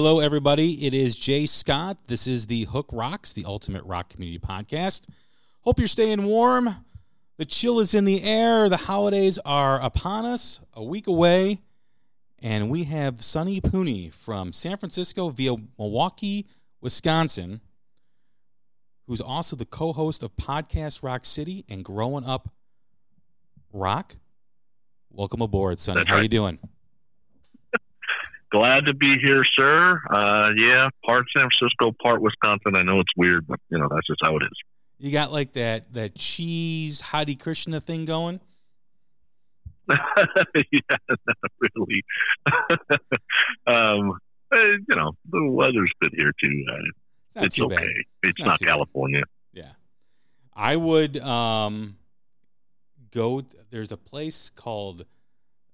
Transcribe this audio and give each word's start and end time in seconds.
Hello, 0.00 0.20
everybody. 0.20 0.86
It 0.86 0.94
is 0.94 1.16
Jay 1.16 1.44
Scott. 1.44 1.96
This 2.06 2.28
is 2.28 2.46
the 2.46 2.66
Hook 2.66 2.88
Rocks, 2.92 3.32
the 3.32 3.44
Ultimate 3.44 3.82
Rock 3.82 4.10
Community 4.10 4.38
Podcast. 4.38 5.08
Hope 5.62 5.80
you're 5.80 5.88
staying 5.88 6.22
warm. 6.22 6.72
The 7.36 7.44
chill 7.44 7.80
is 7.80 7.94
in 7.94 8.04
the 8.04 8.22
air. 8.22 8.68
The 8.68 8.76
holidays 8.76 9.38
are 9.38 9.82
upon 9.82 10.24
us, 10.24 10.60
a 10.72 10.84
week 10.84 11.08
away. 11.08 11.62
And 12.38 12.70
we 12.70 12.84
have 12.84 13.24
Sonny 13.24 13.60
Pooney 13.60 14.12
from 14.12 14.52
San 14.52 14.76
Francisco 14.76 15.30
via 15.30 15.56
Milwaukee, 15.76 16.46
Wisconsin, 16.80 17.60
who's 19.08 19.20
also 19.20 19.56
the 19.56 19.66
co 19.66 19.92
host 19.92 20.22
of 20.22 20.36
Podcast 20.36 21.02
Rock 21.02 21.24
City 21.24 21.64
and 21.68 21.84
Growing 21.84 22.24
Up 22.24 22.48
Rock. 23.72 24.14
Welcome 25.10 25.42
aboard, 25.42 25.80
Sonny. 25.80 26.02
That's 26.02 26.08
How 26.08 26.14
right. 26.14 26.22
you 26.22 26.28
doing? 26.28 26.60
Glad 28.50 28.86
to 28.86 28.94
be 28.94 29.18
here, 29.22 29.42
sir. 29.58 30.00
Uh, 30.08 30.50
yeah, 30.56 30.88
part 31.04 31.26
San 31.36 31.48
Francisco, 31.50 31.94
part 32.02 32.22
Wisconsin. 32.22 32.76
I 32.76 32.82
know 32.82 32.98
it's 32.98 33.12
weird, 33.16 33.46
but 33.46 33.60
you 33.68 33.78
know 33.78 33.88
that's 33.90 34.06
just 34.06 34.20
how 34.22 34.36
it 34.36 34.42
is. 34.42 34.58
You 34.98 35.12
got 35.12 35.30
like 35.30 35.52
that 35.52 35.92
that 35.92 36.14
cheese 36.14 37.00
Hare 37.02 37.26
Krishna 37.38 37.80
thing 37.80 38.06
going? 38.06 38.40
yeah, 39.90 40.80
not 41.08 41.52
really. 41.60 42.04
um, 43.66 44.18
eh, 44.52 44.76
you 44.88 44.96
know, 44.96 45.12
the 45.30 45.44
weather's 45.50 45.90
good 46.00 46.14
here 46.16 46.32
too. 46.42 46.64
Uh, 46.70 46.74
It's 46.76 47.36
not 47.36 47.44
it's 47.44 47.60
okay. 47.60 47.76
bad. 47.76 47.86
It's, 48.22 48.38
not 48.38 48.46
not, 48.46 48.58
too 48.58 48.64
bad. 48.64 48.70
California. 48.70 49.22
Yeah. 49.52 49.72
I 50.54 50.76
would 50.76 51.18
um 51.18 51.96
go 53.12 53.42
there's 53.70 53.92
a 53.92 53.96
place 53.96 54.50
called 54.50 55.04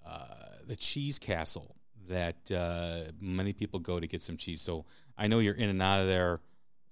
uh 0.05 0.25
the 0.67 0.75
Cheese 0.75 1.19
Castle 1.19 1.74
that 2.09 2.51
uh 2.51 3.11
many 3.19 3.53
people 3.53 3.79
go 3.79 3.99
to 3.99 4.07
get 4.07 4.21
some 4.21 4.37
cheese. 4.37 4.61
So 4.61 4.85
I 5.17 5.27
know 5.27 5.39
you're 5.39 5.55
in 5.55 5.69
and 5.69 5.81
out 5.81 6.01
of 6.01 6.07
there 6.07 6.39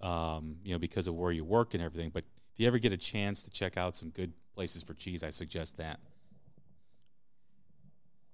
um 0.01 0.57
you 0.63 0.74
know 0.74 0.79
because 0.79 1.07
of 1.07 1.16
where 1.16 1.31
you 1.31 1.44
work 1.44 1.74
and 1.74 1.84
everything, 1.84 2.09
but 2.09 2.24
if 2.53 2.59
you 2.59 2.68
ever 2.68 2.78
get 2.78 2.91
a 2.91 2.97
chance 2.97 3.44
to 3.44 3.52
check 3.52 3.78
out 3.78 3.96
some 3.96 4.09
good 4.09 4.31
places 4.53 4.84
for 4.84 4.94
cheese, 4.94 5.23
I 5.23 5.31
suggest 5.31 5.78
that. 5.78 6.00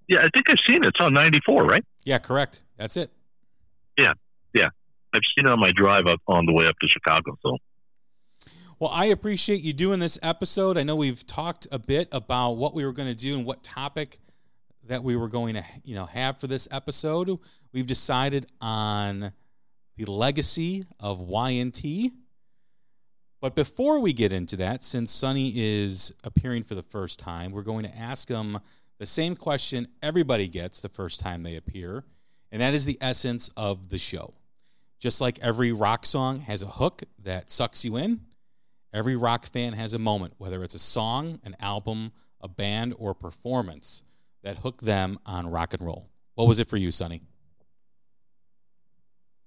Yeah, 0.09 0.19
I 0.19 0.29
think 0.33 0.49
I've 0.49 0.57
seen 0.67 0.77
it. 0.77 0.87
It's 0.87 0.99
on 0.99 1.13
94, 1.13 1.65
right? 1.65 1.85
Yeah, 2.03 2.17
correct. 2.17 2.63
That's 2.77 2.97
it. 2.97 3.11
Yeah, 3.97 4.13
yeah. 4.53 4.69
I've 5.13 5.21
seen 5.37 5.45
it 5.45 5.51
on 5.51 5.59
my 5.59 5.71
drive 5.75 6.07
up 6.07 6.19
on 6.27 6.45
the 6.45 6.53
way 6.53 6.65
up 6.67 6.75
to 6.81 6.87
Chicago. 6.87 7.37
So 7.43 7.57
Well, 8.79 8.89
I 8.91 9.05
appreciate 9.05 9.61
you 9.61 9.71
doing 9.71 9.99
this 9.99 10.17
episode. 10.23 10.77
I 10.77 10.83
know 10.83 10.95
we've 10.95 11.25
talked 11.25 11.67
a 11.71 11.79
bit 11.79 12.09
about 12.11 12.53
what 12.53 12.73
we 12.73 12.85
were 12.85 12.91
going 12.91 13.07
to 13.07 13.15
do 13.15 13.37
and 13.37 13.45
what 13.45 13.63
topic 13.63 14.17
that 14.89 15.03
we 15.03 15.15
were 15.15 15.29
going 15.29 15.53
to, 15.53 15.63
you 15.83 15.93
know, 15.93 16.05
have 16.07 16.39
for 16.39 16.47
this 16.47 16.67
episode. 16.71 17.39
We've 17.71 17.85
decided 17.85 18.47
on 18.59 19.31
the 19.97 20.05
legacy 20.05 20.83
of 20.99 21.19
Y&T. 21.19 22.11
But 23.39 23.55
before 23.55 23.99
we 23.99 24.13
get 24.13 24.31
into 24.31 24.57
that, 24.57 24.83
since 24.83 25.11
Sonny 25.11 25.53
is 25.55 26.11
appearing 26.23 26.63
for 26.63 26.73
the 26.73 26.83
first 26.83 27.19
time, 27.19 27.51
we're 27.51 27.61
going 27.61 27.85
to 27.85 27.95
ask 27.95 28.27
him 28.27 28.59
the 28.97 29.05
same 29.05 29.35
question 29.35 29.87
everybody 30.01 30.47
gets 30.47 30.79
the 30.79 30.89
first 30.89 31.19
time 31.19 31.43
they 31.43 31.55
appear, 31.55 32.03
and 32.51 32.61
that 32.61 32.73
is 32.73 32.85
the 32.85 32.97
essence 32.99 33.49
of 33.55 33.89
the 33.89 33.99
show. 33.99 34.33
Just 34.99 35.21
like 35.21 35.37
every 35.39 35.71
rock 35.71 36.03
song 36.03 36.39
has 36.41 36.63
a 36.63 36.67
hook 36.67 37.03
that 37.23 37.49
sucks 37.51 37.85
you 37.85 37.95
in, 37.95 38.21
every 38.91 39.15
rock 39.15 39.45
fan 39.45 39.73
has 39.73 39.93
a 39.93 39.99
moment, 39.99 40.33
whether 40.39 40.63
it's 40.63 40.75
a 40.75 40.79
song, 40.79 41.39
an 41.45 41.55
album, 41.59 42.11
a 42.41 42.47
band, 42.47 42.95
or 42.97 43.11
a 43.11 43.15
performance 43.15 44.03
that 44.43 44.59
hooked 44.59 44.85
them 44.85 45.19
on 45.25 45.47
rock 45.47 45.73
and 45.73 45.85
roll. 45.85 46.09
What 46.35 46.47
was 46.47 46.59
it 46.59 46.69
for 46.69 46.77
you, 46.77 46.91
Sonny? 46.91 47.21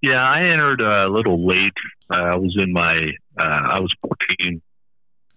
yeah, 0.03 0.21
I 0.21 0.43
entered 0.49 0.83
a 0.83 1.09
little 1.09 1.47
late. 1.47 1.73
Uh, 2.11 2.21
I 2.21 2.37
was 2.37 2.55
in 2.59 2.73
my 2.73 2.97
uh, 3.39 3.61
I 3.71 3.81
was 3.81 3.95
14 4.41 4.61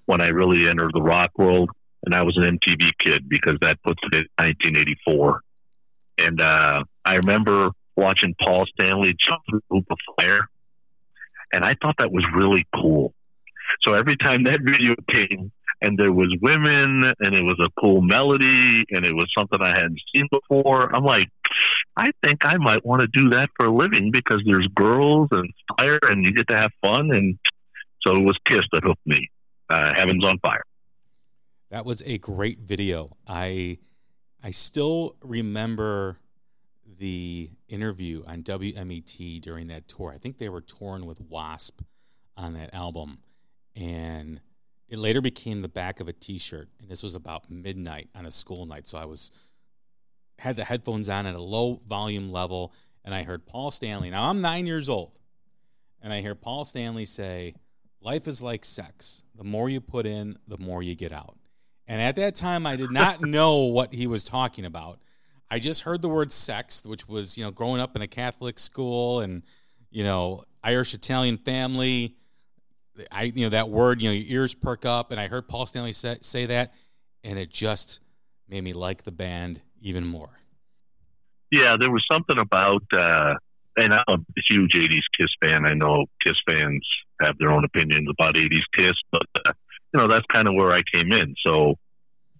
when 0.07 0.21
I 0.21 0.27
really 0.27 0.67
entered 0.67 0.91
the 0.93 1.01
rock 1.01 1.31
world, 1.37 1.69
and 2.03 2.13
I 2.15 2.23
was 2.23 2.35
an 2.37 2.57
MTV 2.57 2.89
kid 2.99 3.29
because 3.29 3.57
that 3.61 3.77
puts 3.83 4.01
it 4.11 4.15
in 4.15 4.27
1984. 4.37 5.41
And 6.17 6.41
uh, 6.41 6.83
I 7.05 7.13
remember 7.15 7.69
watching 7.95 8.35
Paul 8.43 8.65
Stanley 8.73 9.15
jump 9.17 9.41
through 9.47 9.61
a 9.71 9.75
hoop 9.75 9.85
of 9.91 9.97
fire, 10.17 10.49
and 11.53 11.63
I 11.63 11.75
thought 11.81 11.95
that 11.99 12.11
was 12.11 12.25
really 12.35 12.67
cool. 12.73 13.13
So 13.83 13.93
every 13.93 14.17
time 14.17 14.43
that 14.45 14.61
video 14.61 14.95
came, 15.13 15.51
and 15.81 15.97
there 15.97 16.11
was 16.11 16.35
women, 16.41 17.03
and 17.19 17.35
it 17.35 17.43
was 17.43 17.59
a 17.59 17.69
cool 17.79 18.01
melody, 18.01 18.83
and 18.89 19.05
it 19.05 19.13
was 19.13 19.27
something 19.37 19.61
I 19.61 19.75
hadn't 19.75 20.01
seen 20.13 20.27
before, 20.31 20.95
I'm 20.95 21.03
like, 21.03 21.29
I 21.97 22.07
think 22.23 22.45
I 22.45 22.57
might 22.57 22.85
want 22.85 23.01
to 23.01 23.07
do 23.07 23.29
that 23.29 23.49
for 23.57 23.67
a 23.67 23.73
living 23.73 24.11
because 24.11 24.41
there's 24.45 24.67
girls 24.75 25.29
and 25.31 25.51
fire, 25.77 25.99
and 26.03 26.25
you 26.25 26.33
get 26.33 26.47
to 26.49 26.57
have 26.57 26.71
fun. 26.81 27.11
And 27.11 27.37
so 28.01 28.15
it 28.15 28.21
was 28.21 28.37
Kiss 28.45 28.61
that 28.71 28.83
hooked 28.83 29.05
me. 29.05 29.29
Uh, 29.69 29.93
Heaven's 29.95 30.25
on 30.25 30.39
Fire. 30.39 30.63
That 31.71 31.85
was 31.85 32.03
a 32.05 32.17
great 32.17 32.59
video. 32.59 33.17
I 33.27 33.79
I 34.43 34.51
still 34.51 35.15
remember 35.21 36.17
the 36.99 37.49
interview 37.67 38.23
on 38.27 38.43
WMET 38.43 39.41
during 39.41 39.67
that 39.67 39.87
tour. 39.87 40.11
I 40.13 40.17
think 40.17 40.37
they 40.37 40.49
were 40.49 40.61
touring 40.61 41.05
with 41.05 41.19
Wasp 41.19 41.81
on 42.37 42.53
that 42.53 42.73
album, 42.73 43.19
and 43.75 44.41
it 44.87 44.97
later 44.97 45.21
became 45.21 45.61
the 45.61 45.69
back 45.69 45.99
of 45.99 46.07
a 46.07 46.13
T-shirt. 46.13 46.69
And 46.79 46.89
this 46.89 47.03
was 47.03 47.15
about 47.15 47.49
midnight 47.49 48.09
on 48.15 48.25
a 48.25 48.31
school 48.31 48.65
night, 48.65 48.87
so 48.87 48.97
I 48.97 49.05
was 49.05 49.31
had 50.39 50.55
the 50.55 50.65
headphones 50.65 51.07
on 51.07 51.25
at 51.25 51.35
a 51.35 51.41
low 51.41 51.81
volume 51.87 52.31
level, 52.31 52.73
and 53.03 53.15
I 53.15 53.23
heard 53.23 53.45
Paul 53.45 53.71
Stanley. 53.71 54.09
Now 54.09 54.29
I'm 54.29 54.41
nine 54.41 54.65
years 54.65 54.89
old, 54.89 55.17
and 56.01 56.11
I 56.11 56.21
hear 56.21 56.35
Paul 56.35 56.65
Stanley 56.65 57.05
say, 57.05 57.55
"Life 58.01 58.27
is 58.27 58.41
like 58.41 58.65
sex. 58.65 59.23
The 59.33 59.43
more 59.43 59.69
you 59.69 59.79
put 59.81 60.05
in, 60.05 60.37
the 60.47 60.57
more 60.57 60.83
you 60.83 60.95
get 60.95 61.13
out." 61.13 61.37
And 61.87 62.01
at 62.01 62.15
that 62.15 62.35
time, 62.35 62.65
I 62.65 62.75
did 62.75 62.91
not 62.91 63.21
know 63.25 63.65
what 63.65 63.93
he 63.93 64.07
was 64.07 64.23
talking 64.23 64.65
about. 64.65 64.99
I 65.49 65.59
just 65.59 65.83
heard 65.83 66.01
the 66.01 66.09
word 66.09 66.31
sex, 66.31 66.83
which 66.85 67.07
was, 67.07 67.37
you 67.37 67.43
know, 67.43 67.51
growing 67.51 67.79
up 67.79 67.95
in 67.95 68.01
a 68.01 68.07
Catholic 68.07 68.57
school 68.57 69.19
and, 69.19 69.43
you 69.91 70.03
know, 70.03 70.43
Irish 70.63 70.93
Italian 70.93 71.37
family. 71.37 72.15
I 73.11 73.23
you 73.23 73.43
know 73.43 73.49
that 73.49 73.69
word, 73.69 74.01
you 74.01 74.09
know, 74.09 74.13
your 74.13 74.41
ears 74.41 74.53
perk 74.53 74.85
up, 74.85 75.11
and 75.11 75.19
I 75.19 75.27
heard 75.27 75.47
Paul 75.47 75.65
Stanley 75.65 75.93
say, 75.93 76.17
say 76.21 76.45
that, 76.45 76.73
and 77.23 77.37
it 77.37 77.49
just 77.49 77.99
made 78.47 78.63
me 78.63 78.73
like 78.73 79.03
the 79.03 79.11
band 79.11 79.61
even 79.81 80.05
more. 80.05 80.29
Yeah, 81.51 81.75
there 81.79 81.91
was 81.91 82.03
something 82.11 82.37
about, 82.37 82.83
uh, 82.93 83.35
and 83.77 83.93
I'm 83.93 84.25
a 84.37 84.41
huge 84.49 84.73
'80s 84.73 85.03
Kiss 85.17 85.29
fan. 85.41 85.65
I 85.65 85.73
know 85.73 86.05
Kiss 86.25 86.35
fans 86.49 86.85
have 87.21 87.37
their 87.37 87.51
own 87.51 87.65
opinions 87.65 88.07
about 88.09 88.35
'80s 88.35 88.63
Kiss, 88.75 88.95
but 89.11 89.27
uh, 89.45 89.53
you 89.93 90.01
know 90.01 90.07
that's 90.07 90.25
kind 90.33 90.47
of 90.47 90.53
where 90.55 90.71
I 90.71 90.81
came 90.93 91.11
in. 91.11 91.35
So 91.45 91.75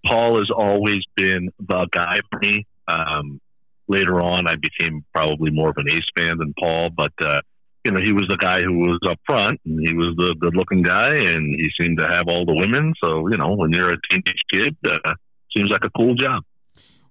Paul 0.04 0.38
has 0.38 0.50
always 0.54 1.02
been 1.16 1.50
the 1.58 1.86
guy 1.90 2.16
for 2.30 2.38
me. 2.40 2.66
Um, 2.88 3.40
later 3.88 4.20
on, 4.20 4.46
I 4.46 4.54
became 4.56 5.04
probably 5.14 5.50
more 5.50 5.70
of 5.70 5.76
an 5.78 5.90
Ace 5.90 6.08
fan 6.16 6.38
than 6.38 6.54
Paul, 6.58 6.90
but 6.96 7.12
uh, 7.24 7.40
you 7.86 7.92
know, 7.92 8.00
he 8.02 8.10
was 8.10 8.24
the 8.28 8.36
guy 8.36 8.62
who 8.62 8.78
was 8.78 8.98
up 9.08 9.20
front 9.24 9.60
and 9.64 9.78
he 9.78 9.94
was 9.94 10.12
the 10.16 10.34
good 10.40 10.56
looking 10.56 10.82
guy 10.82 11.14
and 11.14 11.54
he 11.54 11.68
seemed 11.80 11.98
to 11.98 12.08
have 12.08 12.26
all 12.26 12.44
the 12.44 12.52
women. 12.52 12.92
So, 13.02 13.28
you 13.28 13.36
know, 13.36 13.54
when 13.54 13.70
you're 13.70 13.90
a 13.90 13.96
teenage 14.10 14.42
kid, 14.52 14.76
uh, 14.84 15.14
seems 15.56 15.70
like 15.70 15.84
a 15.84 15.90
cool 15.90 16.16
job. 16.16 16.42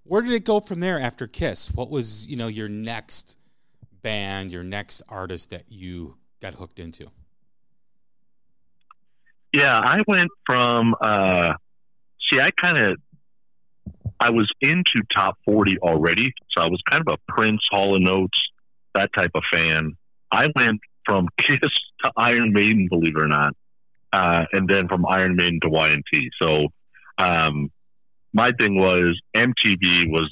Where 0.03 0.21
did 0.21 0.33
it 0.33 0.43
go 0.43 0.59
from 0.59 0.81
there 0.81 0.99
after 0.99 1.27
Kiss? 1.27 1.71
What 1.73 1.89
was, 1.89 2.27
you 2.27 2.35
know, 2.35 2.47
your 2.47 2.67
next 2.67 3.37
band, 4.01 4.51
your 4.51 4.63
next 4.63 5.01
artist 5.07 5.49
that 5.51 5.63
you 5.69 6.17
got 6.41 6.55
hooked 6.55 6.77
into? 6.77 7.09
Yeah, 9.53 9.79
I 9.79 9.99
went 10.05 10.29
from, 10.45 10.93
uh, 10.99 11.53
see, 12.29 12.41
I 12.41 12.49
kind 12.61 12.77
of, 12.85 12.97
I 14.19 14.31
was 14.31 14.51
into 14.59 15.03
top 15.17 15.37
40 15.45 15.77
already. 15.79 16.33
So 16.51 16.65
I 16.65 16.67
was 16.67 16.81
kind 16.91 17.01
of 17.07 17.13
a 17.13 17.31
Prince, 17.31 17.61
Hall 17.71 17.95
and 17.95 18.05
Oates, 18.09 18.37
that 18.93 19.11
type 19.17 19.31
of 19.35 19.43
fan. 19.53 19.95
I 20.31 20.45
went 20.55 20.81
from 21.05 21.27
Kiss 21.37 21.59
to 22.03 22.11
Iron 22.17 22.53
Maiden, 22.53 22.87
believe 22.89 23.15
it 23.15 23.21
or 23.21 23.27
not, 23.27 23.55
uh, 24.11 24.45
and 24.53 24.67
then 24.67 24.87
from 24.87 25.05
Iron 25.05 25.35
Maiden 25.35 25.59
to 25.63 25.69
Y&T. 25.69 26.29
So 26.41 26.67
um, 27.17 27.71
my 28.33 28.51
thing 28.59 28.75
was 28.75 29.19
MTV 29.35 30.09
was 30.09 30.29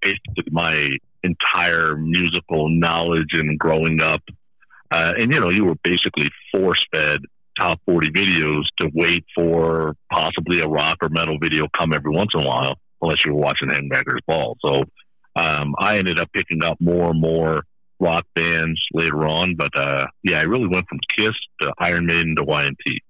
basically 0.00 0.50
my 0.50 0.76
entire 1.22 1.96
musical 1.96 2.68
knowledge 2.68 3.30
and 3.32 3.58
growing 3.58 4.02
up. 4.02 4.22
Uh, 4.90 5.12
and 5.16 5.32
you 5.32 5.40
know, 5.40 5.50
you 5.50 5.64
were 5.64 5.76
basically 5.82 6.30
force 6.52 6.84
fed 6.92 7.20
top 7.58 7.78
40 7.86 8.10
videos 8.10 8.62
to 8.80 8.90
wait 8.94 9.24
for 9.36 9.94
possibly 10.10 10.60
a 10.60 10.66
rock 10.66 10.98
or 11.02 11.08
metal 11.10 11.36
video 11.40 11.66
come 11.78 11.92
every 11.92 12.10
once 12.10 12.30
in 12.34 12.42
a 12.42 12.46
while, 12.46 12.76
unless 13.02 13.18
you 13.24 13.34
were 13.34 13.40
watching 13.40 13.68
Headbangers 13.68 14.24
Ball. 14.26 14.56
So 14.64 14.84
um, 15.36 15.74
I 15.78 15.98
ended 15.98 16.18
up 16.18 16.28
picking 16.32 16.64
up 16.64 16.78
more 16.80 17.10
and 17.10 17.20
more 17.20 17.64
rock 18.00 18.24
bands 18.34 18.80
later 18.92 19.26
on. 19.26 19.54
But 19.56 19.70
uh, 19.76 20.06
yeah, 20.24 20.38
I 20.38 20.42
really 20.42 20.66
went 20.66 20.88
from 20.88 20.98
Kiss 21.16 21.34
to 21.60 21.72
Iron 21.78 22.06
Maiden 22.06 22.34
to 22.36 22.44
Y&T. 22.44 23.02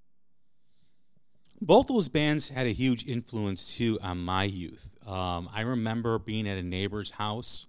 Both 1.63 1.89
those 1.89 2.09
bands 2.09 2.49
had 2.49 2.67
a 2.67 2.71
huge 2.71 3.07
influence 3.07 3.77
too 3.77 3.99
on 4.03 4.19
my 4.19 4.45
youth. 4.45 4.95
Um, 5.07 5.49
I 5.55 5.61
remember 5.61 6.19
being 6.19 6.49
at 6.49 6.57
a 6.57 6.63
neighbor's 6.63 7.13
house, 7.13 7.67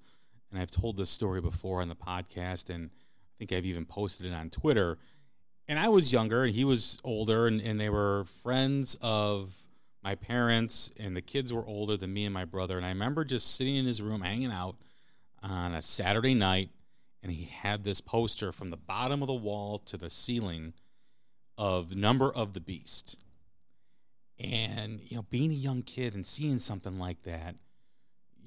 and 0.50 0.60
I've 0.60 0.72
told 0.72 0.98
this 0.98 1.10
story 1.10 1.42
before 1.42 1.82
on 1.82 1.90
the 1.90 1.96
podcast, 1.96 2.70
and 2.70 2.90
I 2.90 3.34
think 3.38 3.52
I've 3.52 3.66
even 3.66 3.86
posted 3.86 4.26
it 4.26 4.34
on 4.34 4.50
Twitter. 4.50 4.98
And 5.68 5.78
I 5.78 5.90
was 5.90 6.14
younger, 6.14 6.44
and 6.44 6.54
he 6.54 6.64
was 6.64 7.00
older, 7.04 7.48
and, 7.48 7.62
and 7.62 7.80
they 7.80 7.90
were 7.90 8.26
friends 8.44 8.98
of 9.02 9.56
my 10.04 10.16
parents, 10.16 10.92
and 10.98 11.16
the 11.16 11.22
kids 11.22 11.54
were 11.54 11.66
older 11.66 11.98
than 11.98 12.14
me 12.14 12.26
and 12.26 12.34
my 12.34 12.46
brother. 12.46 12.78
And 12.78 12.86
I 12.86 12.90
remember 12.90 13.26
just 13.26 13.56
sitting 13.56 13.76
in 13.76 13.86
his 13.86 14.02
room 14.02 14.22
hanging 14.22 14.52
out 14.52 14.78
on 15.44 15.74
a 15.74 15.82
Saturday 15.82 16.34
night 16.34 16.70
and 17.24 17.32
he 17.32 17.46
had 17.46 17.84
this 17.84 18.02
poster 18.02 18.52
from 18.52 18.70
the 18.70 18.78
bottom 18.78 19.22
of 19.22 19.28
the 19.28 19.34
wall 19.34 19.78
to 19.80 19.98
the 19.98 20.10
ceiling 20.10 20.74
of 21.58 21.96
number 21.96 22.32
of 22.32 22.54
the 22.54 22.60
beast. 22.60 23.18
And 24.40 25.00
you 25.04 25.18
know 25.18 25.26
being 25.30 25.52
a 25.52 25.56
young 25.56 25.84
kid 25.84 26.16
and 26.16 26.26
seeing 26.26 26.60
something 26.60 26.98
like 26.98 27.24
that 27.24 27.56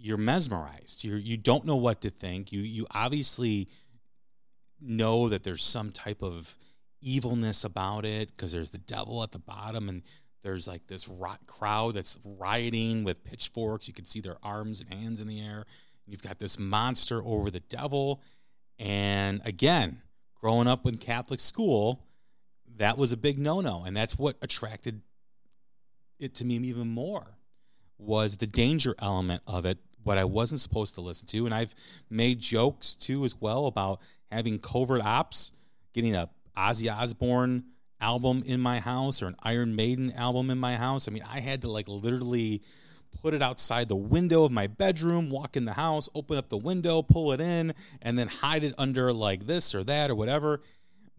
you're 0.04 0.18
mesmerized. 0.18 1.02
You're 1.02 1.18
you 1.18 1.38
don't 1.38 1.64
know 1.64 1.76
what 1.76 2.02
to 2.02 2.10
think. 2.10 2.52
You 2.52 2.60
you 2.60 2.86
obviously 2.90 3.68
know 4.80 5.30
that 5.30 5.44
there's 5.44 5.64
some 5.64 5.90
type 5.90 6.22
of 6.22 6.58
evilness 7.00 7.64
about 7.64 8.04
it 8.04 8.28
because 8.28 8.52
there's 8.52 8.70
the 8.70 8.78
devil 8.78 9.22
at 9.22 9.32
the 9.32 9.38
bottom 9.38 9.88
and 9.88 10.02
there's 10.42 10.68
like 10.68 10.86
this 10.86 11.08
rot 11.08 11.40
crowd 11.46 11.94
that's 11.94 12.18
rioting 12.22 13.02
with 13.04 13.24
pitchforks. 13.24 13.88
You 13.88 13.94
can 13.94 14.04
see 14.04 14.20
their 14.20 14.36
arms 14.42 14.82
and 14.82 14.92
hands 14.92 15.22
in 15.22 15.26
the 15.26 15.40
air. 15.40 15.64
You've 16.06 16.22
got 16.22 16.38
this 16.38 16.58
monster 16.58 17.22
over 17.24 17.50
the 17.50 17.60
devil 17.60 18.20
and 18.78 19.40
again, 19.44 20.02
growing 20.34 20.66
up 20.66 20.86
in 20.86 20.96
Catholic 20.96 21.40
school, 21.40 22.04
that 22.76 22.98
was 22.98 23.12
a 23.12 23.16
big 23.16 23.38
no-no, 23.38 23.84
and 23.84 23.94
that's 23.94 24.18
what 24.18 24.36
attracted 24.42 25.02
it 26.18 26.34
to 26.34 26.44
me 26.44 26.56
even 26.56 26.88
more 26.88 27.38
was 27.98 28.36
the 28.36 28.46
danger 28.46 28.94
element 28.98 29.42
of 29.46 29.64
it, 29.66 29.78
what 30.02 30.18
I 30.18 30.24
wasn't 30.24 30.60
supposed 30.60 30.94
to 30.96 31.00
listen 31.00 31.26
to. 31.28 31.46
And 31.46 31.54
I've 31.54 31.74
made 32.10 32.40
jokes 32.40 32.94
too 32.94 33.24
as 33.24 33.40
well 33.40 33.66
about 33.66 34.00
having 34.30 34.58
covert 34.58 35.02
ops, 35.02 35.52
getting 35.92 36.14
a 36.14 36.28
Ozzy 36.56 36.92
Osbourne 36.92 37.64
album 38.00 38.42
in 38.46 38.60
my 38.60 38.80
house 38.80 39.22
or 39.22 39.28
an 39.28 39.36
Iron 39.42 39.74
Maiden 39.76 40.12
album 40.12 40.50
in 40.50 40.58
my 40.58 40.76
house. 40.76 41.08
I 41.08 41.12
mean, 41.12 41.24
I 41.28 41.40
had 41.40 41.62
to 41.62 41.70
like 41.70 41.88
literally 41.88 42.62
put 43.22 43.34
it 43.34 43.42
outside 43.42 43.88
the 43.88 43.96
window 43.96 44.44
of 44.44 44.52
my 44.52 44.66
bedroom, 44.66 45.30
walk 45.30 45.56
in 45.56 45.64
the 45.64 45.72
house, 45.72 46.08
open 46.14 46.36
up 46.36 46.48
the 46.48 46.56
window, 46.56 47.02
pull 47.02 47.32
it 47.32 47.40
in, 47.40 47.74
and 48.02 48.18
then 48.18 48.28
hide 48.28 48.64
it 48.64 48.74
under 48.78 49.12
like 49.12 49.46
this 49.46 49.74
or 49.74 49.84
that 49.84 50.10
or 50.10 50.14
whatever. 50.14 50.60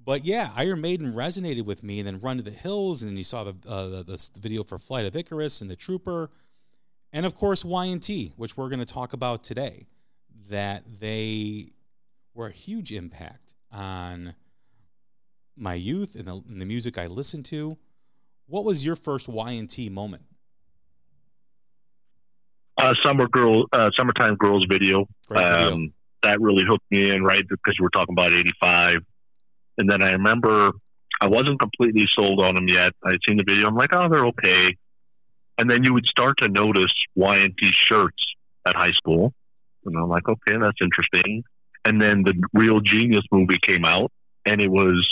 But 0.04 0.24
yeah, 0.24 0.52
Iron 0.56 0.82
Maiden 0.82 1.14
resonated 1.14 1.66
with 1.66 1.84
me, 1.84 2.00
and 2.00 2.08
then 2.08 2.20
Run 2.20 2.38
to 2.38 2.44
the 2.44 2.52
Hills, 2.52 3.02
and 3.02 3.18
you 3.18 3.24
saw 3.24 3.44
the, 3.44 3.56
uh, 3.68 3.88
the, 4.04 4.04
the 4.04 4.40
video 4.40 4.64
for 4.64 4.78
Flight 4.78 5.06
of 5.06 5.16
Icarus 5.16 5.62
and 5.62 5.70
the 5.70 5.76
Trooper, 5.76 6.30
and 7.12 7.26
of 7.26 7.34
course 7.34 7.66
Y&T, 7.66 8.34
which 8.36 8.56
we're 8.56 8.70
going 8.70 8.80
to 8.80 8.86
talk 8.86 9.14
about 9.14 9.44
today. 9.44 9.88
That 10.50 10.84
they 11.00 11.72
were 12.36 12.48
a 12.48 12.52
huge 12.52 12.92
impact 12.92 13.56
on 13.72 14.36
my 15.58 15.74
youth 15.74 16.16
and 16.16 16.28
the, 16.28 16.36
and 16.36 16.62
the 16.62 16.66
music 16.66 17.00
I 17.00 17.08
listened 17.08 17.46
to. 17.46 17.78
What 18.46 18.64
was 18.64 18.86
your 18.86 18.96
first 18.96 19.28
Y&T 19.28 19.90
moment? 19.90 20.24
Uh, 22.78 22.94
summer 23.06 23.28
girl, 23.28 23.66
uh, 23.72 23.90
summertime 23.98 24.36
girls 24.36 24.66
video. 24.70 25.08
Um, 25.32 25.94
that 26.24 26.42
really 26.42 26.64
hooked 26.68 26.90
me 26.92 27.10
in, 27.10 27.24
right? 27.24 27.44
Because 27.48 27.76
we 27.80 27.84
were 27.84 27.90
talking 27.90 28.14
about 28.14 28.34
'85, 28.34 29.02
and 29.78 29.90
then 29.90 30.02
I 30.02 30.12
remember 30.12 30.72
I 31.22 31.28
wasn't 31.28 31.60
completely 31.60 32.08
sold 32.14 32.42
on 32.44 32.56
them 32.56 32.68
yet. 32.68 32.92
I'd 33.04 33.20
seen 33.28 33.38
the 33.38 33.46
video. 33.48 33.68
I'm 33.68 33.76
like, 33.76 33.94
oh, 33.94 34.10
they're 34.10 34.26
okay. 34.28 34.76
And 35.58 35.70
then 35.70 35.84
you 35.84 35.94
would 35.94 36.06
start 36.06 36.38
to 36.40 36.50
notice 36.50 36.92
Y&T 37.16 37.70
shirts 37.86 38.22
at 38.68 38.76
high 38.76 38.92
school, 38.92 39.34
and 39.86 39.96
I'm 39.96 40.10
like, 40.10 40.28
okay, 40.28 40.58
that's 40.60 40.78
interesting. 40.82 41.44
And 41.86 42.02
then 42.02 42.24
the 42.24 42.34
Real 42.54 42.82
Genius 42.82 43.24
movie 43.32 43.60
came 43.62 43.86
out, 43.86 44.12
and 44.46 44.60
it 44.60 44.68
was 44.68 45.08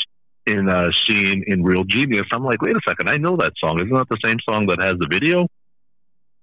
in 0.46 0.68
a 0.68 0.92
scene 1.06 1.44
in 1.48 1.64
Real 1.64 1.86
Genius. 1.86 2.26
I'm 2.34 2.44
like, 2.44 2.62
wait 2.62 2.76
a 2.76 2.82
second, 2.86 3.10
I 3.10 3.18
know 3.18 3.38
that 3.38 3.54
song. 3.58 3.80
Isn't 3.80 3.96
that 3.96 4.10
the 4.10 4.20
same 4.26 4.38
song 4.50 4.66
that 4.68 4.80
has 4.82 4.98
the 5.00 5.08
video? 5.08 5.48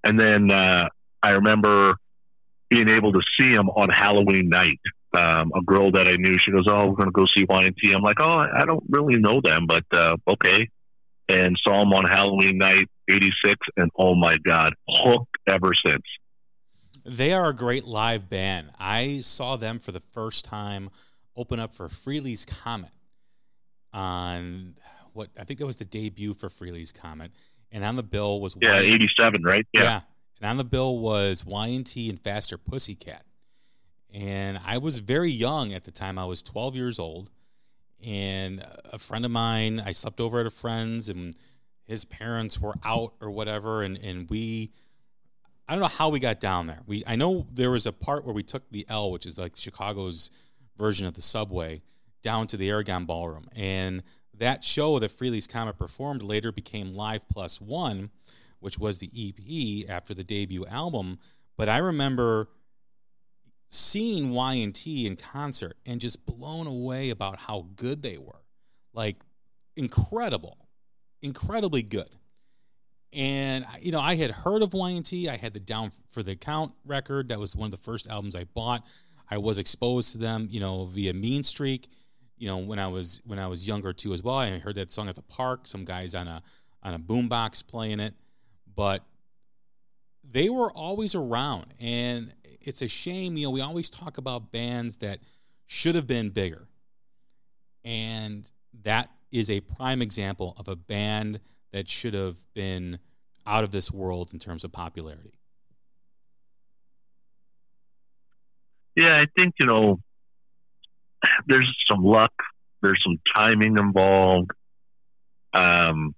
And 0.03 0.19
then 0.19 0.51
uh, 0.51 0.89
I 1.23 1.31
remember 1.31 1.95
being 2.69 2.89
able 2.89 3.11
to 3.13 3.21
see 3.39 3.49
him 3.49 3.69
on 3.69 3.89
Halloween 3.89 4.49
night. 4.49 4.79
Um, 5.13 5.51
a 5.53 5.61
girl 5.61 5.91
that 5.91 6.07
I 6.07 6.15
knew, 6.15 6.37
she 6.37 6.51
goes, 6.51 6.65
"Oh, 6.67 6.87
we're 6.87 6.95
going 6.95 7.07
to 7.07 7.11
go 7.11 7.25
see 7.25 7.45
Y&T." 7.47 7.91
I'm 7.93 8.01
like, 8.01 8.21
"Oh, 8.21 8.29
I 8.29 8.63
don't 8.65 8.83
really 8.89 9.17
know 9.17 9.41
them, 9.41 9.67
but 9.67 9.83
uh, 9.91 10.15
okay." 10.27 10.69
And 11.27 11.57
saw 11.63 11.81
him 11.81 11.93
on 11.93 12.05
Halloween 12.05 12.57
night 12.57 12.87
'86, 13.09 13.55
and 13.75 13.91
oh 13.97 14.15
my 14.15 14.37
god, 14.45 14.73
hooked 14.87 15.37
ever 15.49 15.71
since. 15.85 16.03
They 17.05 17.33
are 17.33 17.49
a 17.49 17.53
great 17.53 17.83
live 17.83 18.29
band. 18.29 18.69
I 18.79 19.19
saw 19.19 19.57
them 19.57 19.79
for 19.79 19.91
the 19.91 19.99
first 19.99 20.45
time 20.45 20.89
open 21.35 21.59
up 21.59 21.73
for 21.73 21.87
Frehley's 21.87 22.45
Comet 22.45 22.91
on 23.93 24.75
what 25.13 25.29
I 25.39 25.43
think 25.43 25.59
that 25.59 25.65
was 25.65 25.77
the 25.77 25.85
debut 25.85 26.33
for 26.33 26.47
Frehley's 26.47 26.93
Comet, 26.93 27.31
and 27.71 27.83
on 27.83 27.95
the 27.95 28.03
bill 28.03 28.39
was 28.39 28.55
yeah, 28.61 28.79
'87, 28.79 29.43
right? 29.43 29.65
Yeah. 29.73 29.83
yeah, 29.83 30.01
and 30.41 30.49
on 30.49 30.57
the 30.57 30.63
bill 30.63 30.97
was 30.97 31.45
Y&T 31.45 32.09
and 32.09 32.19
Faster 32.19 32.57
Pussycat. 32.57 33.23
And 34.11 34.59
I 34.65 34.79
was 34.79 34.97
very 34.97 35.29
young 35.29 35.71
at 35.71 35.83
the 35.83 35.91
time. 35.91 36.17
I 36.17 36.25
was 36.25 36.41
12 36.41 36.75
years 36.75 36.97
old. 36.97 37.29
And 38.03 38.65
a 38.91 38.97
friend 38.97 39.23
of 39.23 39.29
mine, 39.29 39.79
I 39.85 39.91
slept 39.91 40.19
over 40.19 40.39
at 40.39 40.47
a 40.47 40.51
friend's, 40.51 41.09
and 41.09 41.35
his 41.85 42.05
parents 42.05 42.59
were 42.59 42.73
out 42.83 43.13
or 43.21 43.29
whatever. 43.29 43.83
And, 43.83 43.95
and 43.97 44.27
we, 44.31 44.71
I 45.67 45.73
don't 45.73 45.81
know 45.81 45.87
how 45.87 46.09
we 46.09 46.19
got 46.19 46.39
down 46.39 46.65
there. 46.65 46.79
We, 46.87 47.03
I 47.05 47.15
know 47.15 47.45
there 47.53 47.69
was 47.69 47.85
a 47.85 47.93
part 47.93 48.25
where 48.25 48.33
we 48.33 48.41
took 48.41 48.67
the 48.71 48.83
L, 48.89 49.11
which 49.11 49.27
is 49.27 49.37
like 49.37 49.55
Chicago's 49.55 50.31
version 50.75 51.05
of 51.05 51.13
the 51.13 51.21
subway, 51.21 51.83
down 52.23 52.47
to 52.47 52.57
the 52.57 52.67
Aragon 52.69 53.05
Ballroom. 53.05 53.47
And 53.55 54.01
that 54.33 54.63
show 54.63 54.97
that 54.97 55.11
Frehley's 55.11 55.45
Comet 55.45 55.77
performed 55.77 56.23
later 56.23 56.51
became 56.51 56.95
Live 56.95 57.29
Plus 57.29 57.61
One 57.61 58.09
which 58.61 58.79
was 58.79 58.99
the 58.99 59.11
EP 59.15 59.89
after 59.89 60.13
the 60.13 60.23
debut 60.23 60.65
album. 60.67 61.19
But 61.57 61.67
I 61.67 61.79
remember 61.79 62.47
seeing 63.69 64.31
Y&T 64.31 65.05
in 65.05 65.15
concert 65.15 65.77
and 65.85 65.99
just 65.99 66.25
blown 66.25 66.67
away 66.67 67.09
about 67.09 67.37
how 67.37 67.67
good 67.75 68.01
they 68.01 68.17
were. 68.17 68.43
Like 68.93 69.17
incredible, 69.75 70.57
incredibly 71.21 71.81
good. 71.83 72.09
And 73.13 73.65
you 73.81 73.91
know, 73.91 73.99
I 73.99 74.15
had 74.15 74.31
heard 74.31 74.61
of 74.61 74.73
Y&T. 74.73 75.27
I 75.27 75.37
had 75.37 75.53
the 75.53 75.59
Down 75.59 75.91
for 76.09 76.23
the 76.23 76.35
Count 76.35 76.73
record. 76.85 77.29
That 77.29 77.39
was 77.39 77.55
one 77.55 77.67
of 77.67 77.71
the 77.71 77.77
first 77.77 78.07
albums 78.07 78.35
I 78.35 78.45
bought. 78.45 78.85
I 79.29 79.37
was 79.37 79.57
exposed 79.57 80.11
to 80.11 80.17
them, 80.17 80.47
you 80.49 80.59
know, 80.59 80.85
via 80.85 81.13
Mean 81.13 81.43
Streak. 81.43 81.89
You 82.37 82.47
know, 82.47 82.57
when 82.57 82.79
I 82.79 82.87
was 82.87 83.21
when 83.25 83.39
I 83.39 83.47
was 83.47 83.67
younger 83.67 83.93
too 83.93 84.13
as 84.13 84.23
well. 84.23 84.37
I 84.37 84.57
heard 84.57 84.75
that 84.75 84.91
song 84.91 85.07
at 85.09 85.15
the 85.15 85.21
park. 85.21 85.67
Some 85.67 85.85
guys 85.85 86.15
on 86.15 86.27
a 86.27 86.41
on 86.83 86.93
a 86.93 86.99
boombox 86.99 87.65
playing 87.67 87.99
it, 87.99 88.15
but 88.75 89.03
they 90.23 90.49
were 90.49 90.71
always 90.71 91.15
around. 91.15 91.73
And 91.79 92.33
it's 92.61 92.81
a 92.81 92.87
shame, 92.87 93.37
you 93.37 93.45
know, 93.45 93.51
we 93.51 93.61
always 93.61 93.89
talk 93.89 94.17
about 94.17 94.51
bands 94.51 94.97
that 94.97 95.19
should 95.67 95.95
have 95.95 96.07
been 96.07 96.29
bigger. 96.29 96.67
And 97.83 98.49
that 98.83 99.09
is 99.31 99.49
a 99.49 99.61
prime 99.61 100.01
example 100.01 100.55
of 100.57 100.67
a 100.67 100.75
band 100.75 101.39
that 101.71 101.87
should 101.87 102.13
have 102.13 102.37
been 102.53 102.99
out 103.45 103.63
of 103.63 103.71
this 103.71 103.91
world 103.91 104.31
in 104.33 104.39
terms 104.39 104.63
of 104.63 104.71
popularity. 104.71 105.33
Yeah, 108.95 109.15
I 109.15 109.25
think, 109.37 109.55
you 109.59 109.65
know, 109.65 109.99
there's 111.47 111.73
some 111.89 112.03
luck, 112.03 112.33
there's 112.81 113.01
some 113.03 113.17
timing 113.35 113.77
involved. 113.77 114.51
Um, 115.53 116.13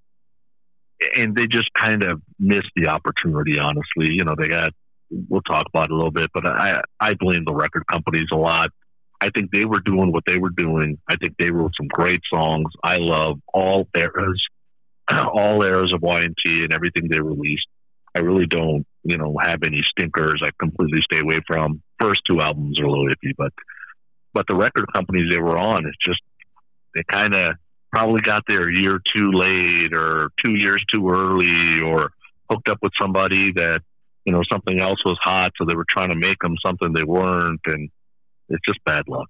and 1.15 1.35
they 1.35 1.47
just 1.47 1.69
kind 1.77 2.03
of 2.03 2.21
missed 2.39 2.71
the 2.75 2.87
opportunity, 2.87 3.57
honestly. 3.59 4.13
You 4.13 4.23
know, 4.23 4.35
they 4.37 4.47
got, 4.47 4.71
we'll 5.09 5.41
talk 5.41 5.67
about 5.67 5.85
it 5.85 5.91
a 5.91 5.95
little 5.95 6.11
bit, 6.11 6.27
but 6.33 6.45
I, 6.45 6.81
I 6.99 7.13
blame 7.19 7.43
the 7.45 7.55
record 7.55 7.85
companies 7.91 8.27
a 8.31 8.37
lot. 8.37 8.69
I 9.21 9.29
think 9.29 9.51
they 9.51 9.65
were 9.65 9.79
doing 9.79 10.11
what 10.11 10.23
they 10.27 10.37
were 10.37 10.49
doing. 10.49 10.97
I 11.09 11.15
think 11.15 11.35
they 11.37 11.49
wrote 11.49 11.71
some 11.77 11.87
great 11.87 12.21
songs. 12.33 12.67
I 12.83 12.95
love 12.97 13.39
all 13.53 13.87
eras, 13.95 14.41
all 15.11 15.63
eras 15.63 15.93
of 15.93 16.01
Y&T 16.01 16.63
and 16.63 16.73
everything 16.73 17.07
they 17.09 17.19
released. 17.19 17.67
I 18.15 18.19
really 18.19 18.45
don't, 18.45 18.85
you 19.03 19.17
know, 19.17 19.37
have 19.41 19.63
any 19.65 19.81
stinkers. 19.89 20.41
I 20.43 20.49
completely 20.59 21.01
stay 21.01 21.21
away 21.21 21.39
from. 21.47 21.81
First 22.01 22.21
two 22.29 22.41
albums 22.41 22.79
are 22.79 22.85
a 22.85 22.89
little 22.89 23.07
iffy, 23.07 23.33
but 23.37 23.53
but 24.33 24.45
the 24.47 24.55
record 24.55 24.85
companies 24.93 25.31
they 25.31 25.39
were 25.39 25.57
on, 25.57 25.85
it's 25.85 25.97
just 26.05 26.21
they 26.95 27.03
kind 27.03 27.33
of 27.33 27.55
probably 27.93 28.21
got 28.21 28.43
there 28.47 28.67
a 28.67 28.75
year 28.75 28.99
too 29.13 29.31
late 29.31 29.95
or 29.95 30.31
two 30.43 30.55
years 30.55 30.83
too 30.91 31.07
early 31.09 31.79
or 31.79 32.11
hooked 32.49 32.67
up 32.67 32.79
with 32.81 32.91
somebody 32.99 33.51
that 33.51 33.81
you 34.25 34.33
know 34.33 34.41
something 34.51 34.81
else 34.81 34.99
was 35.05 35.17
hot, 35.23 35.51
so 35.57 35.65
they 35.65 35.75
were 35.75 35.85
trying 35.87 36.09
to 36.09 36.15
make 36.15 36.39
them 36.41 36.55
something 36.65 36.93
they 36.93 37.03
weren't, 37.03 37.61
and 37.65 37.89
it's 38.49 38.65
just 38.65 38.83
bad 38.83 39.07
luck. 39.07 39.29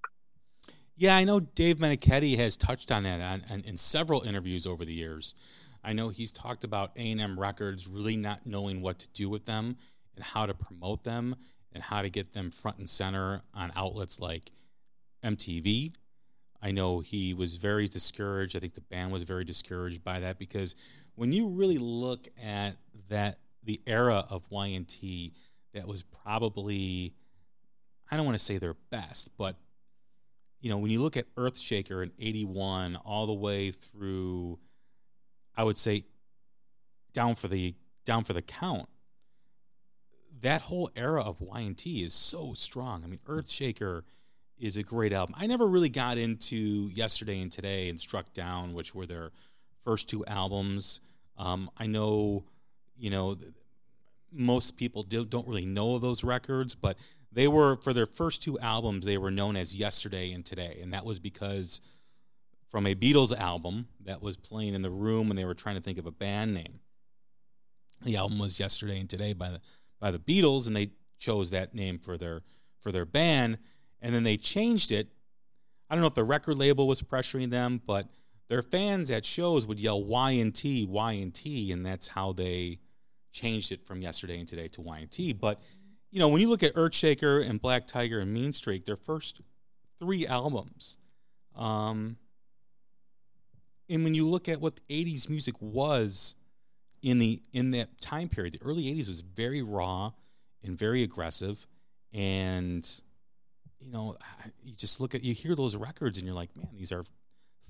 Yeah, 0.95 1.15
I 1.15 1.23
know 1.23 1.39
Dave 1.39 1.77
Meniketti 1.77 2.37
has 2.37 2.55
touched 2.55 2.91
on 2.91 3.03
that 3.03 3.19
on, 3.19 3.43
on, 3.51 3.61
in 3.61 3.75
several 3.75 4.21
interviews 4.21 4.65
over 4.65 4.85
the 4.85 4.93
years. 4.93 5.35
I 5.83 5.91
know 5.91 6.09
he's 6.09 6.31
talked 6.31 6.63
about 6.63 6.91
A&M 6.95 7.37
Records 7.37 7.87
really 7.87 8.15
not 8.15 8.45
knowing 8.45 8.81
what 8.81 8.99
to 8.99 9.09
do 9.09 9.29
with 9.29 9.45
them 9.45 9.75
and 10.15 10.23
how 10.23 10.45
to 10.45 10.53
promote 10.53 11.03
them 11.03 11.35
and 11.73 11.83
how 11.83 12.01
to 12.01 12.09
get 12.09 12.33
them 12.33 12.51
front 12.51 12.77
and 12.77 12.89
center 12.89 13.41
on 13.53 13.73
outlets 13.75 14.19
like 14.19 14.51
MTV. 15.25 15.93
I 16.63 16.71
know 16.71 17.01
he 17.01 17.33
was 17.33 17.57
very 17.57 17.87
discouraged. 17.87 18.55
I 18.55 18.59
think 18.59 18.73
the 18.73 18.81
band 18.81 19.11
was 19.11 19.23
very 19.23 19.43
discouraged 19.43 20.01
by 20.01 20.21
that 20.21 20.39
because 20.39 20.75
when 21.15 21.33
you 21.33 21.49
really 21.49 21.77
look 21.77 22.25
at 22.41 22.77
that 23.09 23.39
the 23.63 23.81
era 23.85 24.25
of 24.29 24.43
Y&T 24.49 25.33
that 25.73 25.85
was 25.85 26.03
probably 26.03 27.13
I 28.09 28.15
don't 28.15 28.25
want 28.25 28.37
to 28.37 28.43
say 28.43 28.57
their 28.57 28.75
best, 28.91 29.35
but 29.37 29.57
you 30.61 30.69
know, 30.69 30.77
when 30.77 30.89
you 30.89 31.01
look 31.01 31.17
at 31.17 31.33
Earthshaker 31.35 32.01
in 32.01 32.11
81 32.17 32.95
all 32.95 33.27
the 33.27 33.33
way 33.33 33.71
through 33.71 34.57
I 35.57 35.65
would 35.65 35.77
say 35.77 36.05
down 37.11 37.35
for 37.35 37.49
the 37.49 37.75
down 38.05 38.23
for 38.23 38.31
the 38.31 38.41
count 38.41 38.87
that 40.41 40.61
whole 40.61 40.89
era 40.95 41.21
of 41.21 41.41
Y&T 41.41 42.03
is 42.03 42.13
so 42.13 42.53
strong. 42.53 43.03
I 43.03 43.07
mean, 43.07 43.19
Earthshaker 43.27 44.03
is 44.63 44.77
a 44.77 44.83
great 44.83 45.11
album. 45.11 45.35
I 45.37 45.45
never 45.45 45.67
really 45.67 45.89
got 45.89 46.17
into 46.17 46.89
Yesterday 46.93 47.41
and 47.41 47.51
Today 47.51 47.89
and 47.89 47.99
Struck 47.99 48.31
Down, 48.31 48.73
which 48.73 48.95
were 48.95 49.05
their 49.05 49.31
first 49.83 50.07
two 50.07 50.25
albums. 50.25 51.01
Um, 51.37 51.69
I 51.77 51.85
know, 51.85 52.45
you 52.97 53.09
know, 53.09 53.35
most 54.31 54.77
people 54.77 55.03
do, 55.03 55.25
don't 55.25 55.45
really 55.49 55.65
know 55.65 55.99
those 55.99 56.23
records, 56.23 56.75
but 56.75 56.97
they 57.29 57.49
were 57.49 57.75
for 57.75 57.91
their 57.91 58.05
first 58.05 58.41
two 58.41 58.57
albums. 58.59 59.05
They 59.05 59.17
were 59.17 59.31
known 59.31 59.57
as 59.57 59.75
Yesterday 59.75 60.31
and 60.31 60.45
Today, 60.45 60.79
and 60.81 60.93
that 60.93 61.03
was 61.03 61.19
because 61.19 61.81
from 62.69 62.87
a 62.87 62.95
Beatles 62.95 63.37
album 63.37 63.89
that 64.05 64.21
was 64.21 64.37
playing 64.37 64.75
in 64.75 64.81
the 64.81 64.89
room 64.89 65.27
when 65.27 65.35
they 65.35 65.45
were 65.45 65.53
trying 65.53 65.75
to 65.75 65.81
think 65.81 65.97
of 65.97 66.05
a 66.05 66.11
band 66.11 66.53
name. 66.53 66.79
The 68.01 68.15
album 68.15 68.39
was 68.39 68.61
Yesterday 68.61 68.97
and 68.97 69.09
Today 69.09 69.33
by 69.33 69.49
the 69.49 69.61
by 69.99 70.11
the 70.11 70.19
Beatles, 70.19 70.67
and 70.67 70.75
they 70.75 70.91
chose 71.17 71.49
that 71.49 71.75
name 71.75 71.99
for 71.99 72.17
their 72.17 72.43
for 72.79 72.93
their 72.93 73.05
band, 73.05 73.57
and 74.03 74.13
then 74.13 74.23
they 74.23 74.37
changed 74.37 74.91
it. 74.91 75.07
I 75.89 75.95
don't 75.95 76.01
know 76.01 76.07
if 76.07 76.13
the 76.13 76.23
record 76.23 76.57
label 76.57 76.87
was 76.87 77.01
pressuring 77.01 77.49
them, 77.49 77.81
but 77.87 78.09
their 78.49 78.61
fans 78.61 79.09
at 79.09 79.25
shows 79.25 79.65
would 79.65 79.79
yell 79.79 80.03
Y 80.03 80.31
and 80.31 80.53
T, 80.53 80.85
Y 80.85 81.13
and 81.13 81.33
T, 81.33 81.71
and 81.71 81.83
that's 81.83 82.09
how 82.09 82.33
they 82.33 82.79
changed 83.31 83.71
it 83.71 83.85
from 83.87 84.01
yesterday 84.01 84.37
and 84.37 84.47
today 84.47 84.67
to 84.67 84.81
Y 84.81 84.99
and 84.99 85.09
T. 85.09 85.33
But 85.33 85.61
you 86.11 86.19
know, 86.19 86.27
when 86.27 86.41
you 86.41 86.49
look 86.49 86.61
at 86.61 86.75
Earthshaker 86.75 87.49
and 87.49 87.59
Black 87.59 87.87
Tiger 87.87 88.19
and 88.19 88.31
Mean 88.31 88.53
Streak, 88.53 88.85
their 88.85 88.97
first 88.97 89.41
three 89.99 90.27
albums, 90.27 90.97
um, 91.55 92.17
and 93.89 94.03
when 94.03 94.13
you 94.13 94.27
look 94.27 94.49
at 94.49 94.59
what 94.59 94.79
'80s 94.89 95.29
music 95.29 95.55
was 95.61 96.35
in 97.01 97.19
the 97.19 97.41
in 97.53 97.71
that 97.71 98.01
time 98.01 98.27
period, 98.27 98.55
the 98.55 98.61
early 98.63 98.83
'80s 98.83 99.07
was 99.07 99.21
very 99.21 99.61
raw 99.61 100.11
and 100.61 100.77
very 100.77 101.03
aggressive, 101.03 101.65
and 102.11 103.01
you 103.83 103.91
know, 103.91 104.17
you 104.63 104.73
just 104.73 104.99
look 104.99 105.15
at 105.15 105.23
you 105.23 105.33
hear 105.33 105.55
those 105.55 105.75
records 105.75 106.17
and 106.17 106.25
you're 106.25 106.35
like, 106.35 106.55
man, 106.55 106.69
these 106.73 106.91
are 106.91 107.03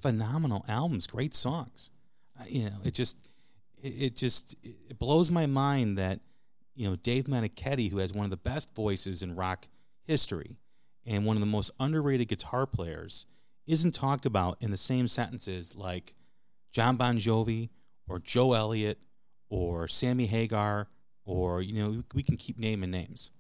phenomenal 0.02 0.66
albums, 0.68 1.08
great 1.08 1.34
songs. 1.34 1.92
Uh, 2.40 2.44
you 2.48 2.66
know, 2.66 2.78
it 2.84 2.94
just 2.94 3.18
it, 3.82 3.88
it 3.88 4.16
just 4.16 4.56
it 4.64 5.00
blows 5.00 5.32
my 5.32 5.46
mind 5.46 5.98
that 5.98 6.20
you 6.76 6.90
know 6.90 6.96
Dave 6.96 7.26
Meniketti, 7.26 7.90
who 7.90 7.98
has 7.98 8.14
one 8.14 8.26
of 8.26 8.32
the 8.32 8.38
best 8.38 8.74
voices 8.76 9.22
in 9.22 9.36
rock 9.36 9.68
history 10.04 10.58
and 11.06 11.26
one 11.26 11.36
of 11.36 11.42
the 11.42 11.48
most 11.48 11.72
underrated 11.80 12.28
guitar 12.28 12.66
players, 12.66 13.26
isn't 13.68 13.94
talked 13.94 14.26
about 14.26 14.58
in 14.62 14.72
the 14.72 14.78
same 14.78 15.08
sentences 15.08 15.76
like 15.76 16.16
Jon 16.72 16.96
Bon 16.96 17.18
Jovi 17.18 17.70
or 18.08 18.20
Joe 18.20 18.54
Elliott 18.54 19.00
or 19.50 19.88
Sammy 19.88 20.26
Hagar 20.26 20.88
or 21.26 21.62
you 21.62 21.74
know 21.74 22.04
we 22.14 22.24
can 22.24 22.38
keep 22.38 22.58
naming 22.58 22.92
names. 22.92 23.32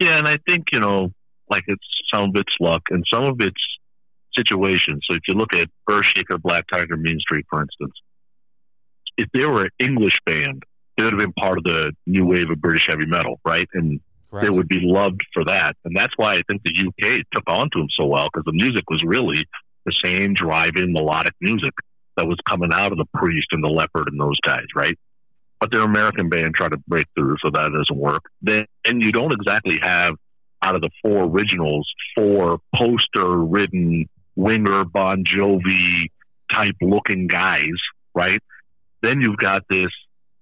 Yeah, 0.00 0.18
and 0.18 0.26
I 0.26 0.38
think 0.48 0.66
you 0.72 0.80
know, 0.80 1.12
like 1.48 1.64
it's 1.66 1.86
some 2.12 2.30
of 2.30 2.30
it's 2.34 2.52
luck 2.60 2.82
and 2.90 3.04
some 3.12 3.24
of 3.24 3.36
it's 3.40 3.62
situation. 4.36 5.00
So 5.08 5.16
if 5.16 5.22
you 5.28 5.34
look 5.34 5.54
at 5.54 5.68
Earthshaker, 5.88 6.40
Black 6.42 6.64
Tiger, 6.72 6.96
Mean 6.96 7.18
Streak, 7.20 7.46
for 7.48 7.62
instance, 7.62 7.92
if 9.16 9.28
they 9.32 9.44
were 9.44 9.64
an 9.64 9.70
English 9.78 10.18
band, 10.26 10.64
they 10.96 11.04
would 11.04 11.12
have 11.12 11.20
been 11.20 11.32
part 11.32 11.58
of 11.58 11.64
the 11.64 11.92
new 12.06 12.26
wave 12.26 12.50
of 12.50 12.60
British 12.60 12.84
heavy 12.88 13.06
metal, 13.06 13.40
right? 13.44 13.68
And 13.74 14.00
Correct. 14.30 14.44
they 14.44 14.56
would 14.56 14.68
be 14.68 14.80
loved 14.82 15.20
for 15.32 15.44
that. 15.44 15.76
And 15.84 15.96
that's 15.96 16.12
why 16.16 16.34
I 16.34 16.42
think 16.48 16.62
the 16.62 16.72
UK 16.72 17.24
took 17.32 17.44
on 17.48 17.70
to 17.72 17.78
them 17.78 17.88
so 17.98 18.06
well 18.06 18.28
because 18.32 18.44
the 18.44 18.52
music 18.52 18.84
was 18.88 19.02
really 19.04 19.46
the 19.86 19.94
same 20.04 20.34
driving 20.34 20.92
melodic 20.92 21.34
music 21.40 21.72
that 22.16 22.26
was 22.26 22.38
coming 22.48 22.70
out 22.72 22.92
of 22.92 22.98
the 22.98 23.06
Priest 23.14 23.48
and 23.50 23.62
the 23.62 23.68
Leppard 23.68 24.08
and 24.08 24.20
those 24.20 24.38
guys, 24.40 24.66
right? 24.74 24.96
But 25.64 25.72
their 25.72 25.82
American 25.82 26.28
band 26.28 26.54
tried 26.54 26.72
to 26.72 26.78
break 26.86 27.06
through, 27.16 27.36
so 27.42 27.48
that 27.48 27.70
doesn't 27.72 27.98
work. 27.98 28.24
Then 28.42 28.66
and 28.84 29.02
you 29.02 29.10
don't 29.12 29.32
exactly 29.32 29.78
have 29.82 30.16
out 30.62 30.74
of 30.74 30.82
the 30.82 30.90
four 31.00 31.24
originals 31.24 31.90
four 32.14 32.58
poster 32.76 33.38
ridden 33.38 34.06
winger 34.36 34.84
Bon 34.84 35.24
Jovi 35.24 36.08
type 36.52 36.74
looking 36.82 37.28
guys, 37.28 37.80
right? 38.14 38.42
Then 39.00 39.22
you've 39.22 39.38
got 39.38 39.62
this 39.70 39.88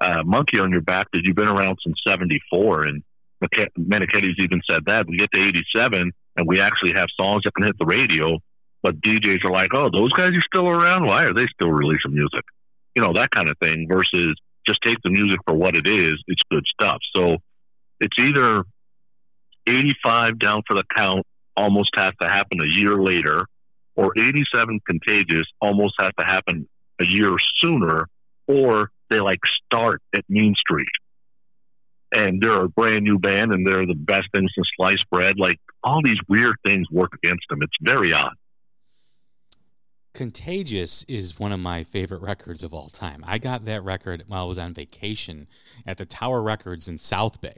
uh, 0.00 0.24
monkey 0.24 0.58
on 0.58 0.72
your 0.72 0.80
back 0.80 1.06
that 1.12 1.20
you've 1.22 1.36
been 1.36 1.46
around 1.46 1.78
since 1.86 2.00
'74, 2.04 2.88
and 2.88 3.04
Meniketti's 3.78 4.40
even 4.40 4.60
said 4.68 4.86
that 4.86 5.06
we 5.06 5.18
get 5.18 5.30
to 5.34 5.40
'87 5.40 6.10
and 6.36 6.48
we 6.48 6.58
actually 6.58 6.94
have 6.96 7.06
songs 7.16 7.42
that 7.44 7.54
can 7.54 7.64
hit 7.64 7.78
the 7.78 7.86
radio, 7.86 8.40
but 8.82 9.00
DJs 9.00 9.44
are 9.44 9.52
like, 9.52 9.72
"Oh, 9.72 9.88
those 9.88 10.12
guys 10.14 10.32
are 10.32 10.48
still 10.52 10.68
around. 10.68 11.06
Why 11.06 11.22
are 11.22 11.32
they 11.32 11.46
still 11.54 11.70
releasing 11.70 12.12
music?" 12.12 12.42
You 12.96 13.04
know 13.04 13.12
that 13.12 13.30
kind 13.30 13.48
of 13.48 13.56
thing. 13.58 13.86
Versus 13.88 14.36
just 14.66 14.80
take 14.84 14.98
the 15.02 15.10
music 15.10 15.40
for 15.46 15.54
what 15.54 15.76
it 15.76 15.88
is. 15.88 16.22
It's 16.26 16.42
good 16.50 16.64
stuff. 16.66 16.98
So 17.16 17.36
it's 18.00 18.16
either 18.18 18.64
85 19.66 20.38
down 20.38 20.62
for 20.66 20.74
the 20.74 20.84
count 20.96 21.26
almost 21.56 21.90
has 21.96 22.12
to 22.20 22.28
happen 22.28 22.58
a 22.60 22.80
year 22.80 23.00
later, 23.00 23.46
or 23.96 24.12
87 24.16 24.80
contagious 24.86 25.44
almost 25.60 25.94
has 26.00 26.12
to 26.18 26.24
happen 26.24 26.68
a 27.00 27.04
year 27.06 27.34
sooner, 27.60 28.08
or 28.46 28.90
they 29.10 29.20
like 29.20 29.40
start 29.66 30.00
at 30.14 30.24
Mean 30.28 30.54
Streak. 30.58 30.88
And 32.14 32.42
they're 32.42 32.64
a 32.64 32.68
brand 32.68 33.04
new 33.04 33.18
band 33.18 33.54
and 33.54 33.66
they're 33.66 33.86
the 33.86 33.94
best 33.94 34.28
things 34.34 34.50
since 34.54 34.68
sliced 34.76 35.08
bread. 35.10 35.36
Like 35.38 35.58
all 35.82 36.00
these 36.04 36.18
weird 36.28 36.56
things 36.64 36.86
work 36.90 37.12
against 37.22 37.44
them. 37.48 37.62
It's 37.62 37.72
very 37.80 38.12
odd. 38.12 38.34
Contagious 40.14 41.04
is 41.08 41.38
one 41.38 41.52
of 41.52 41.60
my 41.60 41.84
favorite 41.84 42.20
records 42.20 42.62
of 42.62 42.74
all 42.74 42.88
time. 42.88 43.24
I 43.26 43.38
got 43.38 43.64
that 43.64 43.82
record 43.82 44.24
while 44.26 44.44
I 44.44 44.46
was 44.46 44.58
on 44.58 44.74
vacation 44.74 45.46
at 45.86 45.96
the 45.96 46.04
Tower 46.04 46.42
Records 46.42 46.86
in 46.86 46.98
South 46.98 47.40
Bay. 47.40 47.56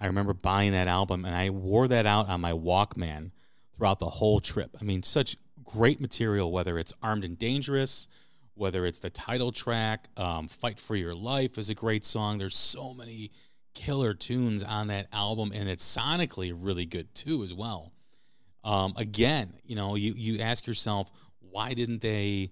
I 0.00 0.06
remember 0.06 0.32
buying 0.32 0.72
that 0.72 0.88
album 0.88 1.26
and 1.26 1.34
I 1.34 1.50
wore 1.50 1.86
that 1.88 2.06
out 2.06 2.28
on 2.28 2.40
my 2.40 2.52
Walkman 2.52 3.32
throughout 3.76 3.98
the 3.98 4.06
whole 4.06 4.40
trip. 4.40 4.74
I 4.80 4.84
mean, 4.84 5.02
such 5.02 5.36
great 5.62 6.00
material, 6.00 6.50
whether 6.50 6.78
it's 6.78 6.94
Armed 7.02 7.24
and 7.24 7.38
Dangerous, 7.38 8.08
whether 8.54 8.86
it's 8.86 9.00
the 9.00 9.10
title 9.10 9.52
track, 9.52 10.08
um, 10.16 10.48
Fight 10.48 10.80
for 10.80 10.96
Your 10.96 11.14
Life 11.14 11.58
is 11.58 11.68
a 11.68 11.74
great 11.74 12.06
song. 12.06 12.38
There's 12.38 12.56
so 12.56 12.94
many 12.94 13.30
killer 13.74 14.14
tunes 14.14 14.62
on 14.62 14.86
that 14.86 15.08
album, 15.12 15.52
and 15.54 15.68
it's 15.68 15.84
sonically 15.84 16.56
really 16.56 16.86
good 16.86 17.14
too, 17.14 17.42
as 17.42 17.52
well. 17.52 17.92
Um, 18.62 18.94
again, 18.96 19.52
you 19.64 19.76
know, 19.76 19.94
you, 19.94 20.14
you 20.16 20.40
ask 20.40 20.66
yourself, 20.66 21.10
why 21.54 21.72
didn't 21.72 22.02
they 22.02 22.50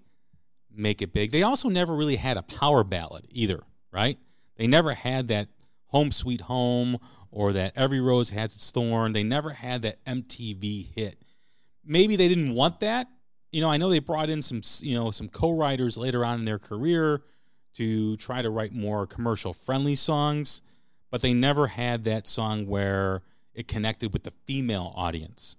make 0.73 1.01
it 1.01 1.11
big? 1.11 1.31
They 1.33 1.43
also 1.43 1.67
never 1.67 1.93
really 1.93 2.15
had 2.15 2.37
a 2.37 2.41
power 2.41 2.85
ballad 2.85 3.27
either, 3.29 3.59
right? 3.91 4.17
They 4.55 4.65
never 4.65 4.93
had 4.93 5.27
that 5.27 5.49
Home 5.87 6.09
Sweet 6.09 6.39
Home 6.41 6.97
or 7.29 7.51
that 7.51 7.73
Every 7.75 7.99
Rose 7.99 8.29
Has 8.29 8.55
Its 8.55 8.71
Thorn. 8.71 9.11
They 9.11 9.23
never 9.23 9.49
had 9.49 9.81
that 9.81 10.03
MTV 10.05 10.95
hit. 10.95 11.21
Maybe 11.83 12.15
they 12.15 12.29
didn't 12.29 12.53
want 12.55 12.79
that. 12.79 13.09
You 13.51 13.59
know, 13.59 13.69
I 13.69 13.75
know 13.75 13.89
they 13.89 13.99
brought 13.99 14.29
in 14.29 14.41
some, 14.41 14.61
you 14.79 14.95
know, 14.95 15.11
some 15.11 15.27
co-writers 15.27 15.97
later 15.97 16.23
on 16.23 16.39
in 16.39 16.45
their 16.45 16.57
career 16.57 17.23
to 17.73 18.15
try 18.15 18.41
to 18.41 18.49
write 18.49 18.71
more 18.71 19.05
commercial 19.05 19.51
friendly 19.51 19.95
songs, 19.95 20.61
but 21.11 21.21
they 21.21 21.33
never 21.33 21.67
had 21.67 22.05
that 22.05 22.25
song 22.25 22.67
where 22.67 23.21
it 23.53 23.67
connected 23.67 24.13
with 24.13 24.23
the 24.23 24.31
female 24.45 24.93
audience. 24.95 25.57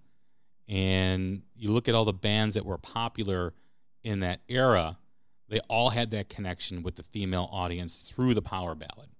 And 0.68 1.42
you 1.56 1.70
look 1.70 1.88
at 1.88 1.94
all 1.94 2.04
the 2.04 2.12
bands 2.12 2.54
that 2.54 2.64
were 2.64 2.78
popular 2.78 3.52
in 4.02 4.20
that 4.20 4.40
era, 4.48 4.98
they 5.48 5.60
all 5.68 5.90
had 5.90 6.10
that 6.12 6.28
connection 6.28 6.82
with 6.82 6.96
the 6.96 7.02
female 7.02 7.48
audience 7.52 7.96
through 7.96 8.34
the 8.34 8.42
power 8.42 8.74
ballad. 8.74 9.10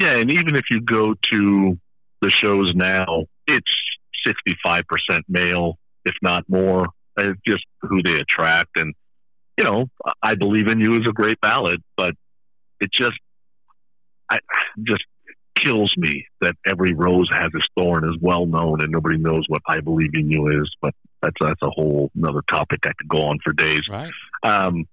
Yeah, 0.00 0.18
and 0.18 0.30
even 0.30 0.56
if 0.56 0.64
you 0.70 0.80
go 0.80 1.14
to 1.32 1.78
the 2.20 2.30
shows 2.30 2.72
now, 2.74 3.24
it's 3.46 3.72
65% 4.26 4.84
male, 5.28 5.78
if 6.04 6.14
not 6.22 6.44
more. 6.48 6.86
It's 7.16 7.40
just 7.46 7.64
who 7.82 8.02
they 8.02 8.18
attract. 8.18 8.76
And, 8.76 8.94
you 9.56 9.64
know, 9.64 9.88
I 10.22 10.34
Believe 10.34 10.68
in 10.68 10.80
You 10.80 10.94
is 10.94 11.06
a 11.06 11.12
great 11.12 11.40
ballad, 11.40 11.82
but 11.96 12.14
it 12.80 12.90
just, 12.92 13.18
I 14.30 14.38
just 14.82 15.04
kills 15.62 15.92
me 15.96 16.26
that 16.40 16.54
every 16.66 16.94
rose 16.94 17.28
has 17.32 17.50
its 17.54 17.66
thorn 17.76 18.04
is 18.04 18.16
well 18.20 18.46
known 18.46 18.82
and 18.82 18.90
nobody 18.90 19.18
knows 19.18 19.44
what 19.48 19.62
I 19.66 19.80
believe 19.80 20.10
in 20.14 20.30
you 20.30 20.60
is. 20.60 20.70
But 20.80 20.94
that's 21.22 21.36
that's 21.40 21.62
a 21.62 21.70
whole 21.70 22.10
another 22.14 22.42
topic 22.48 22.80
I 22.84 22.92
could 22.98 23.08
go 23.08 23.22
on 23.22 23.38
for 23.42 23.52
days. 23.52 23.82
Right. 23.90 24.10
Um, 24.42 24.86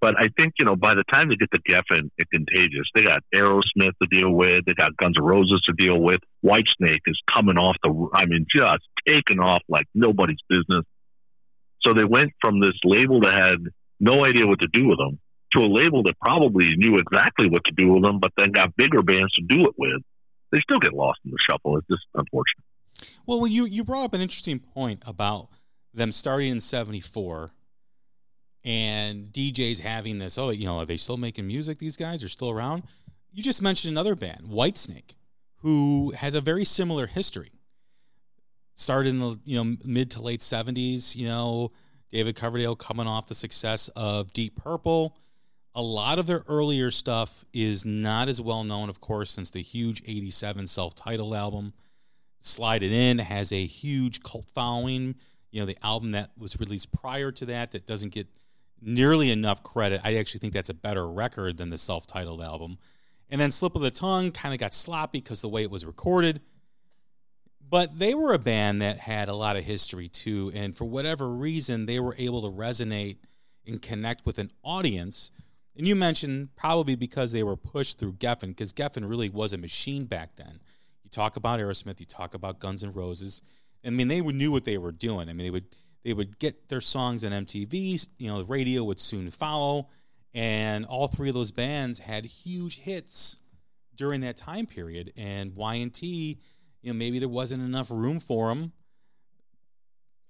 but 0.00 0.16
I 0.18 0.28
think 0.38 0.54
you 0.58 0.66
know 0.66 0.76
by 0.76 0.94
the 0.94 1.04
time 1.12 1.28
they 1.28 1.36
get 1.36 1.50
to 1.52 1.60
Geffen 1.62 2.10
and 2.18 2.30
Contagious, 2.30 2.88
they 2.94 3.02
got 3.02 3.22
Aerosmith 3.34 3.92
to 4.02 4.08
deal 4.10 4.30
with, 4.30 4.64
they 4.66 4.74
got 4.74 4.96
Guns 4.96 5.16
N' 5.18 5.24
Roses 5.24 5.62
to 5.66 5.72
deal 5.72 6.00
with. 6.00 6.20
Whitesnake 6.44 7.00
is 7.06 7.18
coming 7.32 7.56
off 7.56 7.76
the, 7.82 8.08
I 8.12 8.26
mean, 8.26 8.46
just 8.54 8.84
taking 9.08 9.40
off 9.40 9.62
like 9.68 9.86
nobody's 9.94 10.40
business. 10.48 10.84
So 11.86 11.94
they 11.94 12.04
went 12.04 12.32
from 12.42 12.60
this 12.60 12.74
label 12.84 13.20
that 13.20 13.32
had 13.32 13.72
no 14.00 14.24
idea 14.24 14.46
what 14.46 14.60
to 14.60 14.68
do 14.72 14.88
with 14.88 14.98
them 14.98 15.18
to 15.56 15.62
a 15.62 15.68
label 15.68 16.02
that 16.04 16.18
probably 16.20 16.74
knew 16.76 16.96
exactly 16.96 17.48
what 17.48 17.64
to 17.64 17.72
do 17.72 17.92
with 17.92 18.02
them, 18.02 18.18
but 18.18 18.32
then 18.36 18.52
got 18.52 18.74
bigger 18.76 19.02
bands 19.02 19.32
to 19.34 19.42
do 19.42 19.66
it 19.66 19.74
with, 19.78 20.02
they 20.52 20.60
still 20.60 20.78
get 20.78 20.92
lost 20.92 21.20
in 21.24 21.30
the 21.30 21.38
shuffle. 21.40 21.76
It's 21.78 21.86
just 21.88 22.02
unfortunate. 22.14 22.64
Well, 23.26 23.46
you 23.46 23.64
you 23.64 23.84
brought 23.84 24.04
up 24.04 24.14
an 24.14 24.20
interesting 24.20 24.60
point 24.60 25.02
about 25.06 25.48
them 25.92 26.12
starting 26.12 26.52
in 26.52 26.60
'74 26.60 27.50
and 28.64 29.26
DJs 29.32 29.80
having 29.80 30.18
this. 30.18 30.38
Oh, 30.38 30.50
you 30.50 30.66
know, 30.66 30.78
are 30.78 30.86
they 30.86 30.96
still 30.96 31.16
making 31.16 31.46
music? 31.46 31.78
These 31.78 31.96
guys 31.96 32.22
are 32.22 32.28
still 32.28 32.50
around. 32.50 32.84
You 33.32 33.42
just 33.42 33.62
mentioned 33.62 33.92
another 33.92 34.14
band, 34.14 34.42
Whitesnake, 34.48 35.16
who 35.58 36.12
has 36.12 36.34
a 36.34 36.40
very 36.40 36.64
similar 36.64 37.06
history. 37.06 37.50
Started 38.76 39.10
in 39.10 39.20
the 39.20 39.38
you 39.44 39.62
know 39.62 39.76
mid 39.84 40.10
to 40.12 40.22
late 40.22 40.40
'70s. 40.40 41.16
You 41.16 41.26
know, 41.26 41.72
David 42.10 42.36
Coverdale 42.36 42.76
coming 42.76 43.06
off 43.06 43.26
the 43.26 43.34
success 43.34 43.88
of 43.96 44.32
Deep 44.32 44.56
Purple 44.56 45.16
a 45.74 45.82
lot 45.82 46.18
of 46.18 46.26
their 46.26 46.44
earlier 46.46 46.90
stuff 46.90 47.44
is 47.52 47.84
not 47.84 48.28
as 48.28 48.40
well 48.40 48.62
known, 48.62 48.88
of 48.88 49.00
course, 49.00 49.30
since 49.30 49.50
the 49.50 49.60
huge 49.60 50.02
87 50.06 50.66
self 50.68 50.94
titled 50.94 51.34
album. 51.34 51.72
Slide 52.40 52.82
It 52.82 52.92
In 52.92 53.18
has 53.18 53.52
a 53.52 53.64
huge 53.64 54.22
cult 54.22 54.46
following. 54.54 55.16
You 55.50 55.60
know, 55.60 55.66
the 55.66 55.78
album 55.82 56.12
that 56.12 56.30
was 56.38 56.58
released 56.60 56.92
prior 56.92 57.32
to 57.32 57.46
that 57.46 57.72
that 57.72 57.86
doesn't 57.86 58.12
get 58.12 58.28
nearly 58.80 59.30
enough 59.30 59.62
credit. 59.62 60.00
I 60.04 60.16
actually 60.16 60.40
think 60.40 60.52
that's 60.52 60.68
a 60.68 60.74
better 60.74 61.08
record 61.08 61.56
than 61.56 61.70
the 61.70 61.78
self 61.78 62.06
titled 62.06 62.42
album. 62.42 62.78
And 63.30 63.40
then 63.40 63.50
Slip 63.50 63.74
of 63.74 63.82
the 63.82 63.90
Tongue 63.90 64.30
kind 64.30 64.54
of 64.54 64.60
got 64.60 64.74
sloppy 64.74 65.18
because 65.18 65.40
the 65.40 65.48
way 65.48 65.62
it 65.62 65.70
was 65.70 65.84
recorded. 65.84 66.40
But 67.66 67.98
they 67.98 68.14
were 68.14 68.32
a 68.32 68.38
band 68.38 68.82
that 68.82 68.98
had 68.98 69.28
a 69.28 69.34
lot 69.34 69.56
of 69.56 69.64
history 69.64 70.08
too. 70.08 70.52
And 70.54 70.76
for 70.76 70.84
whatever 70.84 71.28
reason, 71.28 71.86
they 71.86 71.98
were 71.98 72.14
able 72.18 72.42
to 72.42 72.56
resonate 72.56 73.16
and 73.66 73.80
connect 73.80 74.26
with 74.26 74.38
an 74.38 74.52
audience 74.62 75.30
and 75.76 75.88
you 75.88 75.96
mentioned 75.96 76.54
probably 76.56 76.94
because 76.94 77.32
they 77.32 77.42
were 77.42 77.56
pushed 77.56 77.98
through 77.98 78.14
Geffen, 78.14 78.48
because 78.48 78.72
Geffen 78.72 79.08
really 79.08 79.28
was 79.28 79.52
a 79.52 79.58
machine 79.58 80.04
back 80.04 80.36
then. 80.36 80.60
You 81.02 81.10
talk 81.10 81.36
about 81.36 81.60
Aerosmith, 81.60 82.00
you 82.00 82.06
talk 82.06 82.34
about 82.34 82.60
Guns 82.60 82.84
N' 82.84 82.92
Roses. 82.92 83.42
I 83.84 83.90
mean, 83.90 84.08
they 84.08 84.20
knew 84.20 84.52
what 84.52 84.64
they 84.64 84.78
were 84.78 84.92
doing. 84.92 85.28
I 85.28 85.32
mean, 85.32 85.46
they 85.46 85.50
would 85.50 85.66
they 86.04 86.12
would 86.12 86.38
get 86.38 86.68
their 86.68 86.80
songs 86.80 87.24
on 87.24 87.32
MTV. 87.32 88.08
You 88.18 88.28
know, 88.28 88.38
the 88.38 88.44
radio 88.44 88.84
would 88.84 89.00
soon 89.00 89.30
follow, 89.30 89.88
and 90.32 90.84
all 90.84 91.08
three 91.08 91.28
of 91.28 91.34
those 91.34 91.50
bands 91.50 91.98
had 91.98 92.24
huge 92.24 92.78
hits 92.78 93.38
during 93.94 94.20
that 94.20 94.36
time 94.36 94.66
period. 94.66 95.12
And 95.16 95.54
Y&T, 95.54 96.38
you 96.82 96.92
know, 96.92 96.96
maybe 96.96 97.18
there 97.18 97.28
wasn't 97.28 97.62
enough 97.62 97.90
room 97.90 98.20
for 98.20 98.48
them. 98.48 98.72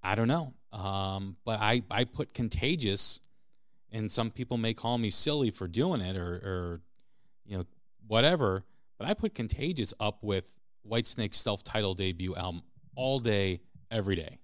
I 0.02 0.14
don't 0.14 0.28
know, 0.28 0.54
um, 0.72 1.36
but 1.44 1.60
I 1.60 1.82
I 1.90 2.04
put 2.04 2.34
Contagious 2.34 3.20
and 3.94 4.10
some 4.10 4.30
people 4.30 4.58
may 4.58 4.74
call 4.74 4.98
me 4.98 5.08
silly 5.08 5.50
for 5.50 5.66
doing 5.66 6.02
it 6.02 6.16
or, 6.16 6.34
or 6.34 6.80
you 7.46 7.56
know 7.56 7.64
whatever 8.06 8.64
but 8.98 9.08
i 9.08 9.14
put 9.14 9.34
contagious 9.34 9.94
up 9.98 10.18
with 10.22 10.56
whitesnake's 10.82 11.38
self-titled 11.38 11.96
debut 11.96 12.34
album 12.34 12.62
all 12.96 13.18
day 13.18 13.60
every 13.90 14.16
day. 14.16 14.38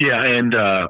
Yeah 0.00 0.20
and 0.22 0.54
uh, 0.54 0.88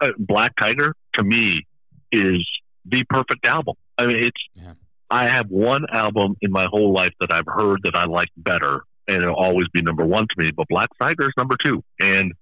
uh, 0.00 0.08
black 0.18 0.52
tiger 0.60 0.94
to 1.14 1.24
me 1.24 1.66
is 2.12 2.46
the 2.84 3.04
perfect 3.08 3.46
album. 3.46 3.74
I 3.98 4.06
mean 4.06 4.18
it's 4.18 4.42
yeah. 4.54 4.74
i 5.10 5.30
have 5.30 5.48
one 5.48 5.84
album 5.92 6.36
in 6.40 6.50
my 6.50 6.66
whole 6.70 6.92
life 6.92 7.12
that 7.20 7.32
i've 7.32 7.46
heard 7.46 7.80
that 7.84 7.94
i 7.94 8.04
like 8.04 8.28
better 8.36 8.82
and 9.06 9.22
it'll 9.22 9.34
always 9.34 9.66
be 9.72 9.82
number 9.82 10.04
one 10.04 10.26
to 10.28 10.44
me 10.44 10.50
but 10.56 10.66
black 10.68 10.88
tiger 11.00 11.26
is 11.26 11.34
number 11.36 11.56
two. 11.64 11.82
And 12.00 12.32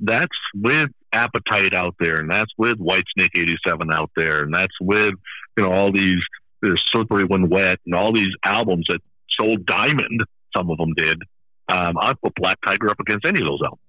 that's 0.00 0.36
with 0.54 0.90
appetite 1.12 1.74
out 1.74 1.94
there, 2.00 2.16
and 2.16 2.30
that's 2.30 2.50
with 2.58 2.78
Whitesnake 2.78 3.36
'87 3.36 3.92
out 3.92 4.10
there, 4.16 4.42
and 4.42 4.52
that's 4.52 4.74
with 4.80 5.14
you 5.56 5.64
know 5.64 5.72
all 5.72 5.92
these 5.92 6.20
slippery 6.92 7.24
when 7.24 7.48
wet 7.48 7.78
and 7.84 7.94
all 7.94 8.12
these 8.12 8.32
albums 8.44 8.86
that 8.88 9.00
sold 9.38 9.66
diamond. 9.66 10.22
Some 10.56 10.70
of 10.70 10.78
them 10.78 10.92
did. 10.96 11.22
Um, 11.68 11.96
I'd 11.98 12.20
put 12.20 12.34
Black 12.36 12.58
Tiger 12.64 12.90
up 12.90 13.00
against 13.00 13.24
any 13.24 13.40
of 13.40 13.46
those 13.46 13.60
albums. 13.62 13.80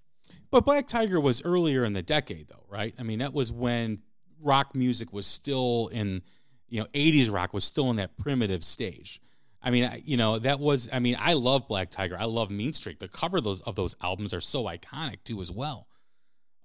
But 0.51 0.65
Black 0.65 0.87
Tiger 0.87 1.19
was 1.19 1.43
earlier 1.43 1.83
in 1.83 1.93
the 1.93 2.01
decade, 2.01 2.47
though, 2.47 2.65
right? 2.69 2.93
I 2.97 3.03
mean, 3.03 3.19
that 3.19 3.33
was 3.33 3.51
when 3.51 3.99
rock 4.41 4.75
music 4.75 5.11
was 5.11 5.25
still 5.27 5.89
in, 5.91 6.21
you 6.69 6.79
know, 6.79 6.87
80s 6.93 7.31
rock 7.31 7.53
was 7.53 7.63
still 7.63 7.89
in 7.89 7.97
that 7.97 8.17
primitive 8.17 8.63
stage. 8.63 9.19
I 9.61 9.71
mean, 9.71 9.89
you 10.05 10.15
know, 10.15 10.39
that 10.39 10.59
was, 10.59 10.89
I 10.93 10.99
mean, 10.99 11.17
I 11.19 11.33
love 11.33 11.67
Black 11.67 11.89
Tiger. 11.89 12.15
I 12.17 12.25
love 12.25 12.51
Mean 12.51 12.71
Streak. 12.71 12.99
The 12.99 13.07
cover 13.07 13.37
of 13.37 13.43
those, 13.43 13.61
of 13.61 13.75
those 13.75 13.95
albums 14.01 14.33
are 14.33 14.41
so 14.41 14.65
iconic, 14.65 15.23
too, 15.23 15.41
as 15.41 15.51
well. 15.51 15.87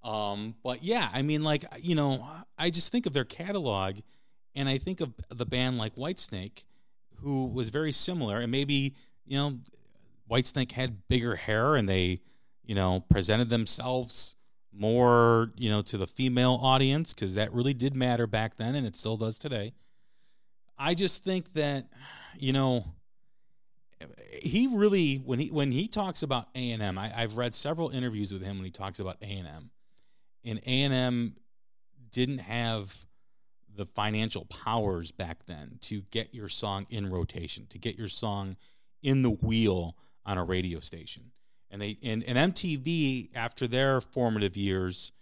Um, 0.02 0.54
but 0.62 0.82
yeah, 0.82 1.08
I 1.12 1.22
mean, 1.22 1.42
like 1.42 1.64
you 1.80 1.94
know, 1.94 2.26
I 2.58 2.70
just 2.70 2.90
think 2.90 3.06
of 3.06 3.12
their 3.12 3.24
catalog, 3.24 3.96
and 4.54 4.68
I 4.68 4.78
think 4.78 5.00
of 5.00 5.12
the 5.28 5.46
band 5.46 5.78
like 5.78 5.94
Whitesnake, 5.96 6.64
who 7.16 7.46
was 7.46 7.68
very 7.68 7.92
similar, 7.92 8.38
and 8.38 8.50
maybe 8.50 8.94
you 9.26 9.36
know, 9.36 9.58
Whitesnake 10.30 10.72
had 10.72 11.06
bigger 11.08 11.36
hair, 11.36 11.74
and 11.74 11.88
they 11.88 12.20
you 12.64 12.74
know 12.74 13.04
presented 13.10 13.50
themselves 13.50 14.36
more 14.72 15.52
you 15.56 15.68
know 15.68 15.82
to 15.82 15.98
the 15.98 16.06
female 16.06 16.58
audience 16.62 17.12
because 17.12 17.34
that 17.34 17.52
really 17.52 17.74
did 17.74 17.94
matter 17.94 18.26
back 18.26 18.56
then, 18.56 18.74
and 18.74 18.86
it 18.86 18.96
still 18.96 19.18
does 19.18 19.36
today. 19.36 19.74
I 20.78 20.94
just 20.94 21.22
think 21.24 21.52
that 21.52 21.88
you 22.38 22.54
know 22.54 22.86
he 24.42 24.66
really 24.72 25.16
when 25.16 25.38
he 25.38 25.48
when 25.48 25.70
he 25.70 25.88
talks 25.88 26.22
about 26.22 26.48
A 26.54 26.70
and 26.70 26.82
M, 26.82 26.96
I've 26.96 27.36
read 27.36 27.54
several 27.54 27.90
interviews 27.90 28.32
with 28.32 28.42
him 28.42 28.56
when 28.56 28.64
he 28.64 28.70
talks 28.70 28.98
about 28.98 29.18
A 29.20 29.26
and 29.26 29.46
M 29.46 29.70
and 30.44 30.59
A&M 30.66 31.37
didn't 32.11 32.38
have 32.38 33.07
the 33.76 33.87
financial 33.87 34.44
powers 34.46 35.12
back 35.12 35.46
then 35.46 35.79
to 35.81 36.03
get 36.11 36.35
your 36.35 36.48
song 36.48 36.87
in 36.90 37.11
rotation, 37.11 37.66
to 37.68 37.79
get 37.79 37.98
your 37.98 38.09
song 38.09 38.57
in 39.03 39.22
the 39.22 39.31
wheel 39.31 39.96
on 40.26 40.38
a 40.38 40.44
radio 40.44 40.81
station. 40.81 41.31
And 41.70 41.81
they 41.81 41.96
and, 42.03 42.24
and 42.24 42.53
MTV 42.53 43.31
after 43.35 43.66
their 43.66 44.00
formative 44.00 44.57
years 44.57 45.12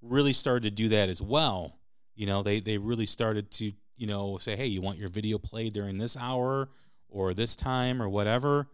really 0.00 0.32
started 0.32 0.62
to 0.62 0.70
do 0.70 0.88
that 0.90 1.08
as 1.08 1.20
well. 1.20 1.78
You 2.14 2.26
know, 2.26 2.42
they 2.42 2.60
they 2.60 2.78
really 2.78 3.06
started 3.06 3.50
to 3.52 3.72
you 3.96 4.06
know 4.06 4.38
say, 4.38 4.54
hey, 4.56 4.66
you 4.66 4.80
want 4.80 4.98
your 4.98 5.08
video 5.08 5.38
played 5.38 5.72
during 5.72 5.98
this 5.98 6.16
hour 6.16 6.68
or 7.08 7.34
this 7.34 7.56
time 7.56 8.00
or 8.00 8.08
whatever. 8.08 8.68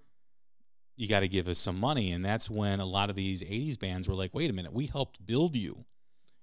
You 0.97 1.09
got 1.09 1.21
to 1.21 1.29
give 1.29 1.49
us 1.49 1.59
some 1.59 1.79
money, 1.79 2.13
and 2.13 2.25
that's 2.25 2.49
when 2.49 2.81
a 2.81 2.85
lot 2.85 3.11
of 3.11 3.17
these 3.17 3.43
'80s 3.43 3.79
bands 3.79 4.09
were 4.09 4.15
like, 4.15 4.35
"Wait 4.35 4.51
a 4.51 4.53
minute, 4.53 4.73
we 4.73 4.87
helped 4.87 5.25
build 5.25 5.57
you. 5.57 5.85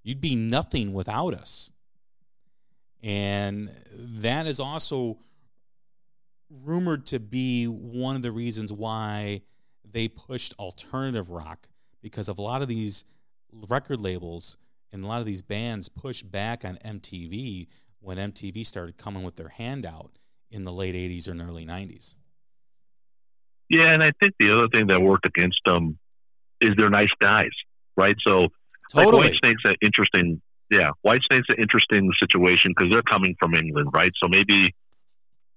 You'd 0.04 0.22
be 0.22 0.36
nothing 0.36 0.94
without 0.94 1.34
us." 1.34 1.72
And 3.02 3.72
that 3.94 4.46
is 4.48 4.60
also 4.60 5.20
rumored 6.50 7.06
to 7.08 7.20
be 7.20 7.66
one 7.66 8.16
of 8.16 8.22
the 8.22 8.32
reasons 8.32 8.74
why 8.74 9.42
they 9.90 10.08
pushed 10.08 10.54
alternative 10.60 11.30
rock 11.30 11.68
because 12.02 12.30
of 12.30 12.38
a 12.38 12.42
lot 12.42 12.62
of 12.62 12.68
these 12.68 13.06
record 13.52 14.02
labels 14.02 14.58
and 14.92 15.04
a 15.04 15.08
lot 15.08 15.20
of 15.20 15.26
these 15.26 15.42
bands 15.42 15.90
pushed 15.90 16.30
back 16.30 16.66
on 16.66 16.78
MTV 16.84 17.68
when 18.00 18.18
MTV 18.18 18.66
started 18.66 18.98
coming 18.98 19.24
with 19.24 19.36
their 19.36 19.50
handout 19.50 20.12
in 20.50 20.64
the 20.64 20.74
late 20.74 20.96
80s 20.96 21.28
and 21.28 21.42
early 21.42 21.66
90s. 21.66 22.16
Yeah, 23.72 23.94
and 23.94 24.04
I 24.04 24.12
think 24.20 24.34
the 24.38 24.54
other 24.54 24.68
thing 24.68 24.88
that 24.88 25.02
worked 25.02 25.26
against 25.26 25.62
them 25.66 25.98
is 26.60 26.72
they're 26.78 26.90
nice 26.90 27.14
guys, 27.22 27.52
right? 27.96 28.18
So, 28.28 28.50
totally. 28.92 29.24
like 29.24 29.32
Whitesnake's 29.32 29.64
an 29.64 29.76
interesting, 29.82 30.42
yeah, 30.70 30.90
Whitesnake's 31.04 31.48
an 31.48 31.56
interesting 31.58 32.12
situation 32.20 32.74
because 32.76 32.92
they're 32.92 33.02
coming 33.02 33.34
from 33.40 33.56
England, 33.56 33.92
right? 33.94 34.12
So 34.22 34.28
maybe 34.28 34.76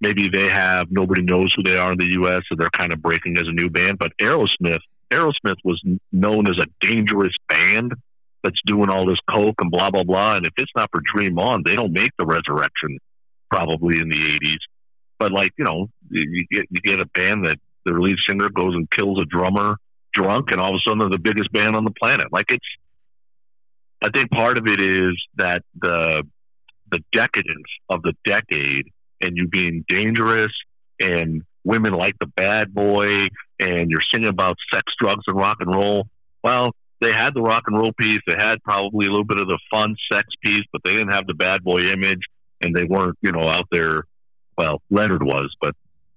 maybe 0.00 0.28
they 0.32 0.46
have 0.46 0.86
nobody 0.90 1.22
knows 1.22 1.52
who 1.56 1.64
they 1.64 1.76
are 1.76 1.90
in 1.90 1.98
the 1.98 2.12
U.S. 2.20 2.42
so 2.48 2.54
they're 2.56 2.70
kind 2.70 2.92
of 2.92 3.02
breaking 3.02 3.36
as 3.36 3.48
a 3.48 3.52
new 3.52 3.68
band. 3.68 3.98
But 3.98 4.12
Aerosmith, 4.22 4.84
Aerosmith 5.12 5.58
was 5.64 5.82
known 6.12 6.48
as 6.48 6.56
a 6.62 6.86
dangerous 6.86 7.34
band 7.48 7.94
that's 8.44 8.60
doing 8.64 8.90
all 8.90 9.06
this 9.06 9.18
coke 9.28 9.56
and 9.58 9.72
blah 9.72 9.90
blah 9.90 10.04
blah. 10.04 10.36
And 10.36 10.46
if 10.46 10.52
it's 10.56 10.72
not 10.76 10.88
for 10.92 11.00
Dream 11.12 11.36
On, 11.40 11.64
they 11.66 11.74
don't 11.74 11.92
make 11.92 12.12
the 12.16 12.26
Resurrection 12.26 12.98
probably 13.50 13.98
in 13.98 14.08
the 14.08 14.38
'80s. 14.40 14.62
But 15.18 15.32
like 15.32 15.50
you 15.58 15.64
know, 15.64 15.88
you 16.10 16.46
get 16.48 16.66
you 16.70 16.80
get 16.80 17.00
a 17.00 17.06
band 17.06 17.46
that 17.46 17.58
the 17.84 17.92
lead 17.92 18.16
singer 18.28 18.48
goes 18.48 18.74
and 18.74 18.90
kills 18.90 19.20
a 19.20 19.24
drummer 19.24 19.76
drunk, 20.12 20.50
and 20.50 20.60
all 20.60 20.70
of 20.70 20.76
a 20.76 20.80
sudden 20.86 21.00
they're 21.00 21.10
the 21.10 21.18
biggest 21.18 21.52
band 21.52 21.76
on 21.76 21.84
the 21.84 21.90
planet. 21.90 22.28
Like 22.32 22.46
it's, 22.48 22.66
I 24.02 24.10
think 24.10 24.30
part 24.30 24.58
of 24.58 24.66
it 24.66 24.80
is 24.80 25.20
that 25.36 25.62
the 25.80 26.24
the 26.90 27.00
decadence 27.12 27.66
of 27.88 28.02
the 28.02 28.14
decade 28.24 28.86
and 29.20 29.36
you 29.36 29.48
being 29.48 29.84
dangerous 29.88 30.52
and 31.00 31.42
women 31.64 31.92
like 31.92 32.14
the 32.20 32.26
bad 32.26 32.72
boy 32.72 33.06
and 33.58 33.90
you're 33.90 34.02
singing 34.12 34.28
about 34.28 34.56
sex, 34.72 34.84
drugs, 35.00 35.24
and 35.26 35.36
rock 35.36 35.56
and 35.60 35.74
roll. 35.74 36.06
Well, 36.42 36.72
they 37.00 37.10
had 37.10 37.34
the 37.34 37.42
rock 37.42 37.64
and 37.66 37.76
roll 37.76 37.92
piece. 37.98 38.20
They 38.26 38.34
had 38.36 38.62
probably 38.62 39.06
a 39.06 39.10
little 39.10 39.24
bit 39.24 39.40
of 39.40 39.48
the 39.48 39.58
fun 39.70 39.96
sex 40.12 40.26
piece, 40.44 40.64
but 40.72 40.82
they 40.84 40.92
didn't 40.92 41.12
have 41.12 41.26
the 41.26 41.34
bad 41.34 41.64
boy 41.64 41.80
image 41.80 42.22
and 42.62 42.74
they 42.74 42.84
weren't, 42.84 43.18
you 43.22 43.32
know, 43.32 43.48
out 43.48 43.66
there. 43.70 44.04
Well, 44.56 44.82
Leonard 44.90 45.22
was, 45.22 45.54
but 45.60 45.74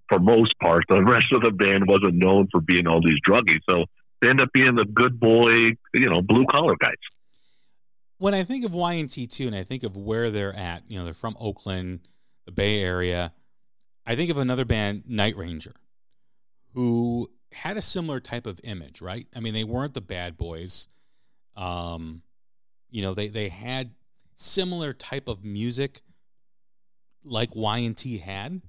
for 0.10 0.20
most 0.20 0.58
part, 0.60 0.86
the 0.90 1.04
rest 1.04 1.28
of 1.34 1.42
the 1.42 1.52
band 1.52 1.88
wasn't 1.88 2.16
known 2.16 2.48
for 2.52 2.62
being 2.62 2.88
all 2.88 3.02
these 3.02 3.20
druggies. 3.28 3.60
So 3.70 3.86
they 4.22 4.30
end 4.30 4.42
up 4.42 4.52
being 4.54 4.76
the 4.76 4.86
good 4.86 5.20
boy, 5.20 5.76
you 5.94 6.10
know, 6.10 6.22
blue 6.22 6.46
collar 6.46 6.76
guys. 6.80 6.96
When 8.20 8.34
I 8.34 8.44
think 8.44 8.66
of 8.66 8.74
Y&T 8.74 9.28
too, 9.28 9.48
and 9.48 9.56
I 9.56 9.64
think 9.64 9.84
of 9.84 9.96
where 9.96 10.30
they're 10.30 10.56
at, 10.56 10.84
you 10.88 10.98
know, 10.98 11.06
they're 11.06 11.14
from 11.14 11.38
Oakland, 11.40 12.00
the 12.46 12.52
Bay 12.52 12.82
Area. 12.82 13.34
I 14.06 14.16
think 14.16 14.32
of 14.32 14.38
another 14.38 14.66
band, 14.66 15.04
Night 15.08 15.36
Ranger, 15.36 15.76
who 16.74 17.30
had 17.52 17.78
a 17.78 17.82
similar 17.82 18.20
type 18.20 18.48
of 18.48 18.60
image, 18.64 19.02
right? 19.02 19.28
I 19.36 19.40
mean, 19.40 19.54
they 19.54 19.64
weren't 19.64 19.94
the 19.94 20.02
bad 20.02 20.38
boys. 20.38 20.88
Um, 21.56 22.24
you 22.90 23.02
know, 23.02 23.14
they 23.14 23.28
they 23.28 23.50
had 23.50 23.92
similar 24.36 24.94
type 24.94 25.28
of 25.28 25.44
music 25.44 26.02
like 27.24 27.56
Y&T 27.56 28.20
had, 28.20 28.62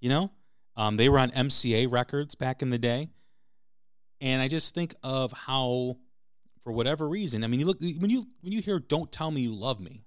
you 0.00 0.08
know? 0.08 0.30
Um, 0.78 0.96
they 0.96 1.10
were 1.10 1.18
on 1.18 1.30
MCA 1.32 1.92
records 1.92 2.34
back 2.34 2.62
in 2.62 2.70
the 2.70 2.78
day. 2.78 3.10
And 4.22 4.40
I 4.40 4.48
just 4.48 4.74
think 4.74 4.94
of 5.02 5.32
how 5.32 5.98
for 6.64 6.72
whatever 6.72 7.06
reason, 7.06 7.44
I 7.44 7.48
mean, 7.48 7.60
you 7.60 7.66
look 7.66 7.80
when 7.80 8.08
you 8.08 8.24
when 8.40 8.52
you 8.52 8.62
hear 8.62 8.78
"Don't 8.78 9.12
Tell 9.12 9.30
Me 9.30 9.42
You 9.42 9.52
Love 9.52 9.78
Me," 9.78 10.04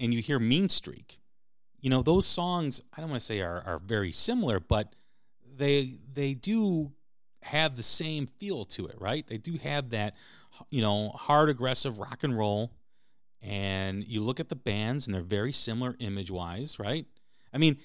and 0.00 0.14
you 0.14 0.20
hear 0.22 0.38
"Mean 0.38 0.68
Streak," 0.68 1.20
you 1.82 1.90
know 1.90 2.00
those 2.00 2.24
songs 2.24 2.80
i 2.96 3.00
don't 3.02 3.10
want 3.10 3.20
to 3.20 3.26
say 3.26 3.40
are, 3.42 3.62
are 3.66 3.78
very 3.78 4.12
similar 4.12 4.58
but 4.58 4.94
they 5.54 5.98
they 6.14 6.32
do 6.32 6.90
have 7.42 7.76
the 7.76 7.82
same 7.82 8.26
feel 8.26 8.64
to 8.64 8.86
it 8.86 8.96
right 8.98 9.26
they 9.26 9.36
do 9.36 9.58
have 9.58 9.90
that 9.90 10.14
you 10.70 10.80
know 10.80 11.10
hard 11.10 11.50
aggressive 11.50 11.98
rock 11.98 12.22
and 12.22 12.38
roll 12.38 12.72
and 13.42 14.06
you 14.06 14.22
look 14.22 14.40
at 14.40 14.48
the 14.48 14.56
bands 14.56 15.06
and 15.06 15.14
they're 15.14 15.20
very 15.20 15.52
similar 15.52 15.94
image 15.98 16.30
wise 16.30 16.78
right 16.78 17.04
i 17.52 17.58
mean 17.58 17.76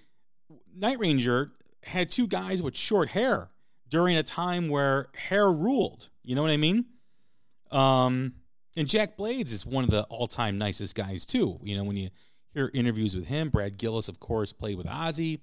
night 0.77 0.99
ranger 0.99 1.51
had 1.83 2.09
two 2.09 2.27
guys 2.27 2.61
with 2.61 2.75
short 2.75 3.09
hair 3.09 3.49
during 3.89 4.17
a 4.17 4.23
time 4.23 4.69
where 4.69 5.07
hair 5.15 5.51
ruled 5.51 6.09
you 6.23 6.35
know 6.35 6.41
what 6.41 6.51
i 6.51 6.57
mean 6.57 6.85
um 7.71 8.33
and 8.75 8.87
jack 8.87 9.17
blades 9.17 9.51
is 9.51 9.65
one 9.65 9.83
of 9.83 9.89
the 9.89 10.03
all-time 10.03 10.57
nicest 10.57 10.95
guys 10.95 11.25
too 11.25 11.59
you 11.63 11.75
know 11.75 11.83
when 11.83 11.95
you 11.95 12.09
hear 12.57 12.71
interviews 12.73 13.15
with 13.15 13.27
him. 13.27 13.49
Brad 13.49 13.77
Gillis, 13.77 14.09
of 14.09 14.19
course, 14.19 14.51
played 14.51 14.77
with 14.77 14.87
Ozzy. 14.87 15.39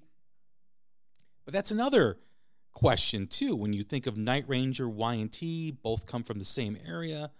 But 1.45 1.53
that's 1.53 1.71
another 1.71 2.17
question 2.73 3.27
too. 3.27 3.55
When 3.55 3.71
you 3.71 3.83
think 3.83 4.05
of 4.05 4.17
Night 4.17 4.43
Ranger, 4.47 4.89
Y&T, 4.89 5.71
both 5.81 6.05
come 6.05 6.23
from 6.23 6.39
the 6.39 6.45
same 6.45 6.77
area. 6.85 7.31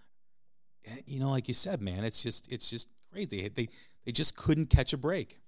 Eh, 0.86 0.96
you 1.06 1.20
know, 1.20 1.30
like 1.30 1.48
you 1.48 1.54
said, 1.54 1.82
man, 1.82 2.04
it's 2.04 2.22
just 2.22 2.50
it's 2.50 2.70
just 2.70 2.88
great. 3.12 3.28
They 3.28 3.48
they 3.48 3.68
they 4.04 4.12
just 4.12 4.36
couldn't 4.36 4.70
catch 4.70 4.92
a 4.92 4.96
break. 4.96 5.38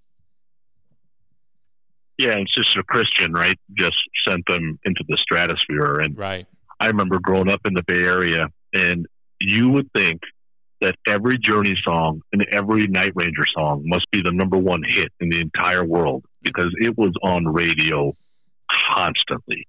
Yeah, 2.19 2.33
and 2.33 2.49
Sister 2.55 2.83
Christian, 2.83 3.33
right, 3.33 3.57
just 3.77 3.97
sent 4.27 4.45
them 4.49 4.79
into 4.85 5.05
the 5.09 5.17
stratosphere. 5.17 6.01
And 6.01 6.19
right. 6.19 6.47
I 6.81 6.87
remember 6.87 7.19
growing 7.21 7.49
up 7.49 7.61
in 7.65 7.75
the 7.75 7.85
Bay 7.87 8.03
Area, 8.03 8.49
and 8.73 9.07
you 9.41 9.69
would 9.71 9.91
think 9.93 10.23
that 10.81 10.97
every 11.09 11.39
Journey 11.39 11.77
song 11.85 12.23
and 12.33 12.45
every 12.53 12.87
Night 12.87 13.13
Ranger 13.15 13.45
song 13.57 13.83
must 13.85 14.07
be 14.11 14.21
the 14.23 14.33
number 14.33 14.57
one 14.57 14.83
hit 14.87 15.13
in 15.21 15.29
the 15.29 15.41
entire 15.41 15.85
world 15.85 16.25
because 16.43 16.73
it 16.79 16.97
was 16.97 17.13
on 17.23 17.47
radio 17.47 18.17
constantly. 18.93 19.67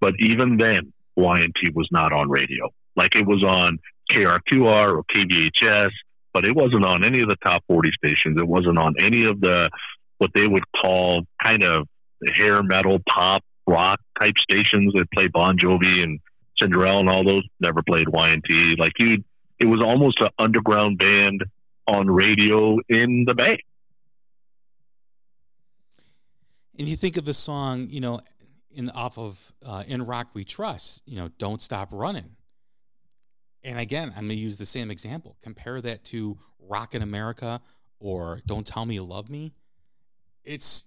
But 0.00 0.14
even 0.20 0.58
then, 0.58 0.92
Y&T 1.16 1.70
was 1.74 1.88
not 1.90 2.12
on 2.12 2.28
radio. 2.28 2.68
Like 2.96 3.14
it 3.14 3.26
was 3.26 3.42
on 3.42 3.78
KRQR 4.10 4.96
or 4.96 5.04
KVHS, 5.04 5.90
but 6.32 6.44
it 6.44 6.54
wasn't 6.54 6.84
on 6.84 7.04
any 7.04 7.22
of 7.22 7.28
the 7.28 7.36
top 7.44 7.62
40 7.68 7.90
stations. 7.96 8.40
It 8.40 8.46
wasn't 8.46 8.78
on 8.78 8.94
any 9.00 9.24
of 9.24 9.40
the, 9.40 9.70
what 10.18 10.30
they 10.34 10.46
would 10.46 10.64
call 10.82 11.22
kind 11.44 11.64
of 11.64 11.86
hair 12.36 12.62
metal, 12.62 12.98
pop, 13.08 13.42
rock 13.66 14.00
type 14.20 14.34
stations 14.38 14.92
that 14.94 15.10
play 15.12 15.28
Bon 15.28 15.56
Jovi 15.58 16.02
and 16.02 16.20
Cinderella 16.58 17.00
and 17.00 17.08
all 17.08 17.24
those. 17.24 17.42
Never 17.60 17.82
played 17.82 18.08
Y&T. 18.08 18.76
Like 18.78 18.92
you 18.98 19.24
it 19.58 19.66
was 19.66 19.80
almost 19.82 20.20
an 20.20 20.28
underground 20.38 20.98
band 20.98 21.44
on 21.86 22.10
radio 22.10 22.78
in 22.88 23.24
the 23.26 23.34
Bay. 23.34 23.58
And 26.78 26.88
you 26.88 26.96
think 26.96 27.16
of 27.16 27.24
the 27.24 27.34
song, 27.34 27.86
you 27.88 28.00
know, 28.00 28.20
in 28.72 28.90
off 28.90 29.16
of 29.16 29.52
uh, 29.64 29.84
"In 29.86 30.04
Rock 30.04 30.28
We 30.34 30.44
Trust," 30.44 31.02
you 31.06 31.16
know, 31.16 31.28
"Don't 31.38 31.62
Stop 31.62 31.90
Running." 31.92 32.36
And 33.62 33.78
again, 33.78 34.12
I'm 34.16 34.24
gonna 34.24 34.34
use 34.34 34.56
the 34.56 34.66
same 34.66 34.90
example. 34.90 35.36
Compare 35.40 35.80
that 35.82 36.04
to 36.06 36.36
"Rock 36.58 36.94
in 36.94 37.02
America" 37.02 37.60
or 38.00 38.40
"Don't 38.44 38.66
Tell 38.66 38.86
Me 38.86 38.94
You 38.94 39.04
Love 39.04 39.30
Me." 39.30 39.52
It's, 40.44 40.84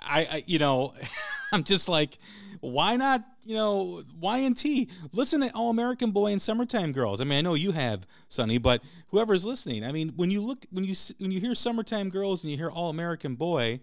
I, 0.00 0.28
I 0.30 0.44
you 0.46 0.58
know, 0.58 0.94
I'm 1.52 1.64
just 1.64 1.88
like, 1.88 2.18
why 2.60 2.96
not, 2.96 3.24
you 3.44 3.56
know, 3.56 4.02
Y&T? 4.20 4.88
Listen 5.12 5.40
to 5.40 5.50
All 5.54 5.70
American 5.70 6.12
Boy 6.12 6.32
and 6.32 6.40
Summertime 6.40 6.92
Girls. 6.92 7.20
I 7.20 7.24
mean, 7.24 7.38
I 7.38 7.40
know 7.40 7.54
you 7.54 7.72
have, 7.72 8.06
Sonny, 8.28 8.58
but 8.58 8.82
whoever's 9.08 9.44
listening, 9.44 9.84
I 9.84 9.90
mean, 9.90 10.12
when 10.16 10.30
you 10.30 10.40
look, 10.40 10.64
when 10.70 10.84
you 10.84 10.94
when 11.18 11.32
you 11.32 11.40
hear 11.40 11.54
Summertime 11.54 12.08
Girls 12.08 12.44
and 12.44 12.50
you 12.50 12.56
hear 12.56 12.70
All 12.70 12.88
American 12.88 13.34
Boy, 13.34 13.80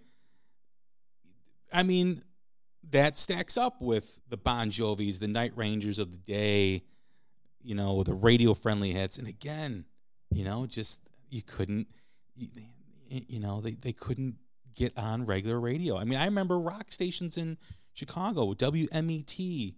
I 1.74 1.84
mean, 1.84 2.24
that 2.92 3.18
stacks 3.18 3.58
up 3.58 3.82
with 3.82 4.20
the 4.30 4.38
Bon 4.38 4.70
Jovis, 4.72 5.20
the 5.20 5.28
Night 5.28 5.52
Rangers 5.56 6.00
of 6.00 6.12
the 6.12 6.18
day, 6.18 6.84
you 7.62 7.76
know, 7.76 8.04
the 8.04 8.14
radio 8.14 8.54
friendly 8.54 8.94
hits. 8.94 9.18
And 9.18 9.28
again, 9.28 9.86
you 10.32 10.44
know, 10.44 10.66
just 10.66 11.02
you 11.30 11.42
couldn't, 11.42 11.88
you, 12.36 12.48
you 13.10 13.40
know, 13.40 13.62
they, 13.62 13.72
they 13.72 13.92
couldn't 13.92 14.36
get 14.80 14.98
on 14.98 15.26
regular 15.26 15.60
radio. 15.60 15.98
I 15.98 16.06
mean, 16.06 16.18
I 16.18 16.26
remember 16.26 16.58
rock 16.58 16.92
stations 16.92 17.38
in 17.38 17.58
Chicago, 17.94 18.54
WMET, 18.54 19.76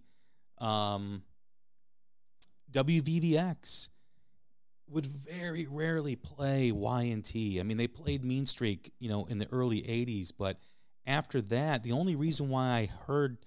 um, 0.58 1.22
would 4.88 5.06
very 5.06 5.66
rarely 5.68 6.14
play 6.14 6.70
Y&T. 6.70 7.58
I 7.58 7.62
mean, 7.64 7.78
they 7.78 7.88
played 7.88 8.24
Mean 8.24 8.46
Streak, 8.46 8.92
you 9.00 9.08
know, 9.08 9.24
in 9.24 9.38
the 9.38 9.48
early 9.50 9.82
80s, 9.82 10.30
but 10.36 10.58
after 11.04 11.40
that, 11.42 11.82
the 11.82 11.92
only 11.92 12.14
reason 12.14 12.48
why 12.48 12.68
I 12.68 12.88
heard, 13.06 13.38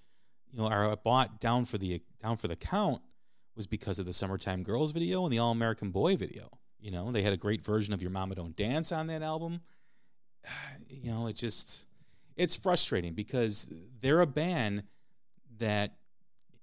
you 0.50 0.58
know, 0.58 0.66
or 0.66 0.90
I 0.90 0.94
bought 0.96 1.40
Down 1.40 1.64
for 1.64 1.78
the 1.78 2.02
Down 2.20 2.36
for 2.36 2.48
the 2.48 2.56
Count 2.56 3.00
was 3.56 3.66
because 3.66 3.98
of 3.98 4.04
the 4.04 4.12
Summertime 4.12 4.62
Girls 4.62 4.92
video 4.92 5.24
and 5.24 5.32
the 5.32 5.38
All 5.38 5.52
American 5.52 5.90
Boy 5.90 6.16
video. 6.16 6.50
You 6.78 6.90
know, 6.90 7.10
they 7.12 7.22
had 7.22 7.32
a 7.32 7.38
great 7.38 7.64
version 7.64 7.94
of 7.94 8.02
Your 8.02 8.10
Mama 8.10 8.34
Don't 8.34 8.54
Dance 8.54 8.92
on 8.92 9.06
that 9.06 9.22
album. 9.22 9.62
You 10.88 11.12
know, 11.12 11.26
it 11.26 11.36
just 11.36 11.86
it's 12.36 12.56
frustrating 12.56 13.14
because 13.14 13.68
they're 14.00 14.20
a 14.20 14.26
band 14.26 14.84
that 15.58 15.92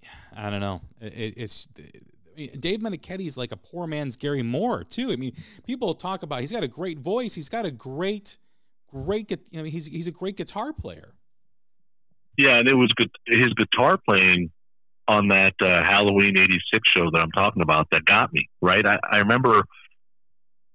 I 0.36 0.50
don't 0.50 0.60
know. 0.60 0.82
It, 1.02 1.36
it's 1.38 1.68
Dave 2.36 2.80
Meniketti 2.80 3.28
is 3.28 3.38
like 3.38 3.52
a 3.52 3.58
poor 3.58 3.88
man's 3.88 4.18
Gary 4.18 4.44
Moore 4.44 4.84
too. 4.84 5.12
I 5.12 5.16
mean, 5.16 5.34
people 5.66 5.94
talk 5.94 6.24
about 6.24 6.42
he's 6.42 6.52
got 6.52 6.64
a 6.64 6.68
great 6.68 7.00
voice. 7.00 7.36
He's 7.36 7.50
got 7.50 7.66
a 7.66 7.72
great, 7.72 8.38
great. 8.88 9.30
You 9.52 9.60
know, 9.60 9.64
he's 9.64 9.86
he's 9.86 10.08
a 10.08 10.12
great 10.12 10.38
guitar 10.38 10.74
player. 10.74 11.14
Yeah, 12.38 12.58
and 12.58 12.68
it 12.68 12.74
was 12.74 12.92
good. 12.94 13.10
His 13.28 13.54
guitar 13.54 13.98
playing 13.98 14.52
on 15.08 15.28
that 15.28 15.54
uh, 15.62 15.84
Halloween 15.84 16.36
'86 16.40 16.90
show 16.90 17.12
that 17.12 17.22
I'm 17.22 17.32
talking 17.32 17.62
about 17.62 17.88
that 17.92 18.06
got 18.06 18.34
me 18.34 18.50
right. 18.62 18.86
I, 18.86 18.98
I 19.12 19.18
remember 19.20 19.64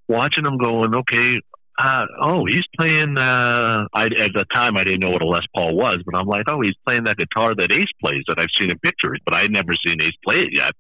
watching 0.07 0.47
him 0.47 0.59
going, 0.59 0.95
okay, 0.95 1.41
uh, 1.79 2.07
oh, 2.21 2.45
he's 2.45 2.67
playing. 2.77 3.17
Uh, 3.17 3.87
I, 3.95 4.07
at 4.07 4.35
the 4.35 4.45
time, 4.53 4.77
I 4.77 4.83
didn't 4.83 5.05
know 5.05 5.11
what 5.11 5.23
a 5.23 5.27
Les 5.27 5.47
Paul 5.55 5.77
was, 5.77 6.03
but 6.05 6.19
I'm 6.19 6.27
like, 6.27 6.47
oh, 6.51 6.61
he's 6.61 6.75
playing 6.85 7.05
that 7.05 7.17
guitar 7.17 7.55
that 7.55 7.71
Ace 7.71 7.93
plays 8.05 8.25
that 8.27 8.39
I've 8.39 8.51
seen 8.61 8.71
in 8.71 8.79
pictures, 8.81 9.21
but 9.25 9.35
I'd 9.35 9.53
never 9.53 9.75
seen 9.87 10.03
Ace 10.03 10.19
play 10.25 10.39
it 10.39 10.51
yet. 10.53 10.73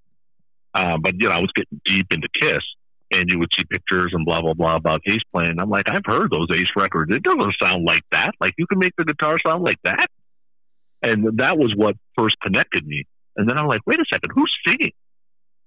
Uh, 0.74 0.98
but 1.00 1.14
you 1.14 1.28
know, 1.28 1.34
I 1.34 1.38
was 1.38 1.52
getting 1.54 1.80
deep 1.84 2.06
into 2.10 2.26
Kiss, 2.42 2.64
and 3.12 3.30
you 3.30 3.38
would 3.38 3.50
see 3.56 3.64
pictures 3.70 4.10
and 4.12 4.26
blah 4.26 4.40
blah 4.40 4.54
blah 4.54 4.74
about 4.74 5.00
Ace 5.06 5.22
playing. 5.32 5.60
I'm 5.60 5.70
like, 5.70 5.86
I've 5.88 6.04
heard 6.04 6.32
those 6.32 6.48
Ace 6.52 6.74
records. 6.76 7.14
It 7.14 7.22
doesn't 7.22 7.54
sound 7.62 7.84
like 7.84 8.02
that. 8.10 8.32
Like 8.40 8.54
you 8.58 8.66
can 8.66 8.80
make 8.80 8.92
the 8.98 9.04
guitar 9.04 9.38
sound 9.46 9.62
like 9.62 9.78
that, 9.84 10.08
and 11.02 11.38
that 11.38 11.56
was 11.56 11.72
what 11.76 11.94
first 12.18 12.34
connected 12.42 12.84
me. 12.84 13.06
And 13.36 13.48
then 13.48 13.56
I'm 13.56 13.68
like, 13.68 13.82
wait 13.86 14.00
a 14.00 14.04
second, 14.12 14.32
who's 14.34 14.52
singing? 14.66 14.92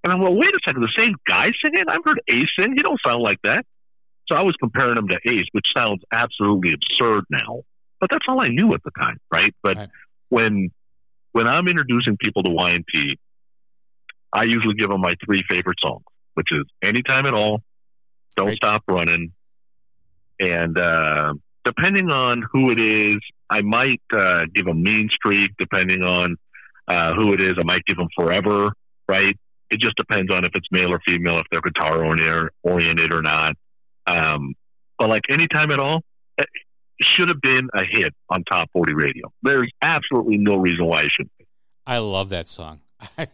And 0.04 0.12
I'm 0.12 0.20
like, 0.20 0.34
wait 0.34 0.50
a 0.50 0.60
second, 0.68 0.82
the 0.82 0.92
same 0.98 1.16
guy 1.26 1.48
singing? 1.64 1.86
I've 1.88 2.04
heard 2.04 2.20
Ace 2.28 2.52
sing. 2.60 2.74
He 2.76 2.82
don't 2.84 3.00
sound 3.08 3.24
like 3.24 3.40
that. 3.44 3.64
So 4.32 4.38
I 4.38 4.44
was 4.44 4.56
comparing 4.62 4.98
him 4.98 5.10
to 5.10 5.20
Ace, 5.30 5.48
which 5.52 5.68
sounds 5.76 6.02
absolutely 6.14 6.74
absurd 6.74 7.26
now, 7.30 7.64
but 8.00 8.10
that's 8.10 8.24
all 8.30 8.42
I 8.42 8.48
knew 8.48 8.74
at 8.74 8.82
the 8.84 8.92
time, 8.98 9.18
right? 9.32 9.54
But 9.62 9.78
right. 9.78 9.90
when 10.30 10.72
when 11.34 11.48
I'm 11.48 11.68
introducing 11.68 12.18
people 12.18 12.44
to 12.44 12.52
Y&T, 12.52 13.20
I 14.32 14.44
usually 14.44 14.76
give 14.76 14.90
them 14.90 15.02
my 15.02 15.14
three 15.26 15.44
favorite 15.50 15.78
songs, 15.84 16.04
which 16.36 16.52
is 16.54 16.64
"Anytime 16.82 17.26
at 17.26 17.34
All," 17.34 17.62
"Don't 18.38 18.48
right. 18.48 18.56
Stop 18.56 18.84
Running," 18.88 19.34
and 20.40 20.78
uh, 20.78 21.34
depending 21.66 22.10
on 22.10 22.42
who 22.54 22.72
it 22.72 22.80
is, 22.80 23.20
I 23.50 23.62
might 23.62 24.02
uh, 24.14 24.46
give 24.54 24.66
them 24.66 24.82
"Mean 24.82 25.10
Streak." 25.14 25.52
Depending 25.58 26.04
on 26.04 26.38
uh, 26.88 27.16
who 27.16 27.34
it 27.34 27.42
is, 27.42 27.56
I 27.60 27.66
might 27.66 27.84
give 27.86 27.98
them 27.98 28.08
"Forever." 28.18 28.72
Right? 29.10 29.38
It 29.70 29.82
just 29.82 29.98
depends 29.98 30.34
on 30.34 30.46
if 30.46 30.52
it's 30.56 30.68
male 30.72 30.94
or 30.94 31.02
female, 31.06 31.38
if 31.40 31.48
they're 31.52 31.62
guitar 31.62 32.02
oriented 32.64 33.14
or 33.14 33.22
not. 33.22 33.58
Um, 34.08 34.54
but 34.98 35.10
like 35.10 35.24
anytime 35.30 35.72
at 35.72 35.80
all, 35.80 36.02
it 36.38 36.48
should 37.16 37.30
have 37.30 37.42
been 37.42 37.70
a 37.74 37.84
hit 37.84 38.14
on 38.30 38.44
top 38.44 38.70
40 38.74 38.94
radio. 38.94 39.32
There's 39.42 39.72
absolutely 39.82 40.38
no 40.38 40.58
reason 40.58 40.86
why 40.86 41.02
it 41.02 41.12
shouldn't 41.16 41.38
be. 41.38 41.46
I 41.86 41.98
love 41.98 42.30
that 42.30 42.48
song. 42.48 42.82
I, 43.18 43.28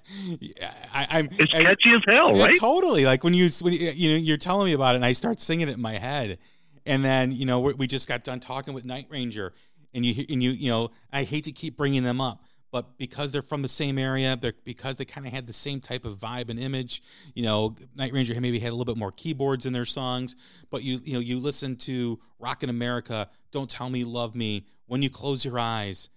am 0.94 1.30
it's 1.32 1.52
catchy 1.52 1.92
as 1.94 2.02
hell, 2.08 2.36
yeah, 2.36 2.46
right? 2.46 2.58
Totally. 2.58 3.06
Like 3.06 3.26
when 3.26 3.34
you 3.34 3.50
when 3.62 3.74
you, 3.74 3.92
you 3.92 4.12
know 4.12 4.16
you're 4.16 4.38
telling 4.38 4.66
me 4.66 4.74
about 4.74 4.96
it, 4.96 4.98
and 4.98 5.06
I 5.06 5.12
start 5.12 5.40
singing 5.40 5.68
it 5.68 5.74
in 5.74 5.82
my 5.82 5.98
head, 5.98 6.40
and 6.86 7.04
then 7.04 7.32
you 7.32 7.46
know 7.46 7.60
we 7.60 7.86
just 7.86 8.08
got 8.08 8.24
done 8.24 8.40
talking 8.40 8.74
with 8.74 8.86
Night 8.86 9.08
Ranger, 9.10 9.54
and 9.94 10.06
you 10.06 10.26
and 10.30 10.42
you 10.42 10.52
you 10.52 10.72
know 10.72 10.92
I 11.12 11.24
hate 11.24 11.44
to 11.44 11.52
keep 11.52 11.76
bringing 11.76 12.04
them 12.04 12.22
up, 12.22 12.42
but 12.72 12.98
because 12.98 13.32
they're 13.32 13.42
from 13.42 13.62
the 13.62 13.70
same 13.70 13.98
area, 13.98 14.38
because 14.64 14.98
they 14.98 15.06
kind 15.06 15.26
of 15.26 15.34
had 15.34 15.48
the 15.48 15.54
same 15.54 15.80
type 15.80 16.06
of 16.06 16.18
vibe 16.18 16.50
and 16.50 16.60
image. 16.60 17.02
You 17.34 17.44
know, 17.44 17.76
Night 17.96 18.14
Ranger 18.14 18.40
maybe 18.40 18.60
had 18.60 18.70
a 18.70 18.76
little 18.76 18.94
bit 18.94 18.98
more 18.98 19.12
keyboards 19.12 19.66
in 19.66 19.74
their 19.74 19.86
songs, 19.86 20.36
but 20.70 20.84
you 20.84 21.00
you 21.04 21.14
know 21.14 21.20
you 21.20 21.40
listen 21.40 21.76
to 21.78 22.20
Rockin' 22.40 22.70
America, 22.70 23.30
Don't 23.52 23.70
Tell 23.70 23.90
Me 23.90 24.04
Love 24.04 24.36
Me, 24.36 24.66
When 24.86 25.02
You 25.02 25.10
Close 25.10 25.46
Your 25.46 25.60
Eyes. 25.60 26.10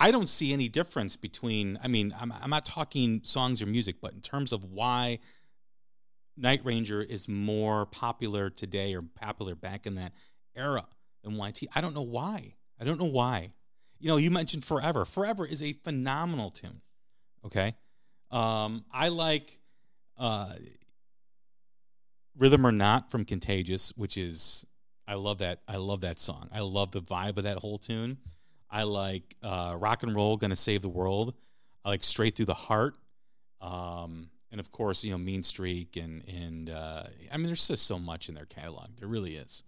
I 0.00 0.10
don't 0.10 0.28
see 0.28 0.52
any 0.52 0.68
difference 0.68 1.16
between. 1.16 1.78
I 1.82 1.88
mean, 1.88 2.14
I'm 2.18 2.32
I'm 2.32 2.50
not 2.50 2.64
talking 2.64 3.20
songs 3.24 3.60
or 3.60 3.66
music, 3.66 3.96
but 4.00 4.12
in 4.12 4.20
terms 4.20 4.52
of 4.52 4.64
why 4.64 5.18
Night 6.36 6.60
Ranger 6.64 7.02
is 7.02 7.28
more 7.28 7.86
popular 7.86 8.48
today 8.48 8.94
or 8.94 9.02
popular 9.02 9.54
back 9.54 9.86
in 9.86 9.96
that 9.96 10.12
era 10.54 10.86
than 11.24 11.36
YT. 11.36 11.64
I 11.74 11.80
don't 11.80 11.94
know 11.94 12.02
why. 12.02 12.54
I 12.80 12.84
don't 12.84 12.98
know 12.98 13.06
why 13.06 13.52
you 14.02 14.08
know, 14.08 14.16
you 14.16 14.30
mentioned 14.30 14.64
Forever. 14.64 15.04
Forever 15.04 15.46
is 15.46 15.62
a 15.62 15.72
phenomenal 15.72 16.50
tune. 16.50 16.80
Okay. 17.46 17.74
Um, 18.32 18.84
I 18.92 19.08
like 19.08 19.58
uh, 20.18 20.54
Rhythm 22.36 22.66
or 22.66 22.72
Not 22.72 23.10
from 23.12 23.24
Contagious, 23.24 23.92
which 23.96 24.16
is 24.16 24.66
I 25.06 25.14
love 25.14 25.38
that. 25.38 25.60
I 25.68 25.76
love 25.76 26.00
that 26.00 26.18
song. 26.18 26.48
I 26.52 26.60
love 26.60 26.90
the 26.90 27.00
vibe 27.00 27.36
of 27.36 27.44
that 27.44 27.58
whole 27.58 27.78
tune. 27.78 28.18
I 28.68 28.82
like 28.82 29.36
uh, 29.42 29.76
Rock 29.78 30.02
and 30.02 30.14
Roll, 30.14 30.36
Gonna 30.36 30.56
Save 30.56 30.82
the 30.82 30.88
World. 30.88 31.34
I 31.84 31.90
like 31.90 32.02
Straight 32.02 32.34
Through 32.34 32.46
the 32.46 32.54
Heart. 32.54 32.94
Um, 33.60 34.30
and 34.50 34.58
of 34.58 34.72
course, 34.72 35.04
you 35.04 35.12
know, 35.12 35.18
Mean 35.18 35.44
Streak 35.44 35.96
and 35.96 36.24
and 36.28 36.70
uh, 36.70 37.04
I 37.32 37.36
mean, 37.36 37.46
there's 37.46 37.68
just 37.68 37.86
so 37.86 38.00
much 38.00 38.28
in 38.28 38.34
their 38.34 38.46
catalog. 38.46 38.88
There 38.98 39.08
really 39.08 39.36
is 39.36 39.62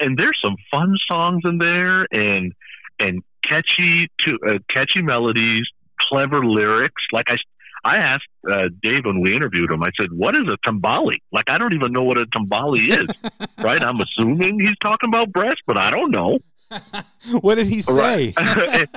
and 0.00 0.18
there's 0.18 0.38
some 0.44 0.56
fun 0.70 0.94
songs 1.10 1.42
in 1.44 1.58
there 1.58 2.06
and 2.12 2.52
and 2.98 3.22
catchy 3.44 4.08
to 4.26 4.38
uh, 4.46 4.58
catchy 4.74 5.02
melodies, 5.02 5.66
clever 6.00 6.44
lyrics. 6.44 7.02
Like 7.12 7.26
I 7.30 7.36
I 7.84 7.96
asked 7.98 8.28
uh, 8.48 8.68
Dave 8.82 9.04
when 9.04 9.20
we 9.20 9.34
interviewed 9.34 9.70
him. 9.70 9.82
I 9.82 9.90
said, 10.00 10.12
"What 10.12 10.34
is 10.36 10.50
a 10.50 10.68
tambali?" 10.68 11.18
Like 11.32 11.46
I 11.48 11.58
don't 11.58 11.74
even 11.74 11.92
know 11.92 12.02
what 12.02 12.18
a 12.18 12.26
tambali 12.26 12.90
is. 12.90 13.08
right? 13.64 13.82
I'm 13.82 14.00
assuming 14.00 14.60
he's 14.60 14.76
talking 14.82 15.08
about 15.08 15.32
breast, 15.32 15.62
but 15.66 15.78
I 15.78 15.90
don't 15.90 16.10
know. 16.10 16.38
what 17.40 17.54
did 17.54 17.66
he 17.66 17.80
say? 17.80 18.34
Right. 18.36 18.88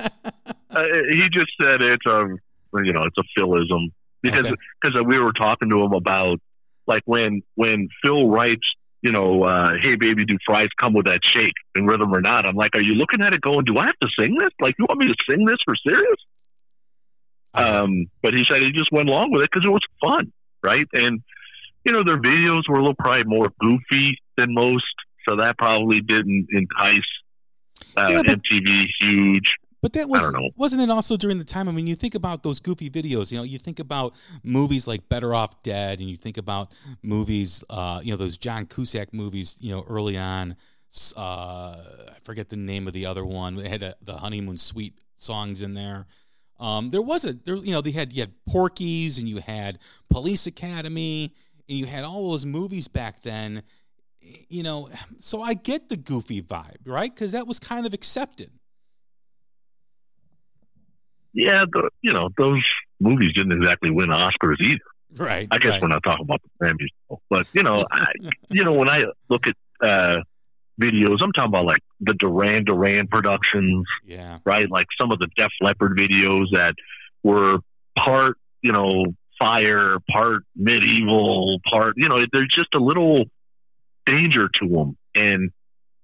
uh, 0.70 0.82
he 1.10 1.22
just 1.30 1.52
said 1.60 1.82
it's 1.82 2.06
a 2.06 2.26
you 2.82 2.92
know 2.92 3.02
it's 3.04 3.18
a 3.18 3.24
philism 3.36 3.92
because 4.20 4.44
because 4.44 4.98
okay. 4.98 5.06
we 5.06 5.18
were 5.18 5.32
talking 5.32 5.70
to 5.70 5.76
him 5.78 5.92
about 5.92 6.38
like 6.86 7.02
when 7.06 7.42
when 7.54 7.88
Phil 8.02 8.28
writes 8.28 8.66
you 9.02 9.10
know, 9.10 9.42
uh, 9.42 9.72
hey 9.80 9.96
baby, 9.96 10.24
do 10.24 10.38
fries 10.46 10.68
come 10.80 10.94
with 10.94 11.06
that 11.06 11.20
shake 11.22 11.54
in 11.74 11.86
rhythm 11.86 12.14
or 12.14 12.20
not? 12.20 12.46
I'm 12.46 12.54
like, 12.54 12.74
are 12.74 12.80
you 12.80 12.94
looking 12.94 13.20
at 13.20 13.34
it 13.34 13.40
going, 13.40 13.64
do 13.64 13.76
I 13.76 13.86
have 13.86 13.98
to 14.00 14.08
sing 14.18 14.36
this? 14.38 14.50
Like, 14.60 14.76
you 14.78 14.86
want 14.88 15.00
me 15.00 15.08
to 15.08 15.16
sing 15.28 15.44
this 15.44 15.58
for 15.64 15.74
serious? 15.86 16.18
Um, 17.54 18.06
but 18.22 18.32
he 18.32 18.44
said 18.48 18.62
he 18.62 18.70
just 18.72 18.90
went 18.92 19.08
along 19.08 19.32
with 19.32 19.42
it 19.42 19.50
because 19.52 19.66
it 19.66 19.70
was 19.70 19.82
fun, 20.00 20.32
right? 20.62 20.86
And 20.94 21.22
you 21.84 21.92
know, 21.92 22.04
their 22.04 22.18
videos 22.18 22.62
were 22.68 22.76
a 22.76 22.80
little 22.80 22.94
probably 22.94 23.24
more 23.24 23.52
goofy 23.60 24.18
than 24.36 24.54
most, 24.54 24.94
so 25.28 25.36
that 25.36 25.58
probably 25.58 26.00
didn't 26.00 26.46
entice 26.50 27.02
uh, 27.96 28.08
yeah, 28.08 28.34
MTV 28.34 28.86
huge. 29.00 29.50
But 29.82 29.94
that 29.94 30.08
was 30.08 30.52
wasn't 30.56 30.80
it 30.80 30.90
also 30.90 31.16
during 31.16 31.38
the 31.38 31.44
time? 31.44 31.68
I 31.68 31.72
mean, 31.72 31.88
you 31.88 31.96
think 31.96 32.14
about 32.14 32.44
those 32.44 32.60
goofy 32.60 32.88
videos. 32.88 33.32
You 33.32 33.38
know, 33.38 33.44
you 33.44 33.58
think 33.58 33.80
about 33.80 34.14
movies 34.44 34.86
like 34.86 35.08
Better 35.08 35.34
Off 35.34 35.60
Dead, 35.64 35.98
and 35.98 36.08
you 36.08 36.16
think 36.16 36.38
about 36.38 36.72
movies, 37.02 37.64
uh, 37.68 38.00
you 38.02 38.12
know, 38.12 38.16
those 38.16 38.38
John 38.38 38.66
Cusack 38.66 39.12
movies. 39.12 39.58
You 39.60 39.74
know, 39.74 39.84
early 39.88 40.16
on, 40.16 40.54
uh, 41.16 41.20
I 41.20 42.16
forget 42.22 42.48
the 42.48 42.56
name 42.56 42.86
of 42.86 42.92
the 42.92 43.06
other 43.06 43.24
one. 43.24 43.56
They 43.56 43.68
had 43.68 43.82
a, 43.82 43.94
the 44.00 44.18
honeymoon 44.18 44.56
suite 44.56 45.00
songs 45.16 45.62
in 45.62 45.74
there. 45.74 46.06
Um, 46.60 46.90
there 46.90 47.02
was 47.02 47.24
a 47.24 47.32
there, 47.32 47.56
you 47.56 47.72
know, 47.72 47.80
they 47.80 47.90
had 47.90 48.12
you 48.12 48.22
had 48.22 48.32
Porky's, 48.48 49.18
and 49.18 49.28
you 49.28 49.38
had 49.38 49.80
Police 50.08 50.46
Academy, 50.46 51.34
and 51.68 51.76
you 51.76 51.86
had 51.86 52.04
all 52.04 52.30
those 52.30 52.46
movies 52.46 52.86
back 52.86 53.22
then. 53.22 53.64
You 54.48 54.62
know, 54.62 54.88
so 55.18 55.42
I 55.42 55.54
get 55.54 55.88
the 55.88 55.96
goofy 55.96 56.40
vibe, 56.40 56.86
right? 56.86 57.12
Because 57.12 57.32
that 57.32 57.48
was 57.48 57.58
kind 57.58 57.84
of 57.84 57.92
accepted 57.92 58.52
yeah, 61.32 61.64
the, 61.70 61.90
you 62.02 62.12
know, 62.12 62.28
those 62.36 62.62
movies 63.00 63.32
didn't 63.34 63.52
exactly 63.52 63.90
win 63.90 64.10
Oscars 64.10 64.60
either. 64.60 64.78
Right. 65.16 65.48
I 65.50 65.58
guess 65.58 65.72
right. 65.72 65.82
we're 65.82 65.88
not 65.88 66.02
talking 66.02 66.24
about 66.24 66.40
the 66.42 66.64
Grammys, 66.64 67.18
but 67.28 67.46
you 67.54 67.62
know, 67.62 67.84
I, 67.90 68.06
you 68.48 68.64
know, 68.64 68.72
when 68.72 68.88
I 68.88 69.02
look 69.28 69.46
at 69.46 69.56
uh, 69.80 70.22
videos, 70.80 71.18
I'm 71.22 71.32
talking 71.32 71.48
about 71.48 71.66
like 71.66 71.82
the 72.00 72.14
Duran 72.14 72.64
Duran 72.64 73.08
productions. 73.08 73.86
Yeah. 74.06 74.38
Right. 74.44 74.70
Like 74.70 74.86
some 75.00 75.12
of 75.12 75.18
the 75.18 75.28
Def 75.36 75.50
Leppard 75.60 75.98
videos 75.98 76.46
that 76.52 76.74
were 77.22 77.58
part, 77.98 78.38
you 78.62 78.72
know, 78.72 79.04
fire, 79.38 79.98
part 80.10 80.44
medieval, 80.56 81.60
part, 81.70 81.94
you 81.96 82.08
know, 82.08 82.18
there's 82.32 82.48
just 82.48 82.74
a 82.74 82.78
little 82.78 83.24
danger 84.06 84.48
to 84.60 84.68
them. 84.68 84.96
And 85.14 85.50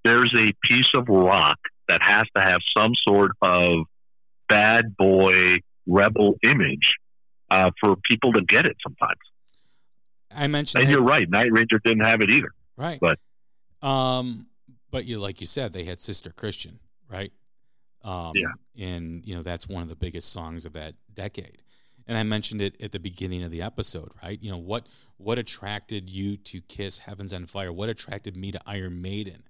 there's 0.03 0.33
a 0.37 0.53
piece 0.67 0.89
of 0.95 1.07
rock 1.07 1.57
that 1.87 2.01
has 2.01 2.27
to 2.35 2.41
have 2.41 2.59
some 2.77 2.91
sort 3.07 3.31
of 3.41 3.85
bad 4.49 4.97
boy 4.97 5.59
rebel 5.87 6.35
image 6.43 6.89
uh, 7.49 7.71
for 7.79 7.95
people 8.07 8.33
to 8.33 8.41
get 8.41 8.65
it 8.65 8.75
sometimes. 8.83 9.19
I 10.31 10.47
mentioned, 10.47 10.83
and 10.83 10.89
that, 10.89 10.93
you're 10.93 11.03
right. 11.05 11.27
Night 11.29 11.51
Ranger 11.51 11.79
didn't 11.83 12.05
have 12.05 12.21
it 12.21 12.29
either. 12.29 12.51
Right, 12.77 12.99
but 12.99 13.87
um, 13.87 14.47
but 14.91 15.05
you 15.05 15.19
like 15.19 15.41
you 15.41 15.47
said, 15.47 15.73
they 15.73 15.85
had 15.85 15.99
Sister 15.99 16.31
Christian, 16.31 16.79
right? 17.09 17.31
Um, 18.03 18.33
yeah, 18.35 18.85
and 18.85 19.25
you 19.25 19.35
know 19.35 19.41
that's 19.41 19.67
one 19.67 19.83
of 19.83 19.89
the 19.89 19.95
biggest 19.95 20.31
songs 20.31 20.65
of 20.65 20.73
that 20.73 20.95
decade. 21.13 21.61
and 22.07 22.17
I 22.17 22.23
mentioned 22.23 22.61
it 22.61 22.79
at 22.81 22.91
the 22.91 22.99
beginning 22.99 23.43
of 23.43 23.51
the 23.51 23.61
episode, 23.61 24.11
right? 24.23 24.41
You 24.41 24.51
know 24.51 24.57
what 24.57 24.87
what 25.17 25.39
attracted 25.39 26.09
you 26.09 26.37
to 26.37 26.61
Kiss 26.61 26.99
Heavens 26.99 27.33
on 27.33 27.45
Fire? 27.45 27.73
What 27.73 27.89
attracted 27.89 28.37
me 28.37 28.51
to 28.51 28.59
Iron 28.65 29.01
Maiden? 29.01 29.43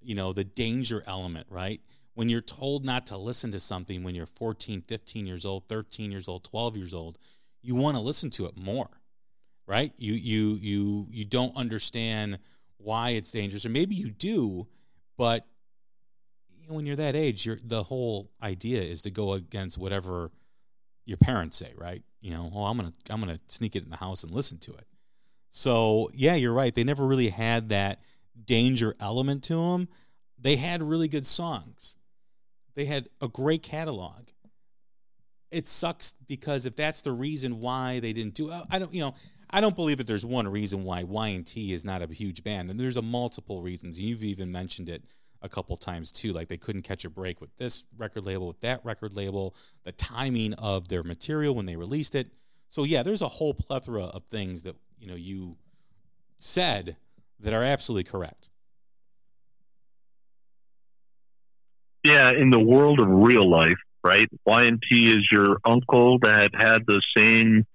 You 0.00 0.14
know, 0.14 0.32
the 0.32 0.44
danger 0.44 1.02
element, 1.06 1.46
right? 1.50 1.80
When 2.18 2.28
you're 2.28 2.40
told 2.40 2.84
not 2.84 3.06
to 3.06 3.16
listen 3.16 3.52
to 3.52 3.60
something 3.60 4.02
when 4.02 4.16
you're 4.16 4.26
14, 4.26 4.82
15 4.82 5.24
years 5.24 5.44
old, 5.44 5.68
13 5.68 6.10
years 6.10 6.26
old, 6.26 6.42
12 6.42 6.76
years 6.76 6.92
old, 6.92 7.16
you 7.62 7.76
want 7.76 7.96
to 7.96 8.00
listen 8.00 8.28
to 8.30 8.46
it 8.46 8.56
more. 8.56 8.88
Right? 9.68 9.92
You 9.98 10.14
you 10.14 10.58
you 10.60 11.06
you 11.12 11.24
don't 11.24 11.54
understand 11.54 12.40
why 12.78 13.10
it's 13.10 13.30
dangerous 13.30 13.64
or 13.64 13.68
maybe 13.68 13.94
you 13.94 14.10
do, 14.10 14.66
but 15.16 15.46
when 16.66 16.86
you're 16.86 16.96
that 16.96 17.14
age, 17.14 17.46
you're, 17.46 17.60
the 17.62 17.84
whole 17.84 18.32
idea 18.42 18.82
is 18.82 19.02
to 19.02 19.12
go 19.12 19.34
against 19.34 19.78
whatever 19.78 20.32
your 21.04 21.18
parents 21.18 21.56
say, 21.56 21.72
right? 21.76 22.02
You 22.20 22.32
know, 22.32 22.50
oh, 22.52 22.64
I'm 22.64 22.78
gonna 22.78 22.92
I'm 23.10 23.20
gonna 23.20 23.38
sneak 23.46 23.76
it 23.76 23.84
in 23.84 23.90
the 23.90 23.96
house 23.96 24.24
and 24.24 24.32
listen 24.32 24.58
to 24.58 24.72
it. 24.72 24.88
So 25.50 26.10
yeah, 26.12 26.34
you're 26.34 26.52
right. 26.52 26.74
They 26.74 26.82
never 26.82 27.06
really 27.06 27.28
had 27.28 27.68
that 27.68 28.00
danger 28.44 28.96
element 28.98 29.44
to 29.44 29.70
them. 29.70 29.88
They 30.36 30.56
had 30.56 30.82
really 30.82 31.06
good 31.06 31.24
songs. 31.24 31.94
They 32.74 32.84
had 32.84 33.08
a 33.20 33.28
great 33.28 33.62
catalog. 33.62 34.28
It 35.50 35.66
sucks 35.66 36.14
because 36.26 36.66
if 36.66 36.76
that's 36.76 37.02
the 37.02 37.12
reason 37.12 37.60
why 37.60 38.00
they 38.00 38.12
didn't 38.12 38.34
do, 38.34 38.52
I 38.70 38.78
don't, 38.78 38.92
you 38.92 39.00
know, 39.00 39.14
I 39.50 39.60
don't 39.60 39.74
believe 39.74 39.96
that 39.96 40.06
there's 40.06 40.26
one 40.26 40.46
reason 40.46 40.84
why 40.84 41.04
Y 41.04 41.28
and 41.28 41.46
T 41.46 41.72
is 41.72 41.84
not 41.84 42.02
a 42.02 42.06
huge 42.12 42.44
band, 42.44 42.70
and 42.70 42.78
there's 42.78 42.98
a 42.98 43.02
multiple 43.02 43.62
reasons. 43.62 43.98
You've 43.98 44.22
even 44.22 44.52
mentioned 44.52 44.88
it 44.88 45.04
a 45.40 45.48
couple 45.48 45.76
times 45.76 46.12
too. 46.12 46.32
Like 46.32 46.48
they 46.48 46.56
couldn't 46.56 46.82
catch 46.82 47.04
a 47.04 47.10
break 47.10 47.40
with 47.40 47.54
this 47.56 47.84
record 47.96 48.26
label, 48.26 48.48
with 48.48 48.60
that 48.60 48.84
record 48.84 49.16
label, 49.16 49.54
the 49.84 49.92
timing 49.92 50.52
of 50.54 50.88
their 50.88 51.02
material 51.02 51.54
when 51.54 51.66
they 51.66 51.76
released 51.76 52.14
it. 52.14 52.28
So 52.68 52.84
yeah, 52.84 53.02
there's 53.02 53.22
a 53.22 53.28
whole 53.28 53.54
plethora 53.54 54.04
of 54.04 54.24
things 54.24 54.64
that 54.64 54.76
you 54.98 55.08
know 55.08 55.14
you 55.14 55.56
said 56.36 56.96
that 57.40 57.54
are 57.54 57.62
absolutely 57.62 58.04
correct. 58.04 58.50
Yeah, 62.04 62.30
in 62.30 62.50
the 62.50 62.60
world 62.60 63.00
of 63.00 63.08
real 63.08 63.48
life, 63.48 63.78
right? 64.04 64.28
Y&T 64.46 65.06
is 65.08 65.28
your 65.30 65.58
uncle 65.64 66.18
that 66.20 66.50
had 66.54 66.86
the 66.86 67.02
same 67.16 67.66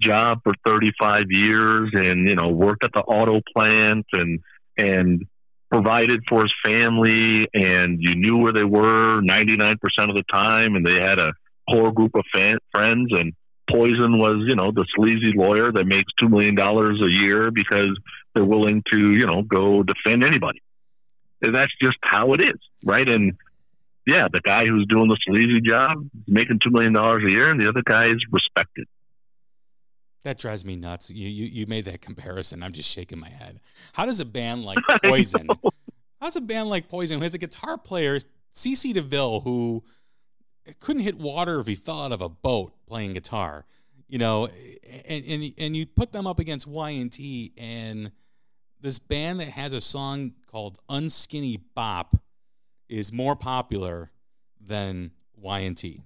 job 0.00 0.40
for 0.44 0.52
35 0.64 1.24
years 1.30 1.90
and 1.92 2.28
you 2.28 2.36
know 2.36 2.48
worked 2.48 2.84
at 2.84 2.92
the 2.92 3.00
auto 3.00 3.40
plant 3.56 4.06
and 4.12 4.40
and 4.76 5.26
provided 5.70 6.22
for 6.28 6.42
his 6.42 6.52
family 6.64 7.46
and 7.52 7.98
you 8.00 8.14
knew 8.14 8.38
where 8.38 8.52
they 8.52 8.64
were 8.64 9.20
99% 9.20 9.74
of 10.08 10.16
the 10.16 10.22
time 10.30 10.76
and 10.76 10.86
they 10.86 11.00
had 11.00 11.18
a 11.18 11.32
core 11.68 11.92
group 11.92 12.14
of 12.14 12.24
fan, 12.32 12.56
friends 12.72 13.08
and 13.10 13.34
poison 13.70 14.18
was 14.18 14.36
you 14.46 14.54
know 14.54 14.70
the 14.72 14.86
sleazy 14.96 15.32
lawyer 15.34 15.70
that 15.70 15.84
makes 15.84 16.10
two 16.18 16.28
million 16.28 16.54
dollars 16.54 17.00
a 17.02 17.10
year 17.10 17.50
because 17.50 17.98
they're 18.34 18.44
willing 18.44 18.82
to 18.90 19.12
you 19.12 19.26
know 19.26 19.42
go 19.42 19.82
defend 19.82 20.24
anybody 20.24 20.62
and 21.42 21.54
that's 21.54 21.72
just 21.82 21.98
how 22.02 22.32
it 22.32 22.40
is 22.40 22.58
right 22.84 23.08
and 23.08 23.36
yeah 24.08 24.26
the 24.32 24.40
guy 24.40 24.64
who's 24.66 24.86
doing 24.86 25.08
the 25.08 25.16
sleazy 25.26 25.60
job 25.60 25.98
is 26.02 26.24
making 26.26 26.58
two 26.62 26.70
million 26.70 26.92
dollars 26.92 27.22
a 27.26 27.30
year 27.30 27.50
and 27.50 27.62
the 27.62 27.68
other 27.68 27.82
guy 27.84 28.04
is 28.04 28.24
respected 28.30 28.86
that 30.24 30.38
drives 30.38 30.64
me 30.64 30.76
nuts. 30.76 31.10
You, 31.10 31.28
you 31.28 31.44
you 31.46 31.66
made 31.66 31.84
that 31.84 32.00
comparison. 32.00 32.62
I'm 32.62 32.72
just 32.72 32.90
shaking 32.90 33.18
my 33.20 33.28
head. 33.28 33.60
How 33.92 34.04
does 34.06 34.20
a 34.20 34.24
band 34.24 34.64
like 34.64 34.78
Poison? 35.04 35.48
How's 36.20 36.36
a 36.36 36.40
band 36.40 36.68
like 36.68 36.88
Poison 36.88 37.18
who 37.18 37.22
has 37.22 37.34
a 37.34 37.38
guitar 37.38 37.78
player, 37.78 38.18
CC 38.54 38.92
DeVille, 38.92 39.40
who 39.40 39.84
couldn't 40.80 41.02
hit 41.02 41.18
water 41.18 41.60
if 41.60 41.66
he 41.66 41.74
fell 41.74 42.02
out 42.02 42.12
of 42.12 42.20
a 42.20 42.28
boat 42.28 42.72
playing 42.86 43.12
guitar, 43.12 43.64
you 44.08 44.18
know, 44.18 44.48
and 45.08 45.24
and 45.24 45.54
and 45.56 45.76
you 45.76 45.86
put 45.86 46.12
them 46.12 46.26
up 46.26 46.38
against 46.38 46.66
Y 46.66 46.90
and 46.90 47.12
T 47.12 47.52
and 47.56 48.10
this 48.80 48.98
band 48.98 49.40
that 49.40 49.48
has 49.48 49.72
a 49.72 49.80
song 49.80 50.32
called 50.50 50.78
Unskinny 50.88 51.60
Bop 51.74 52.16
is 52.88 53.12
more 53.12 53.36
popular 53.36 54.10
than 54.60 55.12
Y 55.36 55.60
and 55.60 55.76
T. 55.76 56.02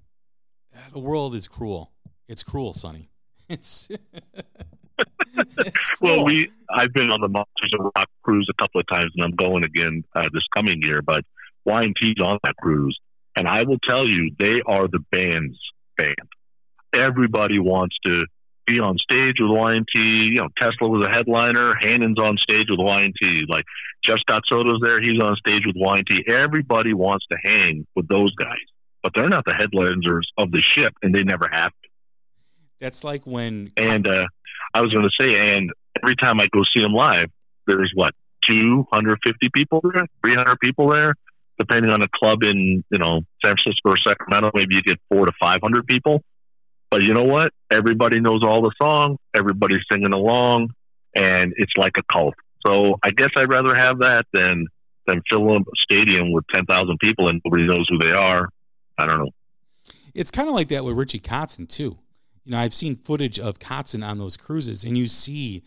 The 0.93 0.99
world 0.99 1.35
is 1.35 1.49
cruel. 1.49 1.93
It's 2.29 2.43
cruel, 2.43 2.73
Sonny. 2.73 3.09
It's, 3.49 3.91
it's 5.37 5.91
cool. 5.99 6.09
well, 6.09 6.25
we 6.25 6.51
I've 6.71 6.93
been 6.95 7.11
on 7.11 7.21
the 7.21 7.29
Monsters 7.29 7.73
of 7.79 7.91
Rock 7.97 8.09
cruise 8.23 8.49
a 8.51 8.63
couple 8.63 8.81
of 8.81 8.87
times, 8.91 9.11
and 9.15 9.25
I'm 9.25 9.33
going 9.37 9.63
again 9.63 10.05
uh, 10.15 10.23
this 10.33 10.45
coming 10.57 10.81
year. 10.81 11.03
But 11.03 11.25
Y 11.67 11.83
and 11.83 11.95
T's 12.01 12.15
on 12.25 12.39
that 12.45 12.57
cruise, 12.57 12.99
and 13.37 13.47
I 13.47 13.65
will 13.65 13.79
tell 13.87 14.07
you, 14.07 14.31
they 14.39 14.63
are 14.65 14.89
the 14.89 15.01
band's 15.11 15.59
band. 15.99 16.17
Everybody 16.97 17.59
wants 17.59 17.97
to 18.07 18.25
be 18.67 18.81
on 18.81 18.99
stage 18.99 19.37
with 19.39 19.51
Y 19.51 19.73
and 19.73 19.87
T. 19.95 20.01
You 20.01 20.41
know, 20.43 20.49
Tesla 20.61 20.89
was 20.89 21.05
a 21.05 21.11
headliner. 21.11 21.75
Hannon's 21.75 22.19
on 22.19 22.37
stage 22.39 22.67
with 22.69 22.79
Y 22.79 23.03
and 23.03 23.15
T. 23.21 23.45
Like 23.49 23.65
Jeff 24.05 24.19
Scott 24.21 24.43
Soto's 24.49 24.81
there; 24.83 25.01
he's 25.01 25.21
on 25.21 25.37
stage 25.37 25.63
with 25.67 25.77
Y 25.77 25.97
and 25.97 26.07
T. 26.07 26.25
Everybody 26.33 26.95
wants 26.95 27.27
to 27.31 27.39
hang 27.43 27.87
with 27.95 28.09
those 28.09 28.35
guys, 28.35 28.65
but 29.03 29.13
they're 29.15 29.29
not 29.29 29.45
the 29.45 29.55
headliners 29.55 30.31
of 30.39 30.51
the 30.51 30.63
ship, 30.63 30.95
and 31.03 31.15
they 31.15 31.23
never 31.23 31.49
have 31.51 31.73
been. 31.83 31.91
That's 32.81 33.05
like 33.05 33.27
when. 33.27 33.73
And 33.77 34.07
uh, 34.07 34.27
I 34.75 34.81
was 34.81 34.93
going 34.93 35.09
to 35.09 35.17
say, 35.21 35.55
and 35.55 35.71
every 36.03 36.17
time 36.17 36.41
I 36.41 36.47
go 36.53 36.63
see 36.75 36.83
them 36.83 36.93
live, 36.93 37.31
there's 37.67 37.93
what 37.95 38.13
250 38.49 39.51
people 39.55 39.81
there, 39.83 40.07
300 40.25 40.59
people 40.61 40.91
there, 40.91 41.15
depending 41.59 41.93
on 41.93 42.01
the 42.01 42.09
club 42.15 42.43
in 42.43 42.85
you 42.91 42.99
know 42.99 43.21
San 43.45 43.55
Francisco 43.55 43.91
or 43.91 43.99
Sacramento. 44.05 44.51
Maybe 44.55 44.77
you 44.77 44.83
get 44.83 44.99
four 45.09 45.27
to 45.27 45.33
500 45.41 45.87
people. 45.87 46.23
But 46.93 47.03
you 47.03 47.13
know 47.13 47.25
what? 47.25 47.53
Everybody 47.73 48.21
knows 48.21 48.43
all 48.45 48.63
the 48.63 48.71
songs. 48.81 49.19
Everybody's 49.35 49.83
singing 49.91 50.13
along, 50.13 50.69
and 51.17 51.53
it's 51.57 51.73
like 51.77 51.95
a 51.99 52.03
cult. 52.13 52.35
So 52.65 53.01
I 53.03 53.11
guess 53.11 53.31
I'd 53.37 53.51
rather 53.51 53.75
have 53.75 53.99
that 54.01 54.27
than 54.33 54.69
than 55.09 55.21
fill 55.29 55.57
a 55.57 55.61
stadium 55.81 56.31
with 56.31 56.45
10,000 56.55 56.97
people 57.01 57.27
and 57.27 57.43
nobody 57.45 57.67
knows 57.67 57.89
who 57.89 57.99
they 57.99 58.13
are. 58.13 58.49
I 58.97 59.07
don't 59.07 59.19
know. 59.19 59.31
It's 60.15 60.31
kind 60.31 60.49
of 60.49 60.55
like 60.55 60.69
that 60.69 60.85
with 60.85 60.97
Richie 60.97 61.19
Kotzen 61.19 61.69
too 61.69 61.99
you 62.45 62.53
know, 62.53 62.59
I've 62.59 62.75
seen 62.75 62.97
footage 62.97 63.39
of 63.39 63.59
Kotzen 63.59 64.07
on 64.07 64.19
those 64.19 64.37
cruises, 64.37 64.85
and 64.85 64.99
you 64.99 65.07
see 65.07 65.63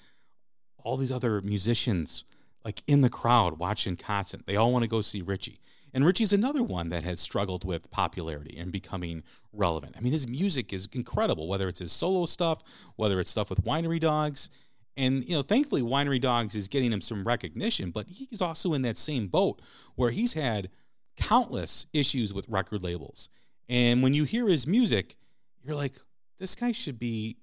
all 0.77 0.97
these 0.97 1.11
other 1.11 1.41
musicians 1.41 2.25
like 2.63 2.81
in 2.87 3.01
the 3.01 3.09
crowd 3.09 3.59
watching 3.59 3.95
Kotzen. 3.95 4.45
They 4.45 4.55
all 4.55 4.71
want 4.71 4.83
to 4.83 4.89
go 4.89 5.01
see 5.01 5.21
Richie. 5.21 5.59
And 5.95 6.05
Richie's 6.05 6.33
another 6.33 6.61
one 6.61 6.89
that 6.89 7.03
has 7.03 7.21
struggled 7.21 7.63
with 7.63 7.89
popularity 7.89 8.57
and 8.57 8.69
becoming 8.69 9.23
relevant. 9.53 9.95
I 9.97 10.01
mean, 10.01 10.11
his 10.11 10.27
music 10.27 10.73
is 10.73 10.89
incredible, 10.91 11.47
whether 11.47 11.69
it's 11.69 11.79
his 11.79 11.93
solo 11.93 12.25
stuff, 12.25 12.59
whether 12.97 13.17
it's 13.21 13.31
stuff 13.31 13.49
with 13.49 13.63
Winery 13.63 14.01
Dogs. 14.01 14.49
And, 14.97 15.23
you 15.23 15.37
know, 15.37 15.41
thankfully, 15.41 15.81
Winery 15.81 16.19
Dogs 16.19 16.53
is 16.53 16.67
getting 16.67 16.91
him 16.91 16.99
some 16.99 17.23
recognition, 17.23 17.91
but 17.91 18.09
he's 18.09 18.41
also 18.41 18.73
in 18.73 18.81
that 18.81 18.97
same 18.97 19.27
boat 19.27 19.61
where 19.95 20.11
he's 20.11 20.33
had 20.33 20.69
countless 21.15 21.87
issues 21.93 22.33
with 22.33 22.49
record 22.49 22.83
labels. 22.83 23.29
And 23.69 24.03
when 24.03 24.13
you 24.13 24.25
hear 24.25 24.49
his 24.49 24.67
music, 24.67 25.15
you're 25.63 25.75
like, 25.75 25.93
this 26.39 26.55
guy 26.55 26.73
should 26.73 26.99
be 26.99 27.37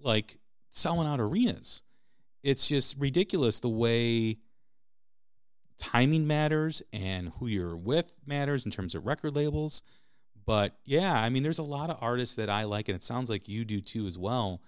like 0.00 0.38
selling 0.68 1.06
out 1.06 1.20
arenas. 1.20 1.82
It's 2.42 2.66
just 2.66 2.96
ridiculous 2.98 3.60
the 3.60 3.68
way 3.68 4.38
timing 5.78 6.26
matters 6.26 6.82
and 6.92 7.32
who 7.38 7.46
you're 7.46 7.76
with 7.76 8.18
matters 8.26 8.64
in 8.64 8.70
terms 8.70 8.94
of 8.94 9.06
record 9.06 9.34
labels. 9.34 9.82
But 10.46 10.76
yeah, 10.84 11.12
I 11.12 11.28
mean, 11.30 11.42
there's 11.42 11.58
a 11.58 11.62
lot 11.62 11.90
of 11.90 11.98
artists 12.00 12.36
that 12.36 12.50
I 12.50 12.64
like, 12.64 12.88
and 12.88 12.96
it 12.96 13.04
sounds 13.04 13.30
like 13.30 13.48
you 13.48 13.64
do 13.64 13.80
too 13.80 14.06
as 14.06 14.18
well. 14.18 14.60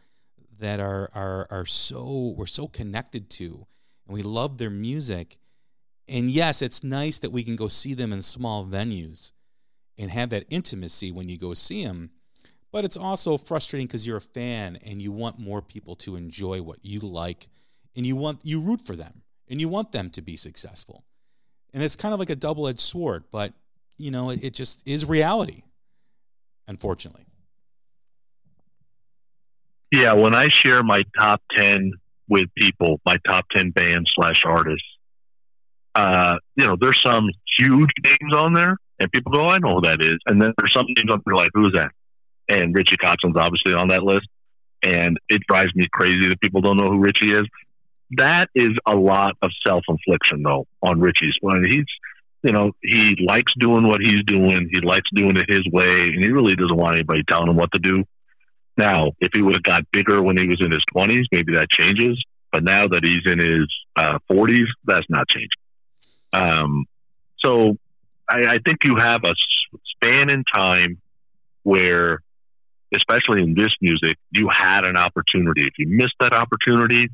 That 0.59 0.81
are 0.81 1.11
are 1.15 1.47
are 1.51 1.67
so 1.67 2.35
we're 2.37 2.47
so 2.47 2.67
connected 2.67 3.29
to, 3.31 3.67
and 4.07 4.15
we 4.15 4.23
love 4.23 4.57
their 4.57 4.71
music. 4.71 5.39
And 6.09 6.31
yes, 6.31 6.63
it's 6.63 6.83
nice 6.83 7.19
that 7.19 7.33
we 7.33 7.45
can 7.45 7.57
go 7.57 7.69
see 7.69 7.93
them 7.93 8.13
in 8.13 8.23
small 8.23 8.65
venues 8.65 9.33
and 9.99 10.11
have 10.11 10.31
that 10.31 10.47
intimacy 10.49 11.11
when 11.11 11.29
you 11.29 11.37
go 11.37 11.53
see 11.53 11.85
them. 11.85 12.11
But 12.73 12.85
it's 12.85 12.97
also 12.97 13.37
frustrating 13.37 13.87
because 13.87 14.07
you're 14.07 14.17
a 14.17 14.23
fan 14.23 14.77
and 14.77 15.03
you 15.03 15.13
want 15.13 15.39
more 15.39 15.61
people 15.61 15.97
to 15.97 16.17
enjoy 16.17 16.63
what 16.63 16.79
you 16.83 17.01
like 17.01 17.49
and 17.95 18.07
you 18.07 18.17
want 18.17 18.45
you 18.45 18.61
root 18.61 18.81
for 18.81 18.97
them 18.97 19.23
and 19.49 19.61
you 19.61 19.69
want 19.69 19.93
them 19.93 20.11
to 20.11 20.23
be 20.23 20.37
successful. 20.37 21.05
And 21.73 21.83
it's 21.83 21.97
kind 21.97 22.15
of 22.15 22.21
like 22.21 22.31
a 22.31 22.37
double-edged 22.37 22.81
sword, 22.81 23.25
but 23.31 23.53
you 23.99 24.11
know, 24.11 24.31
it, 24.31 24.45
it 24.45 24.55
just 24.55 24.87
is 24.87 25.05
reality, 25.05 25.63
unfortunately. 26.67 27.27
Yeah, 29.93 30.15
when 30.15 30.35
I 30.35 30.49
share 30.49 30.83
my 30.83 31.03
top 31.19 31.41
10 31.57 31.93
with 32.29 32.49
people, 32.57 33.01
my 33.07 33.17
top 33.27 33.47
10 33.55 33.71
bands 33.71 34.11
slash 34.15 34.43
artists, 34.45 34.87
uh, 35.95 36.37
you 36.57 36.67
know, 36.67 36.77
there's 36.79 37.01
some 37.05 37.29
huge 37.59 37.91
names 38.05 38.37
on 38.37 38.53
there, 38.53 38.77
and 38.99 39.11
people 39.13 39.33
go, 39.33 39.47
I 39.47 39.59
know 39.59 39.77
who 39.77 39.81
that 39.83 40.01
is. 40.01 40.19
And 40.27 40.43
then 40.43 40.53
there's 40.59 40.75
some 40.75 40.87
names 40.89 41.11
on 41.11 41.23
there 41.25 41.35
like, 41.35 41.51
who's 41.55 41.73
that? 41.75 41.93
and 42.49 42.75
Richie 42.75 42.97
Kotzen's 42.97 43.37
obviously 43.37 43.75
on 43.75 43.89
that 43.89 44.03
list. 44.03 44.29
And 44.83 45.19
it 45.29 45.43
drives 45.49 45.75
me 45.75 45.87
crazy 45.93 46.29
that 46.29 46.41
people 46.41 46.61
don't 46.61 46.77
know 46.77 46.87
who 46.87 46.99
Richie 46.99 47.33
is. 47.33 47.47
That 48.13 48.49
is 48.55 48.73
a 48.87 48.95
lot 48.95 49.37
of 49.43 49.51
self 49.67 49.85
infliction, 49.89 50.43
though, 50.43 50.67
on 50.83 51.01
Richie's. 51.01 51.35
When 51.41 51.65
he's, 51.65 51.87
you 52.43 52.53
know, 52.53 52.73
he 52.83 53.17
likes 53.29 53.53
doing 53.59 53.87
what 53.87 54.01
he's 54.01 54.25
doing. 54.25 54.71
He 54.73 54.81
likes 54.81 55.09
doing 55.15 55.37
it 55.37 55.51
his 55.51 55.67
way, 55.73 56.13
and 56.15 56.23
he 56.23 56.31
really 56.31 56.55
doesn't 56.55 56.77
want 56.77 56.97
anybody 56.97 57.23
telling 57.29 57.49
him 57.49 57.57
what 57.57 57.73
to 57.73 57.81
do. 57.81 58.05
Now, 58.77 59.13
if 59.21 59.31
he 59.35 59.43
would 59.43 59.55
have 59.55 59.63
got 59.63 59.91
bigger 59.91 60.23
when 60.23 60.37
he 60.37 60.47
was 60.47 60.61
in 60.61 60.71
his 60.71 60.85
20s, 60.95 61.25
maybe 61.33 61.55
that 61.55 61.71
changes. 61.71 62.23
But 62.53 62.63
now 62.63 62.87
that 62.87 63.01
he's 63.03 63.31
in 63.31 63.39
his 63.39 63.67
uh, 63.97 64.19
40s, 64.31 64.67
that's 64.85 65.07
not 65.09 65.29
changing. 65.29 65.49
Um, 66.33 66.85
so 67.39 67.77
I, 68.29 68.47
I 68.47 68.59
think 68.65 68.85
you 68.85 68.97
have 68.97 69.23
a 69.25 69.35
span 69.95 70.31
in 70.31 70.45
time 70.55 71.01
where, 71.63 72.21
especially 72.95 73.43
in 73.43 73.55
this 73.55 73.75
music, 73.81 74.17
you 74.31 74.49
had 74.49 74.85
an 74.85 74.97
opportunity. 74.97 75.63
If 75.63 75.75
you 75.79 75.89
missed 75.89 76.15
that 76.21 76.33
opportunity, 76.33 77.09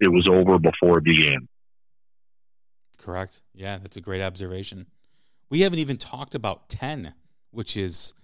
it 0.00 0.08
was 0.08 0.28
over 0.28 0.58
before 0.58 0.98
it 0.98 1.04
began. 1.04 1.48
Correct. 2.98 3.42
Yeah, 3.54 3.78
that's 3.78 3.96
a 3.96 4.00
great 4.00 4.22
observation. 4.22 4.86
We 5.50 5.60
haven't 5.60 5.78
even 5.78 5.96
talked 5.96 6.34
about 6.34 6.68
10, 6.68 7.14
which 7.50 7.76
is 7.76 8.14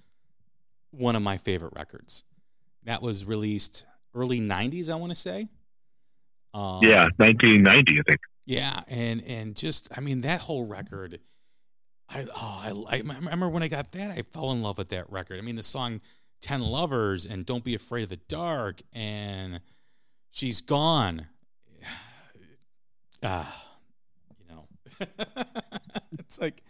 one 0.90 1.16
of 1.16 1.22
my 1.22 1.36
favorite 1.36 1.72
records. 1.76 2.24
That 2.84 3.00
was 3.00 3.24
released 3.24 3.86
early 4.14 4.40
90s, 4.40 4.90
I 4.90 4.96
want 4.96 5.10
to 5.10 5.16
say. 5.16 5.48
Um, 6.54 6.80
yeah, 6.82 7.08
1990, 7.16 7.98
I 7.98 8.02
think. 8.08 8.20
Yeah, 8.44 8.80
and 8.88 9.22
and 9.26 9.56
just 9.56 9.96
I 9.96 10.00
mean 10.00 10.22
that 10.22 10.40
whole 10.40 10.66
record 10.66 11.20
I 12.08 12.26
oh 12.34 12.86
I, 12.90 12.96
I 12.96 12.98
remember 12.98 13.48
when 13.48 13.62
I 13.62 13.68
got 13.68 13.92
that 13.92 14.10
I 14.10 14.22
fell 14.22 14.50
in 14.52 14.62
love 14.62 14.78
with 14.78 14.88
that 14.88 15.10
record. 15.10 15.38
I 15.38 15.42
mean 15.42 15.56
the 15.56 15.62
song 15.62 16.00
10 16.42 16.60
Lovers 16.60 17.24
and 17.24 17.46
Don't 17.46 17.62
Be 17.62 17.74
Afraid 17.74 18.02
of 18.02 18.08
the 18.08 18.16
Dark 18.16 18.82
and 18.92 19.60
She's 20.30 20.60
Gone. 20.60 21.26
Ah, 23.22 23.64
you 24.38 24.54
know. 24.54 24.66
it's 26.18 26.40
like 26.40 26.62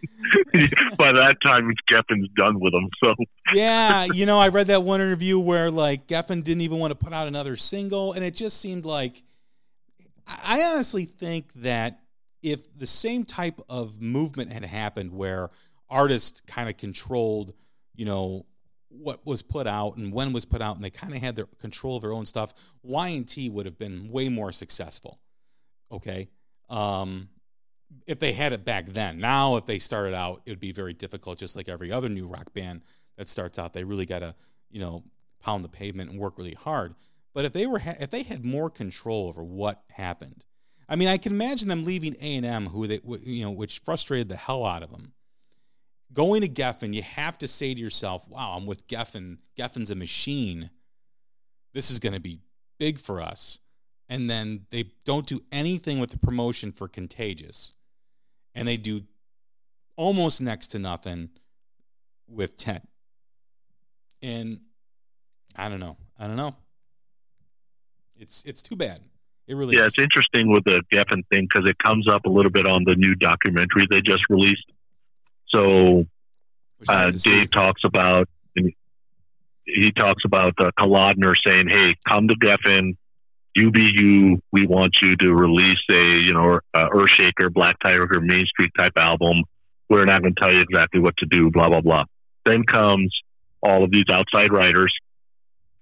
by 0.99 1.13
that 1.13 1.37
time 1.45 1.73
Geffen's 1.91 2.29
done 2.37 2.61
with 2.61 2.73
them. 2.73 2.89
So 3.03 3.15
yeah, 3.53 4.05
you 4.15 4.27
know, 4.27 4.39
I 4.39 4.49
read 4.49 4.69
that 4.69 4.83
one 4.83 5.01
interview 5.01 5.39
where 5.39 5.71
like 5.71 6.07
Geffen 6.07 6.43
didn't 6.43 6.63
even 6.63 6.79
want 6.79 6.91
to 6.93 7.05
put 7.05 7.13
out 7.13 7.29
another 7.29 7.57
single, 7.57 8.13
and 8.13 8.25
it 8.25 8.35
just 8.35 8.61
seemed 8.61 8.85
like 8.85 9.23
I 10.27 10.63
honestly 10.63 11.05
think 11.05 11.53
that 11.55 12.01
if 12.43 12.77
the 12.77 12.87
same 12.87 13.25
type 13.25 13.61
of 13.69 14.01
movement 14.01 14.53
had 14.53 14.65
happened 14.65 15.13
where 15.13 15.51
artists 15.89 16.41
kind 16.41 16.69
of 16.69 16.77
controlled, 16.77 17.53
you 17.95 18.05
know, 18.05 18.47
what 18.89 19.25
was 19.25 19.43
put 19.43 19.67
out 19.67 19.97
and 19.97 20.13
when 20.13 20.33
was 20.33 20.45
put 20.45 20.61
out, 20.61 20.77
and 20.77 20.85
they 20.85 20.91
kind 20.91 21.15
of 21.15 21.21
had 21.21 21.37
their 21.37 21.47
control 21.61 21.97
of 21.97 22.03
their 22.03 22.13
own 22.13 22.27
stuff, 22.27 22.53
Y&T 22.83 23.49
would 23.51 23.67
have 23.67 23.79
been 23.79 24.11
way 24.11 24.29
more 24.29 24.53
successful. 24.53 25.21
Okay. 25.91 26.29
Um, 26.73 27.29
if 28.07 28.19
they 28.19 28.33
had 28.33 28.53
it 28.53 28.65
back 28.65 28.87
then. 28.87 29.19
Now, 29.19 29.57
if 29.57 29.67
they 29.67 29.79
started 29.79 30.15
out, 30.15 30.43
it 30.47 30.51
would 30.51 30.61
be 30.61 30.73
very 30.73 30.95
difficult, 30.95 31.39
just 31.39 31.57
like 31.57 31.69
every 31.69 31.93
other 31.93 32.09
new 32.09 32.27
rock 32.27 32.53
band 32.55 32.83
that 33.17 33.29
starts 33.29 33.59
out. 33.59 33.73
They 33.73 33.85
really 33.85 34.07
got 34.07 34.21
to, 34.21 34.35
you 34.71 34.81
know, 34.81 35.05
pound 35.41 35.65
the 35.65 35.69
pavement 35.69 36.11
and 36.11 36.19
work 36.19 36.39
really 36.39 36.55
hard. 36.55 36.95
But 37.35 37.45
if 37.45 37.53
they 37.53 37.67
were 37.67 37.81
ha- 37.81 37.97
if 38.01 38.11
they 38.11 38.23
had 38.23 38.45
more 38.45 38.71
control 38.71 39.29
over 39.29 39.43
what 39.43 39.83
happened, 39.91 40.45
I 40.89 40.97
mean, 40.97 41.09
I 41.09 41.19
can 41.19 41.33
imagine 41.33 41.69
them 41.69 41.85
leaving 41.85 42.17
A 42.21 42.37
and 42.37 42.47
M, 42.47 42.67
who 42.69 42.87
they 42.87 43.01
you 43.05 43.45
know, 43.45 43.51
which 43.51 43.81
frustrated 43.81 44.29
the 44.29 44.37
hell 44.37 44.65
out 44.65 44.83
of 44.83 44.91
them. 44.91 45.13
Going 46.13 46.43
to 46.43 46.49
Geffen, 46.49 46.95
you 46.95 47.03
have 47.03 47.39
to 47.39 47.49
say 47.49 47.73
to 47.73 47.81
yourself, 47.81 48.29
"Wow, 48.29 48.55
I'm 48.57 48.67
with 48.67 48.87
Geffen. 48.87 49.39
Geffen's 49.59 49.91
a 49.91 49.95
machine. 49.95 50.71
This 51.73 51.91
is 51.91 51.99
going 51.99 52.13
to 52.13 52.21
be 52.21 52.41
big 52.79 52.99
for 52.99 53.21
us." 53.21 53.59
And 54.13 54.29
then 54.29 54.67
they 54.69 54.91
don't 55.07 55.27
do 55.27 55.43
anything 55.51 55.99
with 55.99 56.11
the 56.11 56.19
promotion 56.19 56.71
for 56.71 56.87
Contagious, 56.87 57.77
and 58.55 58.69
they 58.69 58.77
do 58.77 59.05
almost 59.97 60.39
next 60.43 60.67
to 60.69 60.79
nothing 60.79 61.31
with 62.29 62.59
Ten. 62.59 62.83
And 64.21 64.61
I 65.57 65.71
don't 65.71 65.81
know. 65.81 65.97
I 66.19 66.27
don't 66.27 66.37
know. 66.37 66.55
It's 68.15 68.45
it's 68.45 68.61
too 68.61 68.77
bad. 68.77 69.01
It 69.47 69.57
really 69.57 69.77
yeah, 69.77 69.87
is. 69.87 69.95
it's 69.95 69.99
interesting 69.99 70.53
with 70.53 70.65
the 70.65 70.83
Geffen 70.93 71.23
thing 71.33 71.49
because 71.51 71.67
it 71.67 71.79
comes 71.79 72.07
up 72.07 72.27
a 72.27 72.31
little 72.31 72.53
bit 72.53 72.67
on 72.67 72.85
the 72.85 72.95
new 72.97 73.15
documentary 73.15 73.87
they 73.91 74.03
just 74.03 74.25
released. 74.29 74.71
So 75.49 76.05
uh, 76.87 77.11
Dave 77.11 77.21
see. 77.21 77.47
talks 77.47 77.81
about 77.83 78.29
he 79.65 79.91
talks 79.93 80.23
about 80.27 80.53
uh, 80.59 80.71
Kalodner 80.79 81.33
saying, 81.47 81.69
"Hey, 81.71 81.97
come 82.07 82.29
to 82.29 82.35
Geffen, 82.35 82.99
UBU. 83.57 84.41
We 84.53 84.67
want 84.67 84.97
you 85.03 85.17
to 85.17 85.33
release 85.33 85.83
a 85.91 86.23
you 86.23 86.33
know 86.33 86.61
uh, 86.75 86.89
Earthshaker, 86.89 87.53
Black 87.53 87.77
Tiger, 87.85 88.09
Mean 88.21 88.47
Streak 88.47 88.73
type 88.79 88.93
album. 88.97 89.45
We're 89.89 90.05
not 90.05 90.23
going 90.23 90.35
to 90.35 90.41
tell 90.41 90.53
you 90.53 90.61
exactly 90.61 91.01
what 91.01 91.17
to 91.19 91.27
do. 91.27 91.51
Blah 91.51 91.69
blah 91.69 91.81
blah." 91.81 92.05
Then 92.45 92.65
comes 92.65 93.15
all 93.63 93.85
of 93.85 93.91
these 93.93 94.07
outside 94.11 94.53
writers 94.53 94.93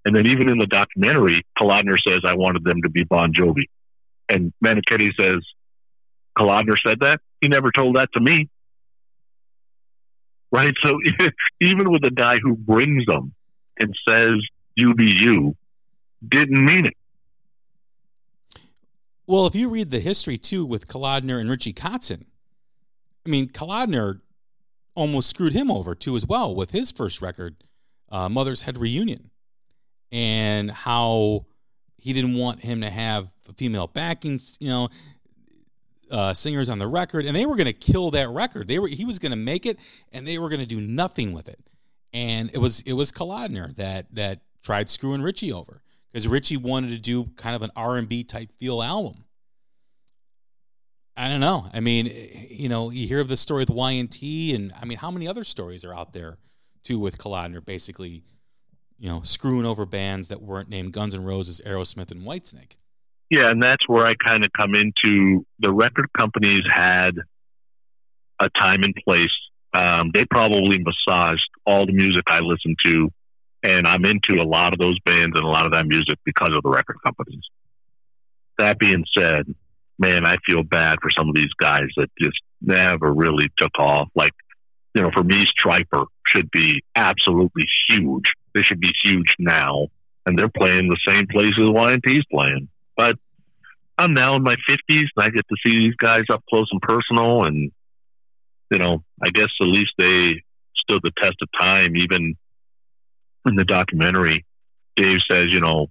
and 0.05 0.17
then 0.17 0.27
even 0.27 0.51
in 0.51 0.59
the 0.59 0.67
documentary, 0.67 1.45
Kalodner 1.61 1.97
says, 2.07 2.21
I 2.25 2.35
wanted 2.35 2.65
them 2.65 2.83
to 2.83 2.91
be 2.91 3.05
Bon 3.05 3.33
Jovi. 3.33 3.65
And 4.29 4.53
Meniketti 4.65 5.09
says, 5.21 5.45
Kalodner 6.39 6.77
said 6.87 7.01
that? 7.01 7.19
He 7.41 7.49
never 7.49 7.71
told 7.71 7.97
that 7.97 8.09
to 8.15 8.23
me. 8.23 8.49
Right? 10.53 10.75
So 10.83 10.99
even 11.61 11.91
with 11.91 12.05
a 12.05 12.11
guy 12.11 12.37
who 12.43 12.57
brings 12.57 13.05
them 13.07 13.35
and 13.79 13.95
says, 14.09 14.37
you, 14.75 14.95
didn't 16.27 16.65
mean 16.65 16.87
it. 16.87 16.97
Well, 19.31 19.47
if 19.47 19.55
you 19.55 19.69
read 19.69 19.91
the 19.91 20.01
history 20.01 20.39
too 20.39 20.67
with 20.67 20.89
Kalodner 20.89 21.41
and 21.41 21.49
Richie 21.49 21.73
Kotzen, 21.73 22.25
I 23.25 23.29
mean, 23.29 23.49
Kalodner 23.49 24.23
almost 24.97 25.31
screwed 25.31 25.53
him 25.53 25.71
over 25.71 25.95
too 25.95 26.17
as 26.17 26.27
well 26.27 26.53
with 26.53 26.73
his 26.73 26.91
first 26.91 27.23
record, 27.23 27.55
uh, 28.09 28.29
Mother's 28.29 28.63
Head 28.63 28.77
Reunion 28.77 29.31
and 30.11 30.69
how 30.69 31.47
he 31.97 32.13
didn't 32.13 32.35
want 32.35 32.59
him 32.59 32.81
to 32.81 32.91
have 32.91 33.33
female 33.57 33.87
backing, 33.87 34.41
you 34.59 34.69
know, 34.69 34.89
uh, 36.11 36.35
singers 36.35 36.69
on 36.69 36.81
the 36.81 36.89
record, 36.89 37.25
and 37.25 37.37
they 37.37 37.47
were 37.47 37.55
going 37.55 37.67
to 37.67 37.73
kill 37.73 38.11
that 38.11 38.31
record. 38.31 38.67
They 38.67 38.81
were 38.81 38.89
he 38.89 39.05
was 39.05 39.21
going 39.21 39.31
to 39.31 39.39
make 39.39 39.65
it, 39.65 39.79
and 40.11 40.27
they 40.27 40.39
were 40.39 40.49
going 40.49 40.59
to 40.59 40.67
do 40.67 40.81
nothing 40.81 41.33
with 41.33 41.49
it. 41.49 41.61
And 42.13 42.51
it 42.53 42.59
was 42.59 42.81
it 42.81 42.95
was 42.95 43.13
Kalodner 43.13 43.77
that 43.77 44.13
that 44.17 44.41
tried 44.65 44.91
screwing 44.91 45.23
Richie 45.23 45.53
over 45.53 45.83
because 46.13 46.29
Richie 46.29 46.57
wanted 46.57 46.91
to 46.91 46.99
do 46.99 47.27
kind 47.37 47.57
of 47.57 47.63
an 47.63 47.71
R 47.77 47.97
and 47.97 48.09
B 48.09 48.25
type 48.25 48.53
feel 48.53 48.83
album. 48.83 49.25
I 51.17 51.29
don't 51.29 51.41
know. 51.41 51.69
I 51.73 51.81
mean, 51.81 52.11
you 52.49 52.69
know, 52.69 52.91
you 52.91 53.07
hear 53.07 53.21
of 53.21 53.29
the 53.29 53.37
story 53.37 53.63
with 53.63 53.71
Y&T, 53.71 54.55
and 54.55 54.73
I 54.81 54.87
mean, 54.87 54.97
how 54.99 55.11
many 55.11 55.29
other 55.29 55.45
stories 55.45 55.85
are 55.85 55.95
out 55.95 56.13
there 56.13 56.39
too 56.83 56.99
with 56.99 57.19
Kalodner 57.19 57.65
basically 57.65 58.23
you 59.01 59.09
know, 59.09 59.23
screwing 59.23 59.65
over 59.65 59.87
bands 59.87 60.29
that 60.29 60.43
weren't 60.43 60.69
named 60.69 60.93
Guns 60.93 61.15
N' 61.15 61.25
Roses, 61.25 61.61
Aerosmith, 61.67 62.11
and 62.11 62.23
Whitesnake. 62.23 62.77
Yeah, 63.31 63.51
and 63.51 63.63
that's 63.63 63.89
where 63.89 64.07
I 64.07 64.15
kind 64.15 64.45
of 64.45 64.51
come 64.53 64.75
into 64.75 65.47
the 65.59 65.73
record 65.73 66.11
companies 66.19 66.65
had 66.71 67.13
a 68.39 68.51
time 68.61 68.83
and 68.83 68.95
place. 68.95 69.31
Um, 69.73 70.11
they 70.13 70.25
probably 70.27 70.79
massaged 70.79 71.49
all 71.65 71.87
the 71.87 71.93
music 71.93 72.25
I 72.29 72.41
listened 72.41 72.77
to, 72.85 73.09
and 73.63 73.87
I'm 73.87 74.05
into 74.05 74.41
a 74.41 74.47
lot 74.47 74.73
of 74.73 74.79
those 74.79 74.99
bands 75.05 75.37
and 75.37 75.45
a 75.45 75.49
lot 75.49 75.67
of 75.67 75.73
that 75.73 75.87
music 75.87 76.19
because 76.25 76.51
of 76.55 76.63
the 76.63 76.71
record 76.71 76.97
companies. 77.05 77.43
That 78.59 78.79
being 78.79 79.05
said, 79.17 79.55
man, 79.99 80.27
I 80.27 80.37
feel 80.47 80.63
bad 80.63 80.97
for 81.03 81.11
some 81.17 81.29
of 81.29 81.35
these 81.35 81.53
guys 81.61 81.89
that 81.97 82.11
just 82.21 82.39
never 82.61 83.13
really 83.13 83.51
took 83.59 83.79
off. 83.79 84.09
Like, 84.15 84.33
you 84.95 85.03
know, 85.03 85.11
for 85.15 85.23
me, 85.23 85.47
Stryper 85.59 86.07
should 86.27 86.51
be 86.51 86.83
absolutely 86.97 87.65
huge 87.89 88.31
they 88.55 88.63
should 88.63 88.81
be 88.81 88.93
huge 89.05 89.29
now, 89.39 89.89
and 90.27 90.39
they're 90.39 90.49
playing 90.49 90.89
the 90.89 90.99
same 91.07 91.27
places 91.31 91.71
Y&T's 91.71 92.25
playing. 92.31 92.69
But 92.97 93.17
I'm 93.97 94.15
now 94.15 94.37
in 94.37 94.43
my 94.43 94.57
50s, 94.69 95.07
and 95.17 95.25
I 95.25 95.31
get 95.31 95.47
to 95.49 95.57
see 95.65 95.79
these 95.79 95.95
guys 95.97 96.25
up 96.33 96.43
close 96.49 96.69
and 96.73 96.81
personal, 96.81 97.45
and 97.45 97.71
you 98.71 98.79
know, 98.79 99.03
I 99.23 99.31
guess 99.31 99.49
at 99.61 99.67
least 99.67 99.93
they 99.99 100.43
stood 100.77 101.01
the 101.03 101.11
test 101.21 101.37
of 101.43 101.49
time. 101.59 101.97
Even 101.97 102.37
in 103.47 103.55
the 103.57 103.65
documentary, 103.65 104.45
Dave 104.97 105.19
says, 105.31 105.47
you 105.51 105.61
know, 105.61 105.87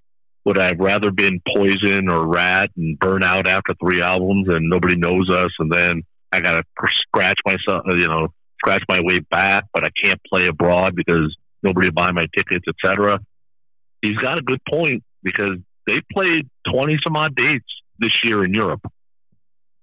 would 0.45 0.59
I 0.59 0.69
have 0.69 0.79
rather 0.79 1.11
been 1.11 1.41
Poison 1.55 2.09
or 2.09 2.25
Ratt 2.25 2.69
and 2.77 2.97
burn 2.97 3.23
out 3.23 3.47
after 3.47 3.73
three 3.79 4.01
albums 4.01 4.47
and 4.49 4.69
nobody 4.69 4.95
knows 4.95 5.29
us, 5.29 5.51
and 5.59 5.71
then 5.71 6.03
I 6.31 6.39
got 6.39 6.53
to 6.53 6.63
scratch 7.07 7.37
myself, 7.45 7.83
you 7.91 8.07
know, 8.07 8.29
scratch 8.59 8.83
my 8.87 8.99
way 9.01 9.19
back, 9.19 9.65
but 9.73 9.83
I 9.83 9.89
can't 10.03 10.19
play 10.29 10.47
abroad 10.47 10.95
because 10.95 11.35
nobody 11.63 11.89
buy 11.89 12.11
my 12.11 12.25
tickets, 12.35 12.65
etc. 12.67 13.19
He's 14.01 14.17
got 14.17 14.37
a 14.37 14.41
good 14.41 14.61
point 14.69 15.03
because 15.23 15.57
they 15.87 16.01
played 16.11 16.49
twenty 16.71 16.97
some 17.05 17.15
odd 17.15 17.35
dates 17.35 17.65
this 17.99 18.13
year 18.23 18.43
in 18.43 18.53
Europe. 18.53 18.81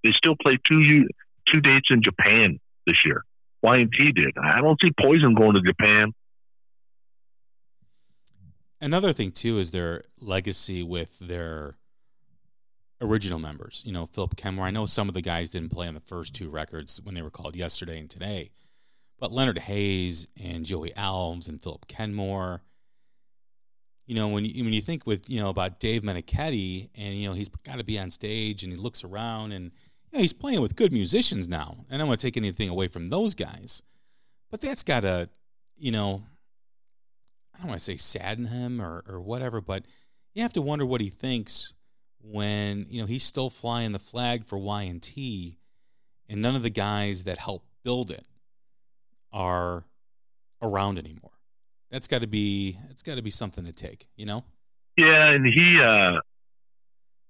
They 0.04 0.10
still 0.16 0.36
played 0.40 0.60
two 0.66 1.06
two 1.52 1.60
dates 1.60 1.88
in 1.90 2.02
Japan 2.02 2.58
this 2.86 3.04
year. 3.04 3.24
Y&T 3.62 4.12
did. 4.12 4.36
I 4.40 4.60
don't 4.60 4.78
see 4.80 4.90
Poison 5.00 5.34
going 5.34 5.54
to 5.54 5.60
Japan. 5.60 6.12
Another 8.80 9.12
thing 9.12 9.32
too 9.32 9.58
is 9.58 9.70
their 9.70 10.02
legacy 10.20 10.82
with 10.82 11.18
their 11.18 11.76
original 13.00 13.38
members. 13.38 13.82
You 13.84 13.92
know, 13.92 14.06
Philip 14.06 14.36
Kennemore. 14.36 14.64
I 14.64 14.70
know 14.70 14.86
some 14.86 15.08
of 15.08 15.14
the 15.14 15.22
guys 15.22 15.50
didn't 15.50 15.70
play 15.70 15.88
on 15.88 15.94
the 15.94 16.00
first 16.00 16.34
two 16.34 16.50
records 16.50 17.00
when 17.02 17.14
they 17.14 17.22
were 17.22 17.30
called 17.30 17.56
Yesterday 17.56 17.98
and 17.98 18.10
Today, 18.10 18.50
but 19.18 19.32
Leonard 19.32 19.58
Haze 19.58 20.26
and 20.42 20.64
Joey 20.64 20.90
Alves 20.90 21.48
and 21.48 21.62
Philip 21.62 21.86
Kennemore, 21.86 22.60
you 24.06 24.14
know, 24.14 24.28
when 24.28 24.44
you, 24.44 24.62
when 24.64 24.72
you 24.72 24.80
think 24.80 25.06
with 25.06 25.28
you 25.28 25.40
know 25.40 25.48
about 25.50 25.80
Dave 25.80 26.02
Meniketti, 26.02 26.90
and 26.94 27.14
you 27.14 27.28
know 27.28 27.34
he's 27.34 27.48
got 27.48 27.78
to 27.78 27.84
be 27.84 27.98
on 27.98 28.10
stage, 28.10 28.62
and 28.62 28.72
he 28.72 28.78
looks 28.78 29.02
around, 29.04 29.52
and 29.52 29.72
you 30.10 30.18
know, 30.18 30.20
he's 30.20 30.32
playing 30.32 30.60
with 30.60 30.76
good 30.76 30.92
musicians 30.92 31.48
now. 31.48 31.84
And 31.88 31.96
I 31.96 31.98
don't 31.98 32.08
want 32.08 32.20
to 32.20 32.26
take 32.26 32.36
anything 32.36 32.68
away 32.68 32.88
from 32.88 33.08
those 33.08 33.34
guys, 33.34 33.82
but 34.50 34.60
that's 34.60 34.84
got 34.84 35.00
to, 35.00 35.28
you 35.76 35.90
know, 35.90 36.22
I 37.56 37.60
don't 37.60 37.68
want 37.68 37.80
to 37.80 37.84
say 37.84 37.96
sadden 37.96 38.46
him 38.46 38.80
or 38.80 39.02
or 39.08 39.20
whatever, 39.20 39.60
but 39.60 39.84
you 40.34 40.42
have 40.42 40.52
to 40.54 40.62
wonder 40.62 40.84
what 40.84 41.00
he 41.00 41.08
thinks 41.08 41.72
when 42.20 42.86
you 42.90 43.00
know 43.00 43.06
he's 43.06 43.24
still 43.24 43.50
flying 43.50 43.92
the 43.92 43.98
flag 43.98 44.44
for 44.44 44.58
Y 44.58 44.82
and 44.82 46.42
none 46.42 46.56
of 46.56 46.62
the 46.62 46.70
guys 46.70 47.24
that 47.24 47.38
helped 47.38 47.68
build 47.84 48.10
it 48.10 48.26
are 49.32 49.84
around 50.60 50.98
anymore 50.98 51.36
that's 51.90 52.08
got 52.08 52.20
to 52.20 52.26
be 52.26 52.78
it's 52.90 53.02
got 53.02 53.16
to 53.16 53.22
be 53.22 53.30
something 53.30 53.64
to 53.64 53.72
take, 53.72 54.06
you 54.16 54.26
know. 54.26 54.44
Yeah, 54.96 55.30
and 55.30 55.46
he 55.46 55.80
uh, 55.82 56.20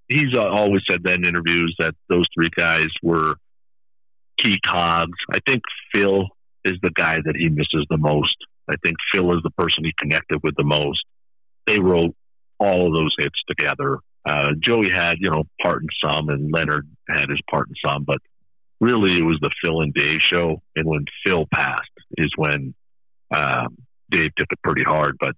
he's 0.09 0.37
always 0.37 0.83
said 0.91 1.03
that 1.05 1.15
in 1.15 1.27
interviews 1.27 1.75
that 1.79 1.95
those 2.09 2.25
three 2.35 2.49
guys 2.57 2.89
were 3.03 3.37
key 4.39 4.59
cogs. 4.67 5.19
I 5.31 5.39
think 5.47 5.63
Phil 5.95 6.29
is 6.65 6.75
the 6.83 6.91
guy 6.91 7.17
that 7.25 7.37
he 7.37 7.49
misses 7.49 7.87
the 7.91 7.97
most. 7.97 8.37
I 8.69 8.75
think 8.83 8.97
Phil 9.15 9.31
is 9.37 9.43
the 9.43 9.51
person 9.51 9.85
he 9.85 9.93
connected 9.99 10.41
with 10.43 10.55
the 10.57 10.65
most. 10.65 11.05
They 11.67 11.79
wrote 11.79 12.15
all 12.59 12.89
of 12.89 12.95
those 12.95 13.15
hits 13.19 13.41
together. 13.49 13.99
Uh, 14.25 14.53
Joey 14.59 14.91
had, 14.91 15.15
you 15.19 15.31
know, 15.31 15.45
part 15.63 15.83
in 15.83 15.89
some, 16.05 16.29
and 16.29 16.53
Leonard 16.53 16.89
had 17.09 17.29
his 17.29 17.41
part 17.51 17.69
in 17.69 17.75
some, 17.87 18.05
but 18.05 18.19
really 18.81 19.19
it 19.19 19.23
was 19.23 19.39
the 19.41 19.51
Phil 19.63 19.81
and 19.81 19.95
Dave 19.95 20.21
show. 20.21 20.63
And 20.75 20.87
when 20.87 21.05
Phil 21.25 21.47
passed, 21.53 21.83
is 22.19 22.31
when 22.37 22.75
um, 23.35 23.77
Dave 24.11 24.35
took 24.37 24.49
it 24.51 24.63
pretty 24.63 24.83
hard. 24.83 25.17
But 25.21 25.35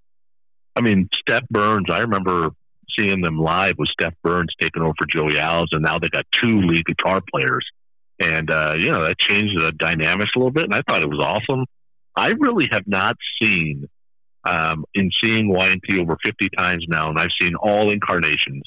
I 0.76 0.80
mean, 0.80 1.08
Stef 1.28 1.42
Burns, 1.50 1.86
I 1.90 1.98
remember 1.98 2.50
seeing 2.98 3.20
them 3.20 3.38
live 3.38 3.74
with 3.78 3.88
Stef 4.00 4.12
Burns 4.22 4.54
taking 4.60 4.82
over 4.82 4.94
for 4.98 5.06
Joey 5.06 5.34
Alves, 5.34 5.68
and 5.72 5.82
now 5.82 5.98
they 5.98 6.08
got 6.08 6.24
two 6.40 6.60
lead 6.62 6.84
guitar 6.84 7.20
players. 7.32 7.66
And, 8.20 8.50
uh, 8.50 8.74
you 8.76 8.90
know, 8.90 9.04
that 9.06 9.18
changed 9.18 9.56
the 9.56 9.72
dynamics 9.76 10.30
a 10.34 10.38
little 10.38 10.50
bit, 10.52 10.64
and 10.64 10.74
I 10.74 10.82
thought 10.82 11.02
it 11.02 11.08
was 11.08 11.20
awesome. 11.20 11.64
I 12.18 12.30
really 12.38 12.68
have 12.72 12.82
not 12.86 13.16
seen, 13.40 13.88
um, 14.48 14.84
in 14.92 15.10
seeing 15.22 15.48
Y&T 15.48 16.00
over 16.00 16.16
50 16.24 16.48
times 16.58 16.84
now, 16.88 17.10
and 17.10 17.18
I've 17.18 17.30
seen 17.40 17.54
all 17.54 17.90
incarnations, 17.90 18.64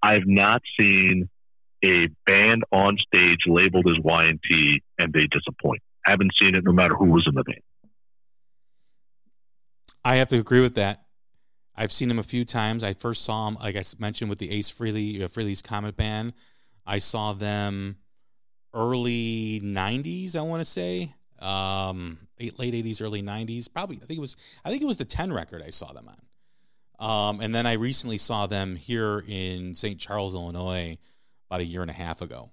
I've 0.00 0.26
not 0.26 0.62
seen 0.80 1.28
a 1.84 2.08
band 2.26 2.62
on 2.70 2.96
stage 2.98 3.40
labeled 3.46 3.88
as 3.88 3.96
Y&T 4.02 4.82
and 4.98 5.12
they 5.12 5.26
disappoint. 5.26 5.82
Haven't 6.04 6.30
seen 6.40 6.54
it 6.54 6.62
no 6.64 6.72
matter 6.72 6.94
who 6.94 7.06
was 7.06 7.24
in 7.26 7.34
the 7.34 7.42
band. 7.42 7.60
I 10.04 10.16
have 10.16 10.28
to 10.28 10.38
agree 10.38 10.60
with 10.60 10.76
that. 10.76 11.02
I've 11.74 11.90
seen 11.90 12.08
him 12.08 12.20
a 12.20 12.22
few 12.22 12.44
times. 12.44 12.84
I 12.84 12.94
first 12.94 13.24
saw 13.24 13.48
him, 13.48 13.56
like 13.56 13.74
I 13.74 13.82
mentioned, 13.98 14.30
with 14.30 14.38
the 14.38 14.52
Ace 14.52 14.70
Frehley, 14.70 15.20
uh, 15.20 15.28
Frehley's 15.28 15.60
Comet 15.60 15.96
Band. 15.96 16.32
I 16.86 16.98
saw 16.98 17.32
them 17.32 17.96
early 18.72 19.60
'90s. 19.62 20.36
I 20.36 20.42
want 20.42 20.60
to 20.60 20.64
say 20.64 21.15
um, 21.40 22.18
late 22.38 22.56
'80s, 22.58 23.02
early 23.02 23.22
'90s. 23.22 23.72
Probably, 23.72 23.96
I 23.96 24.06
think 24.06 24.18
it 24.18 24.20
was. 24.20 24.36
I 24.64 24.70
think 24.70 24.82
it 24.82 24.86
was 24.86 24.96
the 24.96 25.04
Ten 25.04 25.32
record 25.32 25.62
I 25.64 25.70
saw 25.70 25.92
them 25.92 26.08
on. 26.08 26.16
Um, 26.98 27.40
and 27.40 27.54
then 27.54 27.66
I 27.66 27.74
recently 27.74 28.18
saw 28.18 28.46
them 28.46 28.74
here 28.74 29.22
in 29.28 29.74
St. 29.74 30.00
Charles, 30.00 30.34
Illinois, 30.34 30.96
about 31.50 31.60
a 31.60 31.64
year 31.64 31.82
and 31.82 31.90
a 31.90 31.94
half 31.94 32.22
ago. 32.22 32.52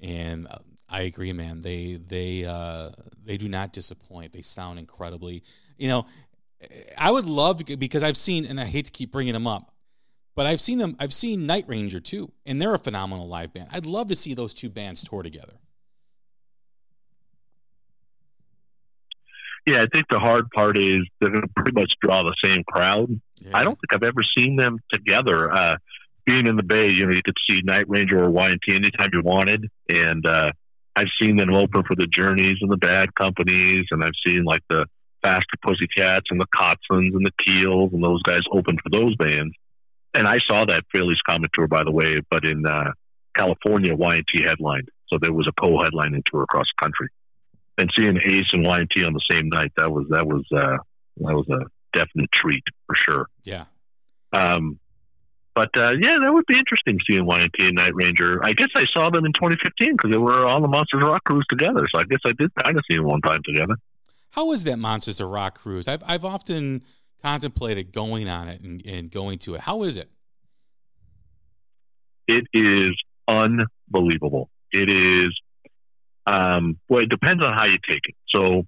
And 0.00 0.46
uh, 0.48 0.58
I 0.88 1.02
agree, 1.02 1.32
man. 1.32 1.60
They 1.60 1.94
they 1.94 2.44
uh, 2.44 2.90
they 3.24 3.36
do 3.36 3.48
not 3.48 3.72
disappoint. 3.72 4.32
They 4.32 4.42
sound 4.42 4.78
incredibly. 4.78 5.42
You 5.78 5.88
know, 5.88 6.06
I 6.98 7.10
would 7.10 7.26
love 7.26 7.62
because 7.78 8.02
I've 8.02 8.16
seen, 8.16 8.46
and 8.46 8.60
I 8.60 8.64
hate 8.64 8.86
to 8.86 8.90
keep 8.90 9.12
bringing 9.12 9.32
them 9.32 9.46
up, 9.46 9.72
but 10.34 10.46
I've 10.46 10.60
seen 10.60 10.78
them. 10.78 10.96
I've 10.98 11.12
seen 11.12 11.46
Night 11.46 11.64
Ranger 11.68 12.00
too, 12.00 12.32
and 12.44 12.60
they're 12.60 12.74
a 12.74 12.78
phenomenal 12.78 13.28
live 13.28 13.52
band. 13.52 13.68
I'd 13.72 13.86
love 13.86 14.08
to 14.08 14.16
see 14.16 14.34
those 14.34 14.54
two 14.54 14.68
bands 14.68 15.04
tour 15.04 15.22
together. 15.22 15.54
Yeah, 19.66 19.82
I 19.82 19.86
think 19.92 20.06
the 20.10 20.18
hard 20.18 20.50
part 20.50 20.76
is 20.76 21.06
they're 21.20 21.30
going 21.30 21.42
to 21.42 21.52
pretty 21.54 21.72
much 21.72 21.92
draw 22.02 22.22
the 22.22 22.34
same 22.44 22.64
crowd. 22.64 23.08
Yeah. 23.36 23.50
I 23.56 23.62
don't 23.62 23.78
think 23.78 23.92
I've 23.92 24.08
ever 24.08 24.22
seen 24.36 24.56
them 24.56 24.78
together. 24.92 25.52
Uh, 25.52 25.76
being 26.24 26.46
in 26.46 26.56
the 26.56 26.62
Bay, 26.62 26.88
you 26.88 27.06
know, 27.06 27.12
you 27.12 27.22
could 27.24 27.36
see 27.48 27.60
Night 27.62 27.88
Ranger 27.88 28.22
or 28.22 28.30
Y&T 28.30 28.74
anytime 28.74 29.10
you 29.12 29.22
wanted, 29.22 29.68
and 29.88 30.26
uh, 30.26 30.50
I've 30.94 31.10
seen 31.20 31.36
them 31.36 31.52
open 31.52 31.82
for 31.84 31.96
the 31.96 32.06
Journeys 32.06 32.58
and 32.60 32.70
the 32.70 32.76
Bad 32.76 33.14
Companies, 33.14 33.86
and 33.90 34.02
I've 34.02 34.18
seen 34.26 34.44
like 34.44 34.62
the 34.68 34.86
Faster 35.22 35.56
Pussycats 35.64 36.26
and 36.30 36.40
the 36.40 36.46
Kotzens 36.54 37.14
and 37.14 37.24
the 37.24 37.32
Keels 37.44 37.92
and 37.92 38.02
those 38.02 38.22
guys 38.22 38.42
open 38.52 38.76
for 38.82 38.90
those 38.90 39.16
bands. 39.16 39.54
And 40.14 40.26
I 40.26 40.38
saw 40.48 40.64
that 40.66 40.84
Frehley's 40.94 41.20
Comet 41.26 41.50
tour, 41.54 41.68
by 41.68 41.84
the 41.84 41.92
way, 41.92 42.20
but 42.30 42.44
in 42.44 42.66
uh, 42.66 42.92
California, 43.34 43.94
Y&T 43.94 44.42
headlined. 44.44 44.88
So 45.08 45.18
there 45.20 45.32
was 45.32 45.48
a 45.48 45.60
co-headlining 45.60 46.24
tour 46.26 46.42
across 46.42 46.66
the 46.76 46.84
country. 46.84 47.08
And 47.78 47.90
seeing 47.96 48.16
Ace 48.18 48.48
and 48.52 48.66
Y&T 48.66 49.04
on 49.04 49.14
the 49.14 49.22
same 49.30 49.48
night, 49.48 49.72
that 49.76 49.90
was 49.90 50.06
that 50.10 50.26
was 50.26 50.44
uh, 50.54 50.76
that 51.18 51.34
was 51.34 51.48
a 51.48 51.64
definite 51.96 52.30
treat 52.32 52.62
for 52.86 52.94
sure. 52.94 53.26
Yeah. 53.44 53.64
Um, 54.32 54.78
but 55.54 55.68
uh, 55.76 55.90
yeah, 55.92 56.16
that 56.22 56.32
would 56.32 56.46
be 56.46 56.58
interesting 56.58 56.98
seeing 57.08 57.26
Y&T 57.26 57.50
and 57.60 57.74
Night 57.74 57.94
Ranger. 57.94 58.40
I 58.42 58.52
guess 58.52 58.68
I 58.74 58.84
saw 58.94 59.10
them 59.10 59.26
in 59.26 59.32
2015 59.32 59.96
because 59.96 60.10
they 60.10 60.18
were 60.18 60.46
on 60.46 60.62
the 60.62 60.68
Monsters 60.68 61.02
Rock 61.02 61.24
cruise 61.24 61.44
together. 61.48 61.86
So 61.94 62.00
I 62.00 62.04
guess 62.04 62.20
I 62.24 62.32
did 62.32 62.50
kind 62.62 62.76
of 62.76 62.84
see 62.90 62.96
them 62.96 63.06
one 63.06 63.20
time 63.20 63.40
together. 63.44 63.76
How 64.30 64.52
is 64.52 64.64
that 64.64 64.78
Monsters 64.78 65.20
of 65.20 65.28
Rock 65.28 65.58
cruise? 65.58 65.88
I've 65.88 66.02
I've 66.06 66.24
often 66.24 66.82
contemplated 67.22 67.92
going 67.92 68.28
on 68.28 68.48
it 68.48 68.62
and, 68.62 68.84
and 68.86 69.10
going 69.10 69.38
to 69.40 69.54
it. 69.54 69.60
How 69.60 69.82
is 69.82 69.96
it? 69.96 70.10
It 72.26 72.46
is 72.54 72.96
unbelievable. 73.28 74.48
It 74.72 74.88
is 74.88 75.38
um, 76.26 76.78
well, 76.88 77.02
it 77.02 77.08
depends 77.08 77.42
on 77.44 77.52
how 77.52 77.66
you 77.66 77.78
take 77.88 78.02
it. 78.04 78.14
So, 78.34 78.66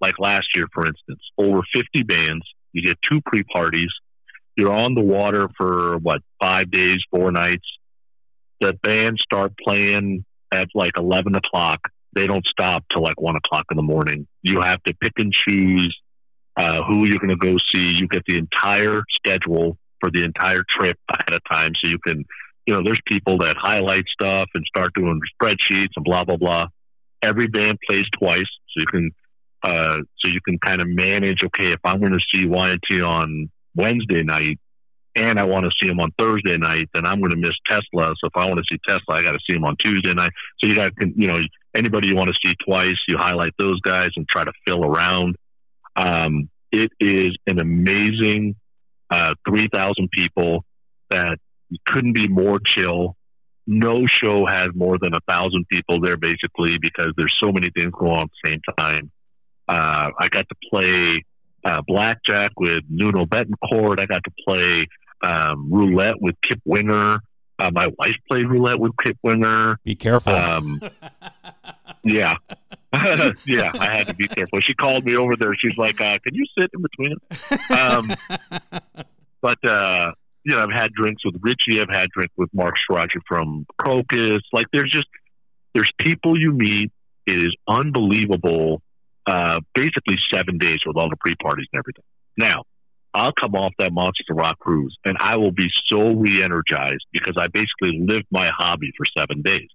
like 0.00 0.14
last 0.18 0.48
year, 0.54 0.66
for 0.72 0.86
instance, 0.86 1.20
over 1.38 1.60
50 1.74 2.02
bands. 2.02 2.44
You 2.72 2.82
get 2.82 2.98
two 3.08 3.20
pre 3.24 3.42
parties. 3.44 3.90
You're 4.56 4.72
on 4.72 4.94
the 4.94 5.02
water 5.02 5.48
for 5.56 5.98
what 5.98 6.22
five 6.40 6.70
days, 6.70 7.00
four 7.10 7.30
nights. 7.30 7.66
The 8.60 8.72
bands 8.82 9.20
start 9.22 9.52
playing 9.58 10.24
at 10.52 10.68
like 10.74 10.92
11 10.96 11.34
o'clock 11.36 11.80
they 12.14 12.26
don't 12.26 12.46
stop 12.46 12.84
till 12.92 13.02
like 13.02 13.20
one 13.20 13.36
o'clock 13.36 13.66
in 13.70 13.76
the 13.76 13.82
morning. 13.82 14.26
You 14.42 14.60
have 14.60 14.82
to 14.84 14.94
pick 14.94 15.12
and 15.18 15.32
choose 15.32 15.96
uh, 16.56 16.82
who 16.86 17.06
you're 17.08 17.18
going 17.18 17.36
to 17.36 17.36
go 17.36 17.56
see. 17.74 17.94
You 17.96 18.06
get 18.08 18.22
the 18.26 18.38
entire 18.38 19.02
schedule 19.16 19.76
for 20.00 20.10
the 20.10 20.24
entire 20.24 20.62
trip 20.68 20.96
ahead 21.10 21.32
of 21.34 21.40
time, 21.50 21.72
so 21.82 21.90
you 21.90 21.98
can, 21.98 22.24
you 22.66 22.74
know, 22.74 22.82
there's 22.84 23.00
people 23.06 23.38
that 23.38 23.56
highlight 23.58 24.04
stuff 24.08 24.48
and 24.54 24.64
start 24.66 24.94
doing 24.94 25.20
spreadsheets 25.40 25.90
and 25.96 26.04
blah 26.04 26.24
blah 26.24 26.36
blah. 26.36 26.66
Every 27.24 27.48
band 27.48 27.78
plays 27.88 28.04
twice, 28.18 28.50
so 28.68 28.80
you 28.80 28.86
can, 28.86 29.10
uh, 29.62 29.96
so 30.18 30.30
you 30.30 30.40
can 30.46 30.58
kind 30.58 30.80
of 30.80 30.88
manage. 30.88 31.42
Okay, 31.42 31.72
if 31.72 31.80
I'm 31.84 32.00
going 32.00 32.12
to 32.12 32.24
see 32.32 32.46
Y&T 32.46 33.00
on 33.00 33.50
Wednesday 33.74 34.22
night, 34.22 34.58
and 35.16 35.38
I 35.38 35.44
want 35.44 35.64
to 35.64 35.70
see 35.80 35.88
him 35.88 36.00
on 36.00 36.10
Thursday 36.18 36.56
night, 36.56 36.88
then 36.92 37.06
I'm 37.06 37.20
going 37.20 37.30
to 37.30 37.36
miss 37.36 37.54
Tesla. 37.66 38.14
So 38.20 38.26
if 38.26 38.36
I 38.36 38.46
want 38.46 38.58
to 38.58 38.64
see 38.68 38.78
Tesla, 38.86 39.16
I 39.16 39.22
got 39.22 39.32
to 39.32 39.38
see 39.48 39.56
him 39.56 39.64
on 39.64 39.76
Tuesday 39.76 40.12
night. 40.12 40.32
So 40.58 40.66
you 40.66 40.74
got 40.74 40.90
to, 41.00 41.12
you 41.14 41.28
know, 41.28 41.36
anybody 41.76 42.08
you 42.08 42.16
want 42.16 42.30
to 42.30 42.36
see 42.44 42.54
twice, 42.66 42.96
you 43.06 43.16
highlight 43.16 43.52
those 43.58 43.80
guys 43.80 44.10
and 44.16 44.28
try 44.28 44.44
to 44.44 44.52
fill 44.66 44.84
around. 44.84 45.36
Um, 45.96 46.50
it 46.72 46.90
is 46.98 47.36
an 47.46 47.60
amazing 47.60 48.56
uh, 49.10 49.34
3,000 49.48 50.10
people 50.10 50.64
that 51.10 51.38
couldn't 51.86 52.14
be 52.14 52.26
more 52.26 52.58
chill. 52.58 53.16
No 53.66 54.06
show 54.06 54.46
has 54.46 54.70
more 54.74 54.98
than 54.98 55.14
a 55.14 55.20
thousand 55.28 55.66
people 55.68 56.00
there 56.00 56.16
basically 56.16 56.78
because 56.78 57.12
there's 57.16 57.34
so 57.42 57.50
many 57.50 57.70
things 57.70 57.92
going 57.98 58.12
on 58.12 58.22
at 58.22 58.30
the 58.42 58.50
same 58.50 58.60
time. 58.78 59.10
Uh, 59.66 60.10
I 60.18 60.28
got 60.30 60.46
to 60.48 60.54
play 60.70 61.24
uh, 61.64 61.80
blackjack 61.86 62.52
with 62.58 62.84
Nuno 62.88 63.24
Bettencourt. 63.24 64.00
I 64.00 64.06
got 64.06 64.22
to 64.24 64.30
play 64.46 64.86
um, 65.22 65.72
roulette 65.72 66.20
with 66.20 66.36
Kip 66.42 66.60
Winger. 66.64 67.20
Uh, 67.58 67.70
my 67.70 67.86
wife 67.98 68.16
played 68.30 68.48
roulette 68.48 68.78
with 68.78 68.92
Kip 69.02 69.16
Winger. 69.22 69.78
Be 69.84 69.94
careful. 69.94 70.34
Um, 70.34 70.82
yeah. 72.04 72.36
yeah, 73.46 73.72
I 73.74 73.96
had 73.96 74.06
to 74.06 74.14
be 74.14 74.28
careful. 74.28 74.60
She 74.60 74.74
called 74.74 75.04
me 75.04 75.16
over 75.16 75.36
there. 75.36 75.52
She's 75.58 75.76
like, 75.76 76.00
uh, 76.00 76.18
"Can 76.22 76.34
you 76.34 76.44
sit 76.56 76.70
in 76.72 76.82
between? 76.82 77.16
Um, 77.70 78.12
but 79.40 79.68
uh, 79.68 80.12
you 80.44 80.54
know, 80.54 80.62
I've 80.62 80.72
had 80.72 80.92
drinks 80.92 81.24
with 81.24 81.36
Richie. 81.40 81.80
I've 81.80 81.88
had 81.88 82.08
drink 82.14 82.30
with 82.36 82.50
Mark 82.52 82.74
Stronach 82.78 83.08
from 83.26 83.66
Krokus. 83.80 84.40
Like, 84.52 84.66
there's 84.72 84.90
just 84.90 85.08
there's 85.74 85.90
people 85.98 86.38
you 86.38 86.52
meet. 86.52 86.92
It 87.26 87.36
is 87.36 87.56
unbelievable. 87.66 88.82
Uh, 89.26 89.60
basically, 89.74 90.16
seven 90.32 90.58
days 90.58 90.80
with 90.86 90.96
all 90.96 91.08
the 91.08 91.16
pre 91.16 91.34
parties 91.42 91.66
and 91.72 91.78
everything. 91.78 92.04
Now, 92.36 92.64
I'll 93.14 93.32
come 93.32 93.54
off 93.54 93.72
that 93.78 93.92
Monsters 93.92 94.26
Rock 94.30 94.58
cruise 94.58 94.96
and 95.04 95.16
I 95.18 95.36
will 95.36 95.52
be 95.52 95.68
so 95.86 96.10
re 96.10 96.42
energized 96.42 97.04
because 97.12 97.34
I 97.38 97.46
basically 97.46 98.00
lived 98.00 98.26
my 98.30 98.48
hobby 98.54 98.90
for 98.96 99.06
seven 99.16 99.42
days. 99.42 99.68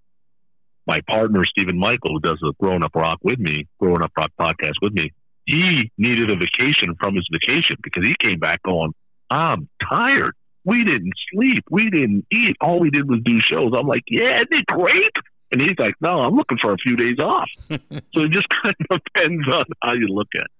My 0.85 0.99
partner, 1.07 1.43
Stephen 1.45 1.79
Michael, 1.79 2.11
who 2.13 2.19
does 2.19 2.39
the 2.41 2.53
Growing 2.59 2.83
Up 2.83 2.95
Rock 2.95 3.19
with 3.23 3.39
me, 3.39 3.67
Growing 3.79 4.03
Up 4.03 4.11
Rock 4.17 4.31
podcast 4.39 4.73
with 4.81 4.93
me, 4.93 5.13
he 5.45 5.91
needed 5.97 6.29
a 6.31 6.35
vacation 6.35 6.95
from 6.99 7.15
his 7.15 7.27
vacation 7.31 7.77
because 7.81 8.05
he 8.05 8.15
came 8.19 8.39
back 8.39 8.61
going, 8.63 8.93
I'm 9.29 9.69
tired. 9.89 10.35
We 10.69 10.83
didn't 10.83 11.13
sleep. 11.33 11.63
We 11.71 11.89
didn't 11.89 12.27
eat. 12.31 12.55
All 12.61 12.79
we 12.79 12.91
did 12.91 13.09
was 13.09 13.21
do 13.23 13.39
shows. 13.41 13.71
I'm 13.75 13.87
like, 13.87 14.03
yeah, 14.07 14.35
isn't 14.35 14.53
it 14.53 14.65
great? 14.67 15.11
And 15.51 15.59
he's 15.59 15.79
like, 15.79 15.95
no, 15.99 16.21
I'm 16.21 16.35
looking 16.35 16.59
for 16.61 16.73
a 16.73 16.77
few 16.77 16.95
days 16.95 17.17
off. 17.19 17.49
so 17.69 17.77
it 17.79 18.29
just 18.29 18.47
kind 18.63 18.75
of 18.91 19.01
depends 19.03 19.47
on 19.47 19.65
how 19.81 19.93
you 19.95 20.07
look 20.09 20.27
at 20.35 20.43
it. 20.43 20.51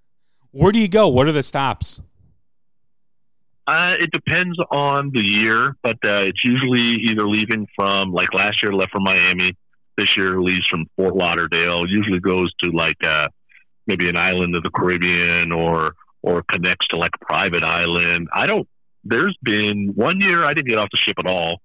Where 0.52 0.72
do 0.72 0.80
you 0.80 0.88
go? 0.88 1.10
What 1.10 1.28
are 1.28 1.32
the 1.32 1.44
stops? 1.44 2.02
Uh, 3.68 3.94
it 4.00 4.10
depends 4.10 4.58
on 4.72 5.12
the 5.14 5.24
year, 5.24 5.76
but 5.84 5.98
uh, 6.04 6.24
it's 6.24 6.44
usually 6.44 7.04
either 7.12 7.28
leaving 7.28 7.68
from, 7.76 8.12
like 8.12 8.34
last 8.34 8.64
year, 8.64 8.74
left 8.74 8.92
from 8.92 9.04
Miami. 9.04 9.56
This 9.96 10.08
year 10.18 10.42
leaves 10.42 10.66
from 10.68 10.88
Fort 10.96 11.16
Lauderdale. 11.16 11.86
Usually 11.88 12.20
goes 12.20 12.52
to 12.64 12.72
like 12.72 12.98
uh, 13.06 13.28
maybe 13.86 14.10
an 14.10 14.18
island 14.18 14.56
of 14.56 14.64
the 14.64 14.72
Caribbean 14.72 15.52
or 15.52 15.94
or 16.24 16.42
connects 16.52 16.88
to 16.88 16.98
like 16.98 17.12
a 17.22 17.26
private 17.26 17.64
island. 17.64 18.28
I 18.34 18.48
don't. 18.48 18.68
There's 19.04 19.38
been 19.42 19.94
one 19.96 20.20
year 20.20 20.46
I 20.46 20.54
didn't 20.54 20.68
get 20.70 20.78
off 20.78 20.90
the 20.92 20.98
ship 20.98 21.18
at 21.20 21.28
all 21.28 21.60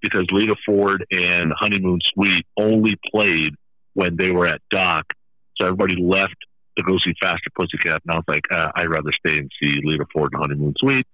because 0.00 0.26
Lita 0.30 0.54
Ford 0.64 1.04
and 1.10 1.52
Honeymoon 1.56 2.00
Suite 2.14 2.46
only 2.58 2.96
played 3.12 3.54
when 3.94 4.16
they 4.16 4.30
were 4.30 4.46
at 4.46 4.60
dock. 4.70 5.04
So 5.56 5.66
everybody 5.66 5.96
left 6.00 6.36
to 6.76 6.84
go 6.84 6.96
see 7.04 7.12
Faster 7.20 7.50
Pussycat, 7.58 8.02
and 8.06 8.12
I 8.12 8.16
was 8.16 8.24
like, 8.28 8.44
uh, 8.50 8.70
I'd 8.76 8.88
rather 8.88 9.10
stay 9.12 9.38
and 9.38 9.50
see 9.60 9.80
Lita 9.82 10.06
Ford 10.12 10.32
and 10.32 10.40
Honeymoon 10.40 10.74
Suite. 10.78 11.06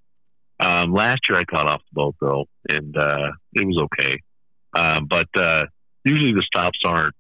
Um, 0.61 0.93
last 0.93 1.23
year 1.29 1.39
I 1.39 1.45
caught 1.45 1.69
off 1.69 1.81
the 1.91 1.95
boat 1.95 2.15
though, 2.21 2.45
and 2.69 2.97
uh, 2.97 3.33
it 3.55 3.67
was 3.67 3.83
okay. 3.85 4.21
Um, 4.77 5.07
but 5.09 5.29
uh, 5.37 5.65
usually 6.05 6.33
the 6.33 6.45
stops 6.47 6.79
aren't 6.87 7.15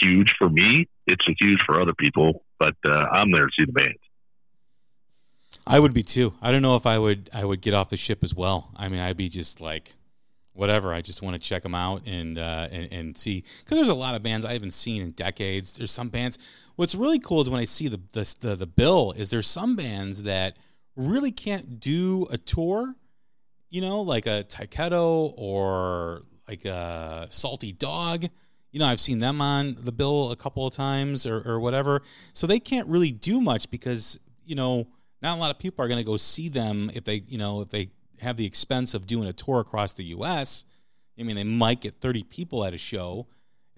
huge 0.00 0.32
for 0.38 0.48
me. 0.48 0.86
It's 1.06 1.24
huge 1.40 1.60
for 1.66 1.80
other 1.80 1.94
people, 1.94 2.44
but 2.58 2.74
uh, 2.86 3.06
I'm 3.12 3.32
there 3.32 3.46
to 3.46 3.52
see 3.58 3.64
the 3.64 3.72
band. 3.72 3.94
I 5.66 5.78
would 5.78 5.94
be 5.94 6.02
too. 6.02 6.34
I 6.40 6.52
don't 6.52 6.62
know 6.62 6.76
if 6.76 6.86
I 6.86 6.98
would. 6.98 7.30
I 7.32 7.44
would 7.44 7.60
get 7.60 7.74
off 7.74 7.90
the 7.90 7.96
ship 7.96 8.22
as 8.22 8.34
well. 8.34 8.70
I 8.76 8.88
mean, 8.88 9.00
I'd 9.00 9.16
be 9.16 9.28
just 9.28 9.60
like, 9.60 9.94
whatever. 10.52 10.92
I 10.92 11.00
just 11.00 11.22
want 11.22 11.34
to 11.34 11.40
check 11.40 11.62
them 11.62 11.74
out 11.74 12.02
and 12.06 12.38
uh, 12.38 12.68
and, 12.70 12.92
and 12.92 13.18
see 13.18 13.44
because 13.60 13.76
there's 13.76 13.88
a 13.88 13.94
lot 13.94 14.14
of 14.14 14.22
bands 14.22 14.44
I 14.44 14.52
haven't 14.52 14.72
seen 14.72 15.02
in 15.02 15.12
decades. 15.12 15.76
There's 15.76 15.90
some 15.90 16.08
bands. 16.08 16.38
What's 16.76 16.94
really 16.94 17.18
cool 17.18 17.40
is 17.40 17.50
when 17.50 17.60
I 17.60 17.64
see 17.64 17.88
the 17.88 18.00
the 18.12 18.34
the, 18.40 18.56
the 18.56 18.66
bill. 18.66 19.12
Is 19.16 19.30
there's 19.30 19.46
some 19.46 19.76
bands 19.76 20.22
that 20.24 20.56
really 20.96 21.30
can't 21.32 21.80
do 21.80 22.26
a 22.30 22.38
tour, 22.38 22.94
you 23.68 23.80
know, 23.80 24.02
like 24.02 24.26
a 24.26 24.44
Tyketto 24.44 25.32
or 25.36 26.24
like 26.48 26.64
a 26.64 27.26
Salty 27.30 27.72
Dog. 27.72 28.26
You 28.72 28.78
know, 28.78 28.86
I've 28.86 29.00
seen 29.00 29.18
them 29.18 29.40
on 29.40 29.76
the 29.80 29.92
bill 29.92 30.30
a 30.30 30.36
couple 30.36 30.66
of 30.66 30.72
times 30.72 31.26
or, 31.26 31.42
or 31.44 31.58
whatever. 31.58 32.02
So 32.32 32.46
they 32.46 32.60
can't 32.60 32.86
really 32.86 33.10
do 33.10 33.40
much 33.40 33.68
because, 33.68 34.20
you 34.44 34.54
know, 34.54 34.86
not 35.22 35.36
a 35.36 35.40
lot 35.40 35.50
of 35.50 35.58
people 35.58 35.84
are 35.84 35.88
going 35.88 35.98
to 35.98 36.04
go 36.04 36.16
see 36.16 36.48
them 36.48 36.90
if 36.94 37.04
they, 37.04 37.22
you 37.28 37.38
know, 37.38 37.60
if 37.60 37.68
they 37.68 37.90
have 38.20 38.36
the 38.36 38.46
expense 38.46 38.94
of 38.94 39.06
doing 39.06 39.28
a 39.28 39.32
tour 39.32 39.60
across 39.60 39.94
the 39.94 40.04
U.S. 40.04 40.64
I 41.18 41.22
mean, 41.22 41.36
they 41.36 41.44
might 41.44 41.80
get 41.80 42.00
30 42.00 42.24
people 42.24 42.64
at 42.64 42.74
a 42.74 42.78
show 42.78 43.26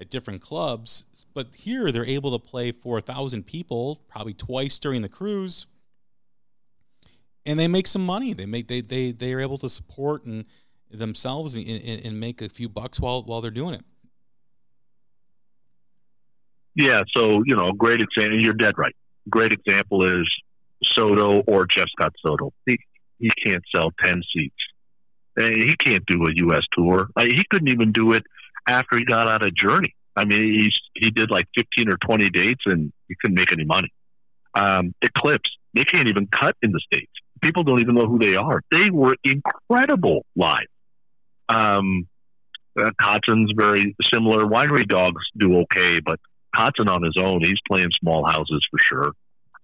at 0.01 0.11
different 0.11 0.41
clubs, 0.41 1.05
but 1.35 1.55
here 1.55 1.93
they're 1.93 2.05
able 2.05 2.37
to 2.37 2.39
play 2.39 2.73
for 2.73 2.99
a 2.99 3.01
thousand 3.01 3.47
people, 3.47 4.03
probably 4.09 4.35
twice 4.35 4.79
during 4.79 5.03
the 5.03 5.09
cruise, 5.09 5.67
and 7.45 7.59
they 7.59 7.69
make 7.69 7.87
some 7.87 8.05
money. 8.05 8.33
They 8.33 8.47
make 8.47 8.69
they 8.69 8.81
they 8.81 9.13
they 9.13 9.33
are 9.33 9.41
able 9.41 9.59
to 9.59 9.69
support 9.69 10.25
and 10.25 10.45
themselves 10.91 11.55
and, 11.55 11.67
and, 11.67 12.05
and 12.05 12.21
make 12.21 12.41
a 12.43 12.49
few 12.49 12.69
bucks 12.69 13.01
while 13.01 13.23
while 13.23 13.41
they're 13.41 13.51
doing 13.51 13.75
it. 13.75 13.85
Yeah, 16.75 17.03
so 17.17 17.43
you 17.45 17.55
know, 17.57 17.73
great 17.73 18.01
example. 18.01 18.41
You're 18.41 18.55
dead 18.55 18.79
right. 18.79 18.95
Great 19.29 19.53
example 19.53 20.05
is 20.05 20.29
Soto 20.97 21.43
or 21.47 21.67
Jeff 21.67 21.89
Scott 21.97 22.13
Soto. 22.25 22.53
He 22.67 22.79
he 23.19 23.31
can't 23.45 23.63
sell 23.75 23.91
ten 24.03 24.23
seats. 24.35 24.57
He 25.37 25.75
can't 25.77 26.05
do 26.07 26.25
a 26.25 26.33
U.S. 26.49 26.63
tour. 26.73 27.09
He 27.19 27.45
couldn't 27.51 27.69
even 27.69 27.93
do 27.93 28.13
it 28.13 28.23
after 28.69 28.99
he 28.99 29.05
got 29.05 29.31
out 29.31 29.45
of 29.47 29.55
Journey. 29.55 29.95
I 30.15 30.25
mean, 30.25 30.59
he's 30.59 30.79
he 30.95 31.11
did 31.11 31.31
like 31.31 31.47
fifteen 31.55 31.89
or 31.89 31.97
twenty 32.05 32.29
dates, 32.31 32.63
and 32.67 32.93
he 33.09 33.15
couldn't 33.21 33.37
make 33.37 33.53
any 33.53 33.65
money. 33.65 33.89
Um, 34.55 34.95
Eclipse, 35.01 35.51
they 35.75 35.85
can't 35.85 36.09
even 36.09 36.27
cut 36.27 36.55
in 36.63 36.73
the 36.73 36.81
states 36.81 37.13
people 37.43 37.65
don't 37.65 37.81
even 37.81 37.95
know 37.95 38.07
who 38.07 38.19
they 38.19 38.37
are. 38.37 38.63
They 38.71 38.91
were 38.91 39.17
incredible 39.25 40.25
live. 40.35 40.69
Um, 41.49 42.09
uh, 42.79 42.91
Kotzen's 43.01 43.53
very 43.55 43.95
similar. 44.13 44.47
Winery 44.47 44.89
Dogs 44.89 45.23
do 45.37 45.59
okay, 45.61 46.01
but 46.05 46.19
Kotzen 46.57 46.89
on 46.89 47.03
his 47.03 47.17
own, 47.19 47.41
he's 47.43 47.59
playing 47.71 47.91
small 48.01 48.25
houses 48.25 48.65
for 48.71 48.79
sure. 48.83 49.13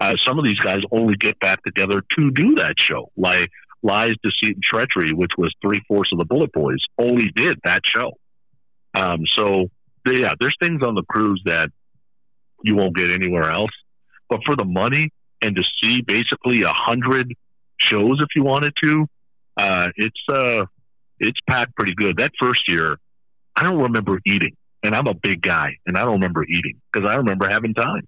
Uh, 0.01 0.15
some 0.27 0.39
of 0.39 0.45
these 0.45 0.59
guys 0.59 0.81
only 0.93 1.17
get 1.17 1.39
back 1.41 1.63
together 1.65 2.03
to 2.17 2.31
do 2.31 2.55
that 2.57 2.75
show, 2.79 3.11
like 3.17 3.51
Lies, 3.83 4.15
Deceit, 4.23 4.57
and 4.57 4.63
Treachery, 4.63 5.13
which 5.13 5.33
was 5.37 5.53
three 5.61 5.83
fourths 5.89 6.11
of 6.13 6.19
the 6.19 6.25
Bullet 6.25 6.53
Boys, 6.53 6.79
only 6.99 7.31
did 7.35 7.59
that 7.65 7.81
show. 7.85 8.13
Um, 8.95 9.25
so, 9.37 9.71
yeah, 10.07 10.35
there's 10.39 10.57
things 10.61 10.83
on 10.83 10.95
the 10.95 11.03
cruise 11.09 11.43
that 11.45 11.71
you 12.63 12.77
won't 12.77 12.97
get 12.97 13.13
anywhere 13.13 13.51
else. 13.51 13.71
But 14.31 14.41
for 14.45 14.57
the 14.57 14.65
money 14.65 15.11
and 15.41 15.57
to 15.57 15.63
see 15.83 16.03
basically 16.03 16.63
a 16.63 16.73
hundred 16.73 17.35
shows 17.81 18.21
if 18.21 18.29
you 18.35 18.45
wanted 18.45 18.75
to. 18.83 19.07
Uh, 19.57 19.87
it's 19.97 20.21
uh, 20.33 20.65
it's 21.19 21.39
packed 21.49 21.75
pretty 21.77 21.95
good. 21.95 22.19
That 22.19 22.31
first 22.41 22.61
year, 22.69 22.99
I 23.57 23.65
don't 23.65 23.79
remember 23.79 24.21
eating, 24.25 24.57
and 24.83 24.95
I'm 24.95 25.07
a 25.09 25.15
big 25.15 25.43
guy, 25.43 25.79
and 25.87 25.97
I 25.97 26.01
don't 26.01 26.15
remember 26.15 26.45
eating 26.45 26.81
because 26.93 27.09
I 27.09 27.15
remember 27.17 27.49
having 27.51 27.75
time. 27.75 28.07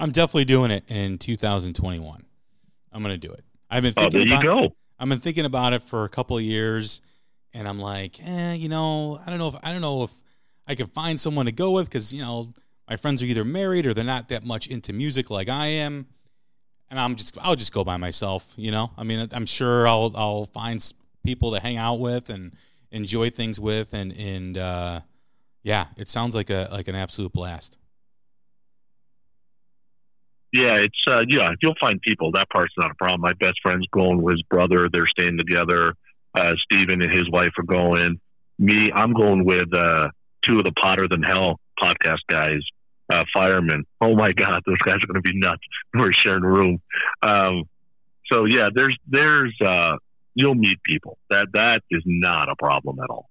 I'm 0.00 0.10
definitely 0.10 0.46
doing 0.46 0.70
it 0.70 0.84
in 0.88 1.18
2021. 1.18 2.24
I'm 2.92 3.02
going 3.02 3.18
to 3.18 3.26
do 3.26 3.32
it. 3.32 3.44
I've 3.70 3.82
been 3.82 3.92
thinking 3.92 4.22
oh, 4.22 4.24
there 4.24 4.38
about, 4.38 4.44
you 4.44 4.68
go. 4.68 4.74
I've 4.98 5.08
been 5.08 5.18
thinking 5.18 5.44
about 5.44 5.72
it 5.72 5.82
for 5.82 6.04
a 6.04 6.08
couple 6.08 6.36
of 6.36 6.42
years, 6.42 7.00
and 7.54 7.68
I'm 7.68 7.78
like, 7.78 8.18
eh, 8.24 8.54
you 8.54 8.68
know, 8.68 9.20
I 9.24 9.30
don't 9.30 9.38
know 9.38 9.48
if 9.48 9.56
I 9.62 9.72
don't 9.72 9.80
know 9.80 10.02
if 10.02 10.12
I 10.66 10.74
can 10.74 10.88
find 10.88 11.20
someone 11.20 11.46
to 11.46 11.52
go 11.52 11.70
with 11.70 11.86
because 11.86 12.12
you 12.12 12.22
know 12.22 12.52
my 12.88 12.96
friends 12.96 13.22
are 13.22 13.26
either 13.26 13.44
married 13.44 13.86
or 13.86 13.94
they're 13.94 14.04
not 14.04 14.28
that 14.28 14.44
much 14.44 14.66
into 14.66 14.92
music 14.92 15.30
like 15.30 15.48
I 15.48 15.66
am 15.66 16.06
and 16.90 16.98
I'm 16.98 17.16
just 17.16 17.38
I'll 17.40 17.56
just 17.56 17.72
go 17.72 17.84
by 17.84 17.96
myself. 17.96 18.52
You 18.56 18.70
know, 18.70 18.90
I 18.98 19.04
mean, 19.04 19.28
I'm 19.32 19.46
sure 19.46 19.86
I'll 19.86 20.12
I'll 20.14 20.46
find 20.46 20.84
people 21.24 21.52
to 21.52 21.60
hang 21.60 21.76
out 21.76 22.00
with 22.00 22.30
and 22.30 22.54
enjoy 22.90 23.30
things 23.30 23.60
with, 23.60 23.94
and 23.94 24.12
and 24.12 24.58
uh, 24.58 25.00
yeah, 25.62 25.86
it 25.96 26.08
sounds 26.08 26.34
like 26.34 26.50
a 26.50 26.68
like 26.70 26.88
an 26.88 26.96
absolute 26.96 27.32
blast. 27.32 27.78
Yeah, 30.52 30.78
it's 30.78 30.98
uh, 31.08 31.22
yeah, 31.28 31.52
you'll 31.62 31.76
find 31.80 32.00
people. 32.00 32.32
That 32.32 32.48
part's 32.50 32.74
not 32.76 32.90
a 32.90 32.94
problem. 32.94 33.20
My 33.20 33.34
best 33.34 33.60
friend's 33.62 33.86
going 33.92 34.20
with 34.20 34.34
his 34.34 34.42
brother. 34.42 34.88
They're 34.92 35.06
staying 35.06 35.38
together. 35.38 35.94
Uh, 36.34 36.54
Steven 36.64 37.02
and 37.02 37.10
his 37.10 37.30
wife 37.30 37.52
are 37.58 37.64
going. 37.64 38.20
Me, 38.58 38.90
I'm 38.94 39.12
going 39.12 39.44
with 39.44 39.72
uh, 39.72 40.08
two 40.42 40.56
of 40.56 40.64
the 40.64 40.72
Hotter 40.76 41.06
Than 41.08 41.22
Hell 41.22 41.60
podcast 41.82 42.18
guys 42.28 42.60
uh, 43.10 43.24
firemen. 43.34 43.84
Oh 44.00 44.14
my 44.14 44.32
God, 44.32 44.62
those 44.66 44.78
guys 44.78 44.96
are 44.96 45.06
going 45.06 45.22
to 45.22 45.32
be 45.32 45.38
nuts. 45.38 45.62
We're 45.94 46.12
sharing 46.12 46.44
a 46.44 46.48
room. 46.48 46.80
Um, 47.22 47.64
so 48.30 48.44
yeah, 48.44 48.68
there's 48.72 48.96
there's 49.08 49.56
uh, 49.64 49.96
you'll 50.34 50.54
meet 50.54 50.82
people. 50.84 51.18
That 51.28 51.48
that 51.54 51.82
is 51.90 52.02
not 52.06 52.48
a 52.48 52.56
problem 52.56 52.98
at 53.02 53.10
all. 53.10 53.28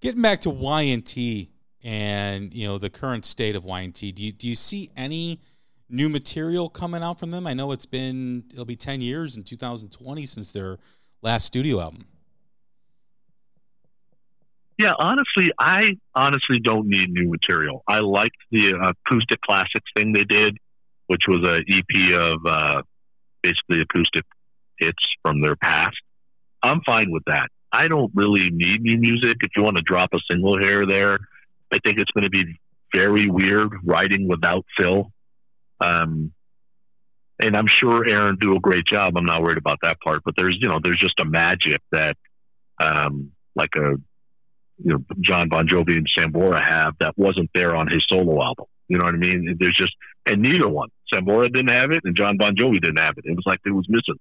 Getting 0.00 0.20
back 0.20 0.42
to 0.42 0.50
Y&T 0.50 1.50
and 1.82 2.52
you 2.52 2.66
know 2.66 2.78
the 2.78 2.90
current 2.90 3.24
state 3.24 3.56
of 3.56 3.64
Y&T, 3.64 4.12
do 4.12 4.22
you 4.22 4.32
do 4.32 4.46
you 4.46 4.54
see 4.54 4.90
any 4.96 5.40
new 5.88 6.08
material 6.08 6.68
coming 6.68 7.02
out 7.02 7.18
from 7.18 7.30
them? 7.30 7.46
I 7.46 7.54
know 7.54 7.72
it's 7.72 7.86
been 7.86 8.44
it'll 8.52 8.64
be 8.64 8.76
ten 8.76 9.00
years 9.00 9.36
in 9.36 9.42
2020 9.42 10.26
since 10.26 10.52
their 10.52 10.78
last 11.22 11.46
studio 11.46 11.80
album. 11.80 12.06
Yeah, 14.78 14.92
honestly, 14.98 15.52
I 15.58 15.96
honestly 16.14 16.58
don't 16.58 16.88
need 16.88 17.10
new 17.10 17.30
material. 17.30 17.84
I 17.86 18.00
liked 18.00 18.36
the 18.50 18.94
acoustic 19.06 19.40
classics 19.40 19.88
thing 19.96 20.12
they 20.12 20.24
did, 20.24 20.58
which 21.06 21.22
was 21.28 21.46
a 21.46 21.58
EP 21.58 22.12
of 22.12 22.44
uh, 22.44 22.82
basically 23.42 23.82
acoustic 23.82 24.24
hits 24.78 25.04
from 25.22 25.40
their 25.40 25.54
past. 25.54 25.96
I'm 26.62 26.80
fine 26.84 27.12
with 27.12 27.22
that. 27.26 27.48
I 27.70 27.88
don't 27.88 28.10
really 28.14 28.50
need 28.50 28.82
new 28.82 28.98
music. 28.98 29.36
If 29.40 29.50
you 29.56 29.62
want 29.62 29.76
to 29.76 29.82
drop 29.82 30.10
a 30.12 30.18
single 30.30 30.58
here 30.58 30.82
or 30.82 30.86
there, 30.86 31.18
I 31.72 31.78
think 31.84 31.98
it's 31.98 32.10
going 32.10 32.24
to 32.24 32.30
be 32.30 32.58
very 32.94 33.28
weird 33.28 33.72
writing 33.84 34.28
without 34.28 34.64
Phil. 34.76 35.10
Um, 35.80 36.32
and 37.42 37.56
I'm 37.56 37.66
sure 37.66 38.08
Aaron 38.08 38.36
do 38.40 38.56
a 38.56 38.60
great 38.60 38.86
job. 38.86 39.16
I'm 39.16 39.24
not 39.24 39.42
worried 39.42 39.58
about 39.58 39.78
that 39.82 39.98
part. 40.00 40.22
But 40.24 40.34
there's 40.36 40.56
you 40.60 40.68
know 40.68 40.78
there's 40.82 41.00
just 41.00 41.18
a 41.20 41.24
magic 41.24 41.80
that 41.90 42.16
um, 42.82 43.32
like 43.54 43.70
a 43.76 43.96
you 44.78 44.92
know 44.92 44.98
Jon 45.20 45.48
Bon 45.48 45.66
Jovi 45.66 45.96
and 45.96 46.06
Sambora 46.16 46.62
have 46.64 46.94
that 47.00 47.14
wasn't 47.16 47.50
there 47.54 47.74
on 47.74 47.88
his 47.88 48.04
solo 48.08 48.42
album. 48.42 48.66
You 48.88 48.98
know 48.98 49.04
what 49.04 49.14
I 49.14 49.18
mean? 49.18 49.56
There's 49.58 49.76
just 49.76 49.94
and 50.26 50.42
neither 50.42 50.68
one. 50.68 50.90
Sambora 51.12 51.52
didn't 51.52 51.72
have 51.72 51.90
it, 51.90 52.00
and 52.04 52.16
Jon 52.16 52.36
Bon 52.36 52.54
Jovi 52.54 52.80
didn't 52.80 53.00
have 53.00 53.14
it. 53.18 53.24
It 53.26 53.34
was 53.34 53.44
like 53.46 53.60
it 53.66 53.70
was 53.70 53.86
missing. 53.88 54.18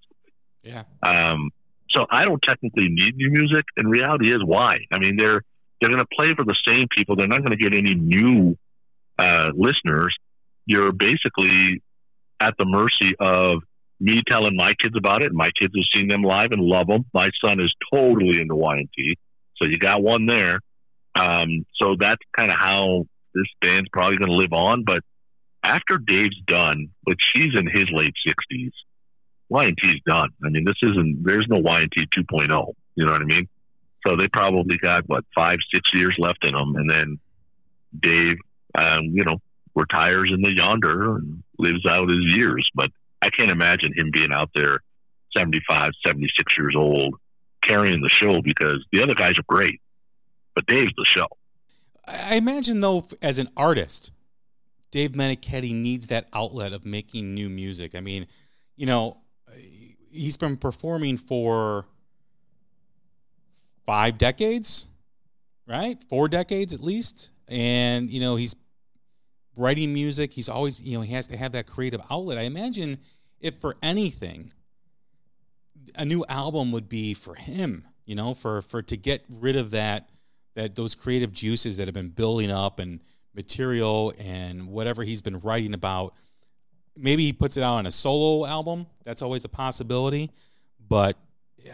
Yeah. 0.64 0.84
Um. 1.06 1.50
So 1.92 2.06
I 2.10 2.26
don't 2.26 2.42
technically 2.42 2.88
need 2.90 3.16
new 3.16 3.30
music. 3.30 3.66
And 3.78 3.90
reality 3.90 4.32
is 4.32 4.42
why. 4.44 4.78
I 4.92 4.98
mean, 4.98 5.16
they're 5.18 5.44
they're 5.80 5.92
going 5.92 6.04
to 6.04 6.16
play 6.18 6.34
for 6.36 6.46
the 6.46 6.56
same 6.68 6.88
people. 6.96 7.16
They're 7.16 7.28
not 7.28 7.44
going 7.44 7.58
to 7.58 7.58
get 7.58 7.74
any 7.74 7.94
new 7.94 8.58
uh, 9.20 9.50
listeners. 9.54 10.16
You're 10.66 10.92
basically 10.92 11.82
at 12.40 12.54
the 12.58 12.66
mercy 12.66 13.16
of 13.20 13.64
me 14.00 14.22
telling 14.28 14.56
my 14.56 14.74
kids 14.82 14.96
about 14.98 15.24
it, 15.24 15.32
my 15.34 15.50
kids 15.60 15.74
have 15.76 15.86
seen 15.94 16.10
them 16.10 16.24
live 16.24 16.52
and 16.52 16.62
love 16.62 16.88
them. 16.88 17.06
My 17.14 17.30
son 17.44 17.60
is 17.60 17.74
totally 17.94 18.40
into 18.40 18.56
Y&T, 18.56 19.18
so 19.56 19.68
you 19.68 19.78
got 19.78 20.02
one 20.02 20.26
there. 20.26 20.60
Um, 21.16 21.66
so 21.82 21.96
that's 21.98 22.22
kind 22.38 22.52
of 22.52 22.58
how 22.58 23.06
this 23.34 23.46
band's 23.62 23.90
probably 23.92 24.18
going 24.18 24.30
to 24.30 24.36
live 24.36 24.54
on. 24.54 24.84
But 24.84 25.04
after 25.64 25.98
Dave's 25.98 26.40
done, 26.46 26.90
which 27.04 27.22
he's 27.34 27.54
in 27.58 27.68
his 27.68 27.90
late 27.92 28.14
sixties, 28.26 28.72
Y&T's 29.50 30.02
done. 30.06 30.30
I 30.44 30.50
mean, 30.50 30.66
this 30.66 30.76
isn't. 30.82 31.24
There's 31.24 31.46
no 31.48 31.60
Y&T 31.60 32.08
2.0. 32.18 32.74
You 32.96 33.06
know 33.06 33.12
what 33.12 33.22
I 33.22 33.26
mean? 33.26 33.48
So 34.06 34.16
they 34.18 34.28
probably 34.28 34.78
got 34.78 35.08
what 35.08 35.24
five, 35.34 35.58
six 35.74 35.90
years 35.94 36.16
left 36.18 36.46
in 36.46 36.54
them, 36.54 36.76
and 36.76 36.90
then 36.90 37.20
Dave, 37.98 38.38
um, 38.76 39.12
you 39.14 39.24
know, 39.24 39.38
retires 39.76 40.32
in 40.34 40.42
the 40.42 40.52
yonder 40.56 41.16
and 41.18 41.44
lives 41.58 41.86
out 41.90 42.10
his 42.10 42.36
years. 42.36 42.68
But 42.76 42.90
I 43.22 43.30
can't 43.30 43.52
imagine 43.52 43.94
him 43.96 44.12
being 44.12 44.34
out 44.34 44.50
there 44.56 44.80
75, 45.36 45.92
76 46.06 46.58
years 46.58 46.76
old 46.78 47.16
carrying 47.62 48.02
the 48.02 48.10
show 48.10 48.42
because 48.42 48.86
the 48.92 49.02
other 49.02 49.16
guys 49.16 49.34
are 49.38 49.46
great, 49.48 49.82
but 50.54 50.66
Dave's 50.68 50.92
the 50.98 51.06
show. 51.06 51.28
I 52.06 52.36
imagine, 52.36 52.82
though, 52.82 53.06
as 53.22 53.40
an 53.40 53.48
artist, 53.56 54.12
Dave 54.92 55.12
Meniketti 55.12 55.74
needs 55.74 56.08
that 56.08 56.28
outlet 56.34 56.74
of 56.74 56.86
making 56.86 57.34
new 57.34 57.50
music. 57.50 57.96
I 57.96 58.02
mean, 58.02 58.28
you 58.76 58.86
know, 58.86 59.18
he's 60.12 60.38
been 60.38 60.58
performing 60.58 61.18
for 61.18 61.86
five 63.86 64.18
decades, 64.18 64.88
right? 65.66 66.04
Four 66.10 66.28
decades 66.28 66.74
at 66.74 66.82
least. 66.82 67.32
And, 67.48 68.10
you 68.10 68.20
know, 68.20 68.36
he's 68.36 68.56
writing 69.56 69.94
music. 69.94 70.34
He's 70.34 70.50
always, 70.50 70.82
you 70.82 70.98
know, 70.98 71.04
he 71.04 71.14
has 71.14 71.28
to 71.28 71.38
have 71.38 71.52
that 71.54 71.68
creative 71.68 72.02
outlet. 72.10 72.38
I 72.38 72.42
imagine 72.42 73.00
if 73.40 73.60
for 73.60 73.78
anything, 73.82 74.52
a 75.96 76.06
new 76.06 76.26
album 76.28 76.72
would 76.72 76.90
be 76.90 77.14
for 77.14 77.36
him, 77.36 77.86
you 78.06 78.16
know, 78.16 78.34
for 78.34 78.62
for 78.62 78.82
to 78.84 78.98
get 78.98 79.24
rid 79.30 79.56
of 79.56 79.72
that 79.72 80.10
that 80.56 80.76
those 80.76 80.96
creative 80.96 81.32
juices 81.32 81.78
that 81.78 81.88
have 81.88 81.96
been 81.96 82.10
building 82.10 82.52
up 82.52 82.80
and 82.80 83.02
material 83.34 84.14
and 84.20 84.68
whatever 84.68 85.04
he's 85.04 85.22
been 85.22 85.40
writing 85.40 85.74
about. 85.74 86.14
Maybe 86.96 87.24
he 87.26 87.34
puts 87.34 87.58
it 87.58 87.64
out 87.64 87.76
on 87.76 87.86
a 87.88 87.92
solo 87.92 88.46
album. 88.46 88.86
That's 89.04 89.24
always 89.24 89.46
a 89.46 89.50
possibility, 89.50 90.32
but 90.88 91.18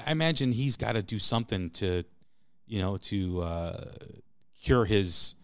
I 0.05 0.11
imagine 0.11 0.53
he's 0.53 0.77
got 0.77 0.93
to 0.93 1.03
do 1.03 1.19
something 1.19 1.71
to, 1.71 2.03
you 2.65 2.79
know, 2.79 2.97
to 2.97 3.41
uh, 3.41 3.91
cure 4.61 4.85
his 4.85 5.35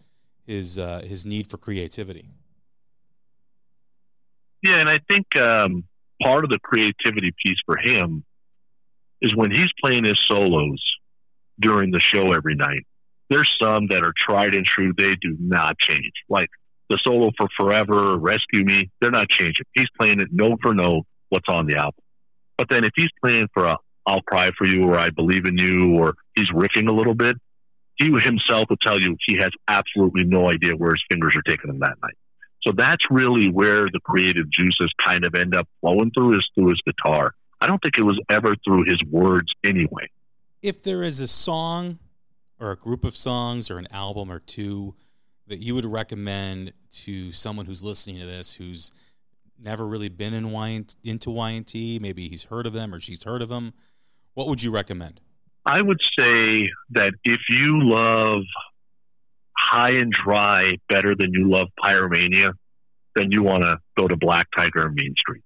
his 0.46 0.80
uh, 0.80 1.02
his 1.04 1.26
need 1.26 1.48
for 1.48 1.58
creativity. 1.58 2.30
Yeah, 4.62 4.80
and 4.80 4.90
I 4.90 5.00
think 5.10 5.26
um, 5.38 5.84
part 6.22 6.44
of 6.44 6.50
the 6.50 6.60
creativity 6.60 7.32
piece 7.46 7.58
for 7.66 7.78
him 7.78 8.24
is 9.22 9.36
when 9.36 9.52
he's 9.52 9.72
playing 9.82 10.06
his 10.06 10.20
solos 10.28 10.82
during 11.60 11.92
the 11.92 12.00
show 12.00 12.34
every 12.34 12.56
night. 12.56 12.86
There's 13.30 13.50
some 13.62 13.88
that 13.88 14.04
are 14.06 14.14
tried 14.18 14.54
and 14.54 14.66
true; 14.66 14.94
they 14.98 15.16
do 15.22 15.36
not 15.40 15.78
change. 15.80 16.14
Like 16.30 16.50
the 16.90 17.00
solo 17.06 17.32
for 17.38 17.48
Forever, 17.58 18.18
Rescue 18.18 18.64
Me, 18.64 18.90
they're 19.02 19.12
not 19.12 19.30
changing. 19.30 19.66
He's 19.74 19.90
playing 20.00 20.20
it 20.22 20.30
note 20.32 20.60
for 20.62 20.74
note 20.74 21.06
what's 21.30 21.50
on 21.50 21.66
the 21.66 21.76
album. 21.76 22.04
But 22.58 22.70
then 22.70 22.84
if 22.84 22.92
he's 22.96 23.10
playing 23.22 23.48
for 23.54 23.66
a 23.66 23.78
I'll 24.08 24.22
cry 24.22 24.52
for 24.58 24.68
you 24.68 24.84
or 24.84 25.00
I 25.00 25.10
believe 25.10 25.46
in 25.46 25.58
you 25.58 25.96
or 25.96 26.14
he's 26.36 26.50
riffing 26.52 26.88
a 26.88 26.94
little 26.94 27.16
bit, 27.16 27.38
he 27.98 28.06
himself 28.06 28.70
will 28.70 28.78
tell 28.78 29.00
you 29.00 29.16
he 29.26 29.38
has 29.38 29.52
absolutely 29.68 30.24
no 30.24 30.50
idea 30.50 30.76
where 30.76 30.92
his 30.92 31.04
fingers 31.10 31.36
are 31.36 31.42
taking 31.42 31.70
him 31.70 31.80
that 31.80 31.96
night. 32.02 32.18
So 32.66 32.74
that's 32.76 33.04
really 33.10 33.50
where 33.50 33.86
the 33.86 34.00
creative 34.04 34.50
juices 34.50 34.92
kind 35.04 35.26
of 35.26 35.36
end 35.36 35.56
up 35.56 35.68
flowing 35.82 36.12
through 36.12 36.38
is 36.38 36.50
through 36.56 36.70
his 36.70 36.82
guitar. 36.86 37.34
I 37.62 37.68
don't 37.68 37.80
think 37.80 37.98
it 37.98 38.04
was 38.04 38.20
ever 38.30 38.56
through 38.66 38.86
his 38.86 39.02
words 39.10 39.54
anyway. 39.64 40.10
If 40.62 40.82
there 40.82 41.04
is 41.04 41.20
a 41.20 41.28
song 41.28 42.00
or 42.60 42.72
a 42.72 42.76
group 42.76 43.04
of 43.04 43.16
songs 43.16 43.70
or 43.70 43.78
an 43.78 43.88
album 43.92 44.32
or 44.32 44.40
two 44.40 44.96
that 45.48 45.58
you 45.58 45.76
would 45.76 45.86
recommend 45.86 46.74
to 46.92 47.32
someone 47.32 47.66
who's 47.68 47.84
listening 47.84 48.20
to 48.20 48.26
this 48.26 48.56
who's 48.56 48.94
never 49.60 49.86
really 49.86 50.10
been 50.10 50.34
in 50.34 50.52
y- 50.52 50.84
into 51.04 51.30
Y&T, 51.30 52.00
maybe 52.00 52.28
he's 52.28 52.46
heard 52.46 52.66
of 52.66 52.74
them 52.74 52.94
or 52.94 53.00
she's 53.00 53.24
heard 53.24 53.42
of 53.42 53.50
them, 53.50 53.74
what 54.34 54.48
would 54.48 54.64
you 54.64 54.72
recommend? 54.72 55.22
I 55.66 55.82
would 55.82 56.00
say 56.18 56.70
that 56.92 57.14
if 57.24 57.40
you 57.50 57.80
love 57.82 58.44
high 59.58 59.94
and 59.94 60.12
dry 60.12 60.78
better 60.90 61.16
than 61.18 61.34
you 61.34 61.50
love 61.50 61.70
Pyromania, 61.84 62.52
then 63.16 63.32
you 63.32 63.42
want 63.42 63.64
to 63.64 63.78
go 63.98 64.08
to 64.08 64.16
Black 64.16 64.48
Tiger 64.56 64.86
and 64.86 64.94
Mean 64.94 65.16
Streak. 65.18 65.42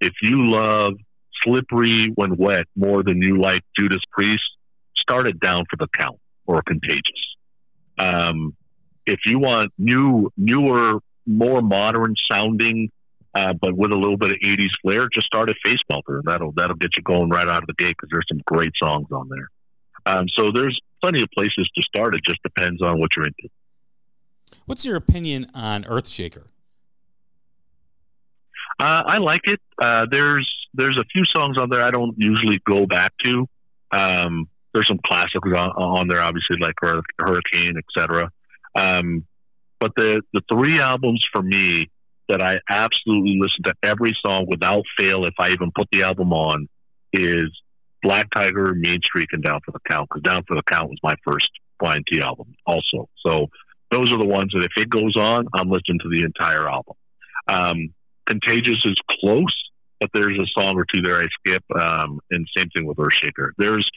If 0.00 0.12
you 0.22 0.50
love 0.50 0.94
Slippery 1.42 2.12
When 2.14 2.36
Wet 2.36 2.66
more 2.76 3.02
than 3.02 3.22
you 3.22 3.40
like 3.40 3.62
Judas 3.78 4.02
Priest, 4.12 4.42
start 4.96 5.26
it 5.26 5.40
down 5.40 5.64
for 5.70 5.76
the 5.76 5.88
count 5.96 6.18
or 6.46 6.62
Contagious. 6.62 7.02
Um, 7.98 8.54
if 9.06 9.20
you 9.24 9.38
want 9.38 9.72
new, 9.78 10.30
newer, 10.36 11.00
more 11.26 11.62
modern 11.62 12.14
sounding 12.30 12.90
uh, 13.38 13.52
but 13.60 13.76
with 13.76 13.92
a 13.92 13.96
little 13.96 14.16
bit 14.16 14.30
of 14.30 14.36
'80s 14.44 14.70
flair, 14.82 15.08
just 15.12 15.26
start 15.26 15.48
a 15.48 15.54
Face 15.64 15.78
Melter. 15.88 16.22
That'll 16.24 16.52
that'll 16.52 16.76
get 16.76 16.96
you 16.96 17.02
going 17.02 17.30
right 17.30 17.48
out 17.48 17.62
of 17.62 17.66
the 17.68 17.74
gate 17.74 17.94
because 17.96 18.08
there's 18.10 18.26
some 18.28 18.40
great 18.46 18.72
songs 18.82 19.06
on 19.12 19.28
there. 19.28 19.48
Um, 20.06 20.26
so 20.36 20.50
there's 20.52 20.78
plenty 21.02 21.22
of 21.22 21.28
places 21.36 21.70
to 21.76 21.82
start. 21.82 22.14
It 22.16 22.22
just 22.24 22.42
depends 22.42 22.82
on 22.82 22.98
what 22.98 23.10
you're 23.16 23.26
into. 23.26 23.48
What's 24.66 24.84
your 24.84 24.96
opinion 24.96 25.46
on 25.54 25.84
Earthshaker? 25.84 26.46
Uh, 28.80 29.02
I 29.06 29.18
like 29.18 29.42
it. 29.44 29.60
Uh, 29.80 30.06
there's 30.10 30.50
there's 30.74 30.98
a 30.98 31.04
few 31.12 31.22
songs 31.36 31.58
on 31.60 31.70
there 31.70 31.82
I 31.82 31.90
don't 31.90 32.14
usually 32.16 32.60
go 32.66 32.86
back 32.86 33.12
to. 33.24 33.48
Um, 33.92 34.48
there's 34.72 34.88
some 34.88 35.00
classics 35.04 35.38
on, 35.44 35.70
on 35.70 36.08
there, 36.08 36.22
obviously 36.22 36.56
like 36.60 36.74
Hurricane, 37.18 37.74
etc. 37.78 38.30
Um, 38.74 39.24
but 39.78 39.92
the 39.96 40.22
the 40.32 40.42
three 40.52 40.80
albums 40.80 41.24
for 41.32 41.42
me 41.42 41.88
that 42.28 42.42
I 42.42 42.58
absolutely 42.68 43.38
listen 43.40 43.64
to 43.64 43.74
every 43.82 44.16
song 44.24 44.46
without 44.48 44.84
fail 44.98 45.24
if 45.24 45.34
I 45.38 45.48
even 45.48 45.70
put 45.74 45.88
the 45.90 46.02
album 46.02 46.32
on 46.32 46.68
is 47.12 47.48
Black 48.02 48.28
Tiger, 48.34 48.74
Mean 48.74 49.00
Streak, 49.02 49.28
and 49.32 49.42
Down 49.42 49.60
for 49.64 49.72
the 49.72 49.80
Count. 49.90 50.08
Because 50.08 50.22
Down 50.22 50.44
for 50.46 50.54
the 50.54 50.62
Count 50.62 50.90
was 50.90 50.98
my 51.02 51.14
first 51.26 51.48
Y&T 51.80 52.20
album, 52.20 52.54
also. 52.66 53.08
So 53.26 53.46
those 53.90 54.10
are 54.12 54.18
the 54.18 54.26
ones 54.26 54.52
that 54.52 54.64
if 54.64 54.72
it 54.76 54.90
goes 54.90 55.16
on, 55.16 55.46
I'm 55.54 55.70
listening 55.70 56.00
to 56.02 56.08
the 56.10 56.22
entire 56.24 56.68
album. 56.68 56.94
Um, 57.50 57.94
Contagious 58.26 58.82
is 58.84 58.96
close, 59.20 59.70
but 60.00 60.10
there's 60.12 60.38
a 60.38 60.60
song 60.60 60.76
or 60.76 60.84
two 60.92 61.00
there 61.00 61.20
I 61.20 61.26
skip. 61.40 61.64
Um, 61.74 62.20
and 62.30 62.46
same 62.56 62.68
thing 62.76 62.86
with 62.86 62.98
Earthshaker. 62.98 63.50
There's 63.56 63.88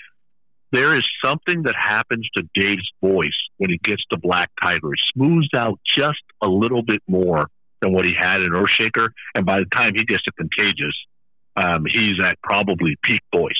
there 0.71 0.95
is 0.95 1.05
something 1.25 1.63
that 1.63 1.75
happens 1.77 2.29
to 2.37 2.43
Dave's 2.55 2.89
voice 3.01 3.27
when 3.57 3.71
he 3.71 3.77
gets 3.83 4.03
to 4.11 4.17
Black 4.17 4.49
Tiger. 4.61 4.93
It 4.93 5.01
smooths 5.13 5.49
out 5.53 5.79
just 5.85 6.23
a 6.41 6.47
little 6.47 6.81
bit 6.81 7.01
more 7.09 7.47
than 7.81 7.93
what 7.93 8.05
he 8.05 8.13
had 8.17 8.41
in 8.41 8.51
Earthshaker. 8.51 9.09
And 9.35 9.45
by 9.45 9.59
the 9.59 9.65
time 9.65 9.93
he 9.95 10.05
gets 10.05 10.23
to 10.23 10.31
Contagious, 10.33 10.95
um, 11.55 11.85
he's 11.85 12.19
at 12.23 12.41
probably 12.41 12.95
peak 13.03 13.21
voice. 13.33 13.53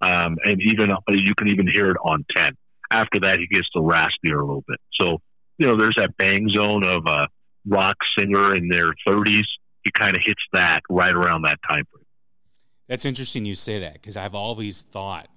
Um, 0.00 0.36
and 0.44 0.60
even 0.62 0.90
you 1.08 1.34
can 1.34 1.48
even 1.48 1.66
hear 1.66 1.90
it 1.90 1.96
on 2.04 2.24
10. 2.36 2.56
After 2.90 3.20
that, 3.20 3.38
he 3.38 3.46
gets 3.46 3.68
to 3.70 3.80
raspier 3.80 4.40
a 4.40 4.44
little 4.44 4.64
bit. 4.66 4.78
So, 5.00 5.18
you 5.58 5.66
know, 5.66 5.78
there's 5.78 5.96
that 5.96 6.16
bang 6.16 6.48
zone 6.54 6.86
of 6.86 7.06
a 7.06 7.28
rock 7.66 7.96
singer 8.18 8.54
in 8.54 8.68
their 8.68 8.92
30s. 9.06 9.44
He 9.82 9.90
kind 9.90 10.14
of 10.16 10.22
hits 10.24 10.42
that 10.52 10.80
right 10.90 11.12
around 11.12 11.42
that 11.42 11.58
time 11.68 11.84
frame. 11.90 12.04
That's 12.88 13.04
interesting 13.04 13.46
you 13.46 13.54
say 13.54 13.78
that 13.78 13.94
because 13.94 14.16
I've 14.16 14.34
always 14.34 14.82
thought 14.82 15.28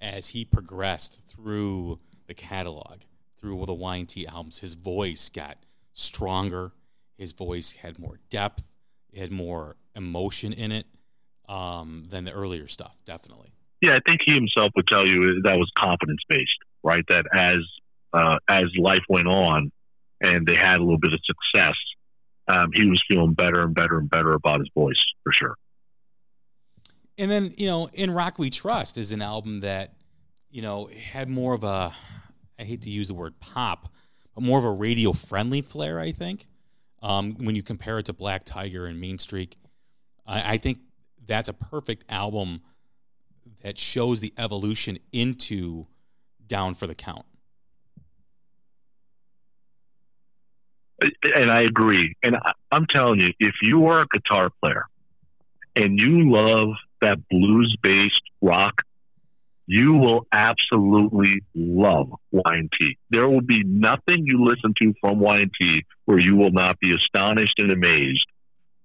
as 0.00 0.28
he 0.28 0.44
progressed 0.44 1.28
through 1.28 1.98
the 2.26 2.34
catalog, 2.34 3.00
through 3.38 3.58
all 3.58 3.66
the 3.66 3.74
Y&T 3.74 4.26
albums, 4.26 4.60
his 4.60 4.74
voice 4.74 5.28
got 5.28 5.58
stronger 5.92 6.72
his 7.16 7.32
voice 7.32 7.72
had 7.72 7.98
more 7.98 8.18
depth, 8.30 8.70
it 9.12 9.20
had 9.20 9.32
more 9.32 9.76
emotion 9.94 10.52
in 10.52 10.72
it 10.72 10.86
um, 11.48 12.04
than 12.08 12.24
the 12.24 12.32
earlier 12.32 12.68
stuff, 12.68 12.98
definitely. 13.04 13.52
Yeah, 13.80 13.94
I 13.94 14.00
think 14.06 14.20
he 14.24 14.34
himself 14.34 14.72
would 14.74 14.86
tell 14.86 15.06
you 15.06 15.42
that 15.44 15.56
was 15.56 15.70
confidence 15.78 16.20
based, 16.28 16.58
right? 16.82 17.04
That 17.08 17.24
as 17.32 17.58
uh, 18.12 18.38
as 18.48 18.64
life 18.78 19.02
went 19.08 19.28
on 19.28 19.70
and 20.20 20.46
they 20.46 20.56
had 20.56 20.76
a 20.76 20.82
little 20.82 20.98
bit 20.98 21.12
of 21.12 21.20
success, 21.24 21.74
um, 22.48 22.70
he 22.72 22.86
was 22.86 23.02
feeling 23.08 23.34
better 23.34 23.62
and 23.62 23.74
better 23.74 23.98
and 23.98 24.08
better 24.08 24.30
about 24.30 24.60
his 24.60 24.70
voice 24.74 25.02
for 25.22 25.32
sure. 25.32 25.54
And 27.18 27.30
then 27.30 27.52
you 27.56 27.66
know, 27.66 27.88
in 27.92 28.10
Rock 28.10 28.38
We 28.38 28.50
Trust 28.50 28.98
is 28.98 29.12
an 29.12 29.22
album 29.22 29.60
that 29.60 29.94
you 30.50 30.62
know 30.62 30.88
had 31.12 31.28
more 31.28 31.54
of 31.54 31.64
a 31.64 31.92
I 32.58 32.64
hate 32.64 32.82
to 32.82 32.90
use 32.90 33.08
the 33.08 33.14
word 33.14 33.38
pop, 33.40 33.92
but 34.34 34.42
more 34.42 34.58
of 34.58 34.64
a 34.64 34.72
radio 34.72 35.12
friendly 35.12 35.60
flair. 35.60 36.00
I 36.00 36.12
think 36.12 36.46
um, 37.02 37.34
when 37.34 37.54
you 37.54 37.62
compare 37.62 37.98
it 37.98 38.06
to 38.06 38.12
Black 38.12 38.44
Tiger 38.44 38.86
and 38.86 39.00
Mean 39.00 39.18
Streak. 39.18 39.56
I, 40.26 40.54
I 40.54 40.56
think 40.56 40.78
that's 41.26 41.48
a 41.48 41.52
perfect 41.52 42.04
album 42.08 42.62
that 43.62 43.78
shows 43.78 44.20
the 44.20 44.32
evolution 44.38 44.98
into 45.12 45.86
Down 46.46 46.74
for 46.74 46.86
the 46.86 46.94
Count. 46.94 47.26
And 51.34 51.50
I 51.50 51.62
agree. 51.62 52.14
And 52.22 52.36
I, 52.36 52.52
I'm 52.72 52.86
telling 52.86 53.20
you, 53.20 53.32
if 53.38 53.54
you 53.62 53.86
are 53.86 54.02
a 54.02 54.06
guitar 54.08 54.50
player 54.62 54.86
and 55.74 56.00
you 56.00 56.30
love 56.30 56.74
that 57.02 57.18
blues 57.28 57.76
based 57.82 58.22
rock, 58.40 58.82
you 59.66 59.94
will 59.94 60.26
absolutely 60.32 61.42
love 61.54 62.12
Y&T. 62.30 62.98
There 63.10 63.28
will 63.28 63.40
be 63.40 63.62
nothing 63.64 64.24
you 64.24 64.44
listen 64.44 64.74
to 64.80 64.94
from 65.00 65.18
Y&T 65.18 65.84
where 66.04 66.20
you 66.20 66.36
will 66.36 66.52
not 66.52 66.78
be 66.78 66.92
astonished 66.94 67.54
and 67.58 67.72
amazed 67.72 68.26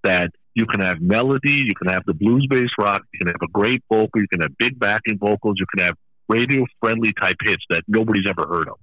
that 0.03 0.31
you 0.55 0.65
can 0.65 0.81
have 0.81 0.99
melody, 0.99 1.63
you 1.65 1.73
can 1.75 1.93
have 1.93 2.03
the 2.05 2.13
blues 2.13 2.47
based 2.49 2.73
rock, 2.79 3.01
you 3.13 3.19
can 3.19 3.27
have 3.27 3.41
a 3.41 3.51
great 3.51 3.83
vocal, 3.89 4.19
you 4.19 4.27
can 4.27 4.41
have 4.41 4.57
big 4.57 4.77
backing 4.79 5.17
vocals, 5.19 5.55
you 5.57 5.65
can 5.75 5.85
have 5.85 5.95
radio 6.27 6.65
friendly 6.79 7.13
type 7.21 7.37
hits 7.43 7.63
that 7.69 7.83
nobody's 7.87 8.27
ever 8.27 8.47
heard 8.47 8.67
of. 8.67 8.79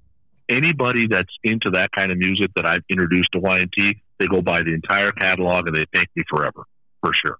Anybody 0.49 1.09
that's 1.11 1.35
into 1.43 1.71
that 1.71 1.91
kind 1.97 2.11
of 2.11 2.17
music 2.17 2.51
that 2.57 2.65
I've 2.65 2.85
introduced 2.89 3.31
to 3.33 3.41
Y&T, 3.41 4.03
they 4.19 4.27
go 4.27 4.41
buy 4.41 4.61
the 4.63 4.73
entire 4.73 5.13
catalog 5.13 5.67
and 5.67 5.77
they 5.77 5.85
thank 5.93 6.09
me 6.17 6.23
forever, 6.31 6.65
for 7.03 7.13
sure. 7.13 7.39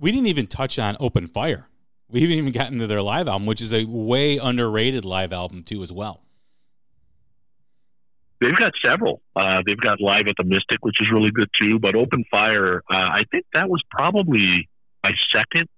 We 0.00 0.10
didn't 0.10 0.26
even 0.26 0.46
touch 0.46 0.78
on 0.78 0.96
Open 0.98 1.28
Fire. 1.28 1.68
We 2.14 2.20
haven't 2.20 2.36
even 2.36 2.52
gotten 2.52 2.78
to 2.78 2.86
their 2.86 3.02
live 3.02 3.26
album, 3.26 3.44
which 3.44 3.60
is 3.60 3.72
a 3.72 3.86
way 3.86 4.38
underrated 4.38 5.04
live 5.04 5.32
album 5.32 5.64
too, 5.64 5.82
as 5.82 5.92
well. 5.92 6.22
They've 8.40 8.54
got 8.54 8.70
several. 8.86 9.20
Uh, 9.34 9.62
they've 9.66 9.80
got 9.80 10.00
Live 10.00 10.28
at 10.28 10.36
the 10.38 10.44
Mystic, 10.44 10.78
which 10.82 11.00
is 11.00 11.10
really 11.10 11.32
good 11.32 11.48
too. 11.60 11.80
But 11.80 11.96
Open 11.96 12.24
Fire, 12.30 12.84
uh, 12.88 12.94
I 12.94 13.24
think 13.32 13.46
that 13.54 13.68
was 13.68 13.82
probably 13.90 14.68
my 15.02 15.10
second 15.34 15.68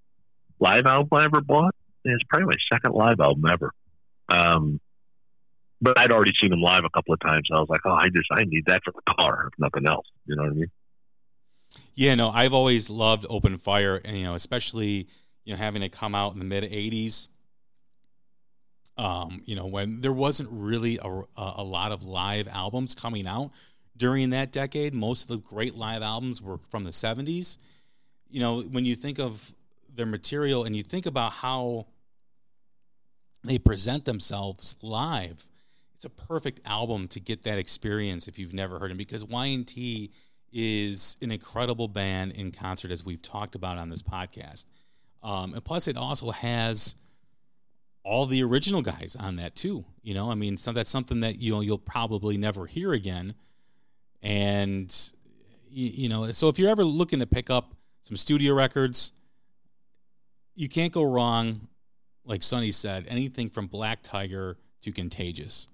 live 0.61 0.84
album 0.84 1.09
I 1.12 1.24
ever 1.24 1.41
bought. 1.41 1.74
It's 2.05 2.22
probably 2.28 2.49
my 2.49 2.59
second 2.70 2.93
live 2.93 3.18
album 3.18 3.45
ever. 3.51 3.72
Um, 4.28 4.78
but 5.80 5.99
I'd 5.99 6.12
already 6.12 6.32
seen 6.39 6.51
them 6.51 6.61
live 6.61 6.84
a 6.84 6.91
couple 6.91 7.14
of 7.14 7.20
times. 7.20 7.49
I 7.51 7.61
was 7.61 7.70
like, 7.70 7.80
oh, 7.87 7.93
I 7.93 8.09
just 8.14 8.28
I 8.30 8.45
need 8.45 8.64
that 8.66 8.82
for 8.84 8.93
the 8.93 9.14
car, 9.18 9.49
if 9.51 9.59
nothing 9.59 9.89
else. 9.89 10.07
You 10.26 10.37
know 10.37 10.43
what 10.43 10.53
I 10.53 10.55
mean? 10.55 10.70
Yeah, 11.95 12.14
no, 12.14 12.28
I've 12.28 12.53
always 12.53 12.91
loved 12.91 13.24
Open 13.30 13.57
Fire, 13.57 14.03
and 14.05 14.18
you 14.18 14.24
know, 14.24 14.34
especially 14.34 15.09
you 15.47 15.55
know 15.55 15.59
having 15.59 15.83
it 15.83 15.93
come 15.93 16.15
out 16.15 16.35
in 16.35 16.39
the 16.39 16.45
mid 16.45 16.65
'80s. 16.65 17.29
Um, 18.99 19.43
you 19.45 19.57
know, 19.57 19.67
when 19.67 20.01
there 20.01 20.13
wasn't 20.13 20.49
really 20.51 20.99
a, 21.03 21.23
a 21.37 21.63
lot 21.63 21.93
of 21.93 22.03
live 22.03 22.49
albums 22.49 22.95
coming 22.95 23.27
out 23.27 23.51
during 23.97 24.31
that 24.31 24.53
decade, 24.53 24.95
most 24.95 25.23
of 25.23 25.29
the 25.29 25.49
great 25.49 25.75
live 25.75 26.03
albums 26.03 26.43
were 26.43 26.59
from 26.59 26.85
the 26.85 26.91
'70s. 26.91 27.57
You 28.29 28.41
know, 28.41 28.61
when 28.63 28.85
you 28.85 28.97
think 28.97 29.19
of 29.19 29.55
their 29.95 30.07
material 30.07 30.65
and 30.65 30.75
you 30.75 30.83
think 30.83 31.07
about 31.07 31.33
how 31.33 31.87
they 33.45 33.59
present 33.59 34.05
themselves 34.05 34.77
live, 34.83 35.49
it's 35.95 36.05
a 36.05 36.11
perfect 36.11 36.61
album 36.67 37.07
to 37.09 37.21
get 37.21 37.45
that 37.45 37.59
experience 37.59 38.27
if 38.27 38.39
you've 38.39 38.53
never 38.53 38.79
heard 38.81 38.91
them 38.91 38.99
because 38.99 39.25
Y&T 39.25 40.11
is 40.53 41.17
an 41.23 41.31
incredible 41.31 41.87
band 41.87 42.33
in 42.33 42.51
concert 42.51 42.91
as 42.91 43.05
we've 43.05 43.23
talked 43.23 43.55
about 43.55 43.79
on 43.79 43.91
this 43.91 44.03
podcast. 44.03 44.67
Um, 45.27 45.55
and 45.55 45.64
plus, 45.64 45.89
it 45.89 45.97
also 45.97 46.31
has 46.31 46.95
all 48.05 48.27
the 48.27 48.45
original 48.45 48.81
guys 48.81 49.16
on 49.18 49.37
that 49.37 49.57
too. 49.57 49.85
You 50.03 50.14
know, 50.14 50.31
I 50.31 50.37
mean, 50.37 50.57
so 50.57 50.70
that's 50.70 50.89
something 50.89 51.20
that 51.20 51.41
you 51.41 51.53
know 51.53 51.61
you'll 51.61 51.79
probably 51.79 52.37
never 52.37 52.66
hear 52.66 52.93
again. 52.93 53.35
And 54.22 54.95
you, 55.68 55.89
you 55.89 56.09
know, 56.09 56.31
so 56.31 56.49
if 56.49 56.59
you're 56.61 56.70
ever 56.70 56.85
looking 56.85 57.18
to 57.18 57.27
pick 57.27 57.51
up 57.51 57.74
some 58.03 58.16
studio 58.16 58.55
records, 58.55 59.12
you 60.55 60.68
can't 60.68 60.93
go 60.93 61.03
wrong. 61.03 61.66
Like 62.24 62.45
Sonny 62.45 62.70
said, 62.70 63.07
anything 63.09 63.51
from 63.51 63.66
Black 63.66 64.03
Tiger 64.03 64.57
to 64.83 64.93
Contagious 64.93 65.66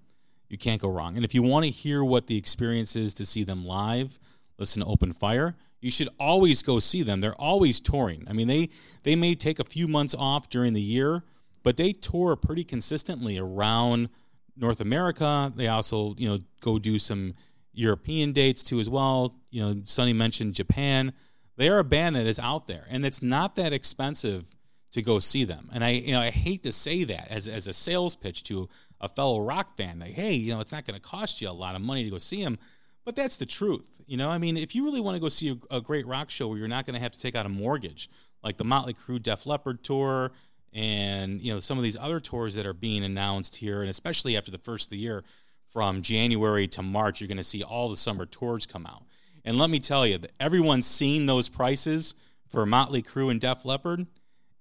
you 0.52 0.58
can't 0.58 0.82
go 0.82 0.90
wrong. 0.90 1.16
And 1.16 1.24
if 1.24 1.34
you 1.34 1.42
want 1.42 1.64
to 1.64 1.70
hear 1.70 2.04
what 2.04 2.26
the 2.26 2.36
experience 2.36 2.94
is 2.94 3.14
to 3.14 3.24
see 3.24 3.42
them 3.42 3.64
live, 3.64 4.18
listen 4.62 4.82
to 4.82 4.88
Open 4.88 5.12
Fire. 5.12 5.56
You 5.80 5.90
should 5.90 6.08
always 6.18 6.62
go 6.62 6.78
see 6.78 7.02
them. 7.02 7.20
They're 7.20 7.40
always 7.40 7.80
touring. 7.80 8.24
I 8.28 8.32
mean, 8.32 8.46
they 8.46 8.70
they 9.02 9.16
may 9.16 9.34
take 9.34 9.58
a 9.58 9.64
few 9.64 9.88
months 9.88 10.14
off 10.16 10.48
during 10.48 10.72
the 10.72 10.80
year, 10.80 11.24
but 11.62 11.76
they 11.76 11.92
tour 11.92 12.36
pretty 12.36 12.64
consistently 12.64 13.38
around 13.38 14.08
North 14.56 14.80
America. 14.80 15.52
They 15.54 15.66
also, 15.66 16.14
you 16.16 16.28
know, 16.28 16.38
go 16.60 16.78
do 16.78 16.98
some 16.98 17.34
European 17.72 18.32
dates 18.32 18.62
too 18.62 18.78
as 18.78 18.88
well. 18.88 19.34
You 19.50 19.62
know, 19.62 19.82
Sonny 19.84 20.12
mentioned 20.12 20.54
Japan. 20.54 21.12
They 21.56 21.68
are 21.68 21.80
a 21.80 21.84
band 21.84 22.16
that 22.16 22.26
is 22.26 22.38
out 22.38 22.66
there, 22.68 22.86
and 22.88 23.04
it's 23.04 23.20
not 23.20 23.56
that 23.56 23.72
expensive 23.72 24.54
to 24.92 25.02
go 25.02 25.18
see 25.18 25.44
them. 25.44 25.68
And 25.72 25.82
I, 25.82 25.90
you 25.90 26.12
know, 26.12 26.20
I 26.20 26.30
hate 26.30 26.62
to 26.62 26.72
say 26.72 27.04
that 27.04 27.28
as 27.28 27.48
as 27.48 27.66
a 27.66 27.72
sales 27.72 28.14
pitch 28.14 28.44
to 28.44 28.68
a 29.00 29.08
fellow 29.08 29.40
rock 29.40 29.76
fan. 29.76 29.98
Like, 29.98 30.12
hey, 30.12 30.34
you 30.34 30.54
know, 30.54 30.60
it's 30.60 30.72
not 30.72 30.86
going 30.86 30.98
to 30.98 31.00
cost 31.00 31.42
you 31.42 31.48
a 31.48 31.50
lot 31.50 31.74
of 31.74 31.82
money 31.82 32.04
to 32.04 32.10
go 32.10 32.18
see 32.18 32.40
him, 32.40 32.58
but 33.04 33.16
that's 33.16 33.36
the 33.36 33.46
truth. 33.46 34.00
You 34.06 34.16
know, 34.16 34.30
I 34.30 34.38
mean, 34.38 34.56
if 34.56 34.74
you 34.74 34.84
really 34.84 35.00
want 35.00 35.16
to 35.16 35.20
go 35.20 35.28
see 35.28 35.58
a, 35.70 35.76
a 35.76 35.80
great 35.80 36.06
rock 36.06 36.30
show 36.30 36.48
where 36.48 36.58
you're 36.58 36.68
not 36.68 36.86
going 36.86 36.94
to 36.94 37.00
have 37.00 37.12
to 37.12 37.20
take 37.20 37.34
out 37.34 37.46
a 37.46 37.48
mortgage, 37.50 38.08
like 38.42 38.56
the 38.56 38.64
Motley 38.64 38.94
Crue 38.94 39.22
Def 39.22 39.46
Leppard 39.46 39.82
tour, 39.82 40.32
and 40.72 41.40
you 41.40 41.52
know 41.52 41.60
some 41.60 41.76
of 41.78 41.84
these 41.84 41.96
other 41.96 42.20
tours 42.20 42.54
that 42.54 42.66
are 42.66 42.72
being 42.72 43.04
announced 43.04 43.56
here, 43.56 43.80
and 43.80 43.90
especially 43.90 44.36
after 44.36 44.50
the 44.50 44.58
first 44.58 44.86
of 44.86 44.90
the 44.90 44.98
year, 44.98 45.24
from 45.66 46.02
January 46.02 46.66
to 46.68 46.82
March, 46.82 47.20
you're 47.20 47.28
going 47.28 47.36
to 47.36 47.42
see 47.42 47.62
all 47.62 47.88
the 47.88 47.96
summer 47.96 48.26
tours 48.26 48.66
come 48.66 48.86
out. 48.86 49.04
And 49.44 49.58
let 49.58 49.70
me 49.70 49.80
tell 49.80 50.06
you, 50.06 50.18
everyone's 50.38 50.86
seen 50.86 51.26
those 51.26 51.48
prices 51.48 52.14
for 52.48 52.66
Motley 52.66 53.02
Crue 53.02 53.30
and 53.30 53.40
Def 53.40 53.64
Leppard, 53.64 54.06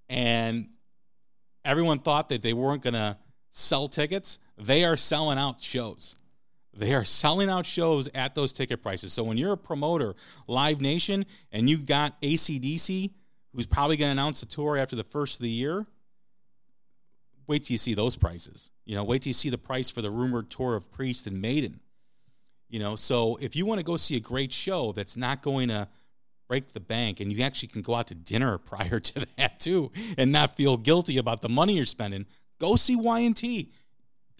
and 0.09 0.69
everyone 1.65 1.99
thought 1.99 2.29
that 2.29 2.41
they 2.41 2.53
weren't 2.53 2.81
going 2.81 2.93
to 2.93 3.17
sell 3.49 3.87
tickets, 3.87 4.39
they 4.57 4.85
are 4.85 4.95
selling 4.95 5.37
out 5.37 5.61
shows. 5.61 6.17
They 6.73 6.93
are 6.93 7.03
selling 7.03 7.49
out 7.49 7.65
shows 7.65 8.09
at 8.15 8.35
those 8.35 8.53
ticket 8.53 8.81
prices. 8.81 9.13
So 9.13 9.23
when 9.23 9.37
you're 9.37 9.53
a 9.53 9.57
promoter, 9.57 10.15
Live 10.47 10.79
Nation, 10.79 11.25
and 11.51 11.69
you 11.69 11.77
got 11.77 12.19
ACDC, 12.21 13.11
who's 13.53 13.67
probably 13.67 13.97
going 13.97 14.07
to 14.07 14.13
announce 14.13 14.41
a 14.41 14.45
tour 14.45 14.77
after 14.77 14.95
the 14.95 15.03
first 15.03 15.39
of 15.39 15.43
the 15.43 15.49
year, 15.49 15.85
wait 17.47 17.65
till 17.65 17.73
you 17.73 17.77
see 17.77 17.93
those 17.93 18.15
prices. 18.15 18.71
You 18.85 18.95
know, 18.95 19.03
wait 19.03 19.23
till 19.23 19.31
you 19.31 19.33
see 19.33 19.49
the 19.49 19.57
price 19.57 19.89
for 19.89 20.01
the 20.01 20.09
rumored 20.09 20.49
tour 20.49 20.75
of 20.75 20.91
Priest 20.91 21.27
and 21.27 21.41
Maiden. 21.41 21.81
You 22.69 22.79
know, 22.79 22.95
so 22.95 23.37
if 23.41 23.55
you 23.55 23.65
want 23.65 23.79
to 23.79 23.83
go 23.83 23.97
see 23.97 24.15
a 24.15 24.21
great 24.21 24.53
show 24.53 24.93
that's 24.93 25.17
not 25.17 25.41
going 25.41 25.67
to 25.67 25.89
break 26.47 26.71
the 26.71 26.79
bank 26.79 27.19
and 27.19 27.31
you 27.31 27.43
actually 27.43 27.67
can 27.67 27.81
go 27.81 27.95
out 27.95 28.07
to 28.07 28.15
dinner 28.15 28.57
prior 28.59 29.01
to 29.01 29.27
that 29.37 29.59
too 29.59 29.91
and 30.17 30.31
not 30.31 30.55
feel 30.55 30.77
guilty 30.77 31.17
about 31.17 31.41
the 31.41 31.49
money 31.49 31.75
you're 31.75 31.85
spending, 31.85 32.25
Go 32.61 32.75
see 32.75 32.95
Y&T. 32.95 33.71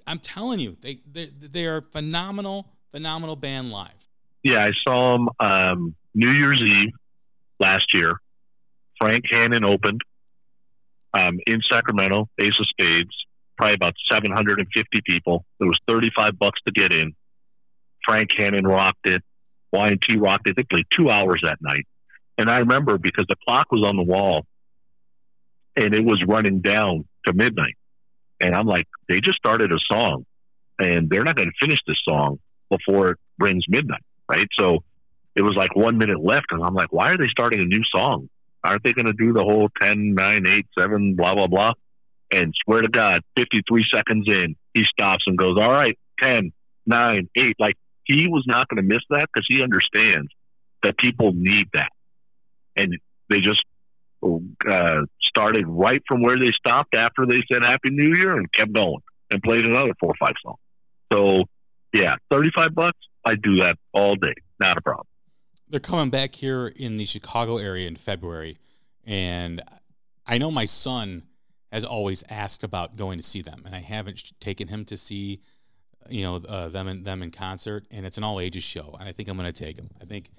I'm 0.07 0.19
telling 0.19 0.59
you, 0.59 0.77
they 0.81 0.99
they, 1.11 1.25
they 1.25 1.65
are 1.65 1.81
phenomenal, 1.81 2.67
phenomenal 2.91 3.35
band 3.35 3.71
live. 3.71 3.89
Yeah, 4.43 4.65
I 4.65 4.71
saw 4.87 5.17
them 5.17 5.29
um, 5.39 5.95
New 6.13 6.31
Year's 6.31 6.61
Eve 6.61 6.93
last 7.59 7.93
year. 7.93 8.19
Frank 8.99 9.25
Hannon 9.31 9.63
opened 9.63 10.01
um, 11.13 11.39
in 11.45 11.59
Sacramento, 11.71 12.29
Ace 12.39 12.53
of 12.59 12.67
Spades, 12.67 13.13
probably 13.57 13.75
about 13.75 13.93
750 14.11 14.99
people. 15.05 15.45
It 15.59 15.65
was 15.65 15.77
35 15.87 16.37
bucks 16.37 16.59
to 16.67 16.71
get 16.71 16.93
in. 16.93 17.13
Frank 18.07 18.29
Hannon 18.37 18.65
rocked 18.65 19.07
it. 19.07 19.21
Y&T 19.73 20.17
rocked 20.17 20.49
it. 20.49 20.55
They 20.55 20.63
played 20.63 20.85
two 20.95 21.09
hours 21.09 21.41
that 21.43 21.57
night. 21.61 21.87
And 22.37 22.49
I 22.49 22.57
remember 22.57 22.97
because 22.97 23.25
the 23.29 23.35
clock 23.47 23.71
was 23.71 23.85
on 23.85 23.95
the 23.95 24.03
wall 24.03 24.45
and 25.75 25.95
it 25.95 26.03
was 26.03 26.23
running 26.27 26.61
down 26.61 27.05
to 27.25 27.33
midnight. 27.33 27.75
And 28.41 28.55
I'm 28.55 28.65
like, 28.65 28.87
they 29.07 29.19
just 29.19 29.37
started 29.37 29.71
a 29.71 29.77
song 29.91 30.25
and 30.79 31.09
they're 31.09 31.23
not 31.23 31.35
going 31.35 31.49
to 31.49 31.65
finish 31.65 31.79
this 31.87 31.97
song 32.07 32.39
before 32.69 33.11
it 33.11 33.17
rings 33.39 33.63
midnight, 33.69 34.03
right? 34.27 34.47
So 34.59 34.83
it 35.35 35.43
was 35.43 35.55
like 35.55 35.75
one 35.75 35.97
minute 35.97 36.21
left. 36.21 36.47
And 36.49 36.63
I'm 36.63 36.73
like, 36.73 36.91
why 36.91 37.11
are 37.11 37.17
they 37.17 37.27
starting 37.29 37.59
a 37.59 37.65
new 37.65 37.83
song? 37.95 38.29
Aren't 38.63 38.83
they 38.83 38.93
going 38.93 39.05
to 39.05 39.13
do 39.13 39.33
the 39.33 39.43
whole 39.43 39.69
10, 39.81 40.15
9, 40.15 40.43
8, 40.47 40.65
7, 40.77 41.15
blah, 41.15 41.35
blah, 41.35 41.47
blah? 41.47 41.73
And 42.31 42.53
swear 42.63 42.81
to 42.81 42.87
God, 42.87 43.21
53 43.37 43.85
seconds 43.93 44.25
in, 44.27 44.55
he 44.73 44.83
stops 44.85 45.23
and 45.27 45.37
goes, 45.37 45.57
all 45.59 45.71
right, 45.71 45.97
10, 46.21 46.51
9, 46.85 47.29
8. 47.37 47.55
Like 47.59 47.75
he 48.03 48.27
was 48.27 48.43
not 48.47 48.67
going 48.69 48.77
to 48.77 48.87
miss 48.87 49.03
that 49.09 49.27
because 49.33 49.45
he 49.47 49.61
understands 49.61 50.31
that 50.83 50.97
people 50.97 51.31
need 51.33 51.67
that. 51.73 51.91
And 52.75 52.97
they 53.29 53.39
just 53.41 53.63
uh, 54.23 55.01
started 55.21 55.65
right 55.67 56.01
from 56.07 56.21
where 56.21 56.37
they 56.37 56.51
stopped 56.57 56.95
after 56.95 57.25
they 57.25 57.41
said 57.51 57.63
Happy 57.63 57.89
New 57.89 58.15
Year 58.15 58.37
and 58.37 58.51
kept 58.51 58.73
going 58.73 59.01
and 59.31 59.41
played 59.41 59.65
another 59.65 59.93
four 59.99 60.11
or 60.11 60.27
five 60.27 60.35
songs. 60.43 60.59
So, 61.11 61.43
yeah, 61.93 62.15
35 62.31 62.75
bucks, 62.75 62.97
I 63.25 63.35
do 63.35 63.57
that 63.57 63.77
all 63.93 64.15
day. 64.15 64.33
Not 64.61 64.77
a 64.77 64.81
problem. 64.81 65.07
They're 65.69 65.79
coming 65.79 66.09
back 66.09 66.35
here 66.35 66.67
in 66.67 66.95
the 66.95 67.05
Chicago 67.05 67.57
area 67.57 67.87
in 67.87 67.95
February. 67.95 68.57
And 69.05 69.61
I 70.25 70.37
know 70.37 70.51
my 70.51 70.65
son 70.65 71.23
has 71.71 71.85
always 71.85 72.23
asked 72.29 72.63
about 72.63 72.97
going 72.97 73.17
to 73.17 73.23
see 73.23 73.41
them, 73.41 73.63
and 73.65 73.73
I 73.73 73.79
haven't 73.79 74.37
taken 74.41 74.67
him 74.67 74.83
to 74.85 74.97
see, 74.97 75.41
you 76.09 76.23
know, 76.23 76.35
uh, 76.35 76.67
them 76.67 76.87
in, 76.89 77.03
them 77.03 77.23
in 77.23 77.31
concert. 77.31 77.85
And 77.89 78.05
it's 78.05 78.17
an 78.17 78.23
all 78.23 78.39
ages 78.39 78.63
show, 78.63 78.95
and 78.99 79.07
I 79.07 79.13
think 79.13 79.29
I'm 79.29 79.37
going 79.37 79.51
to 79.51 79.57
take 79.57 79.77
him. 79.77 79.89
I 80.01 80.05
think 80.05 80.29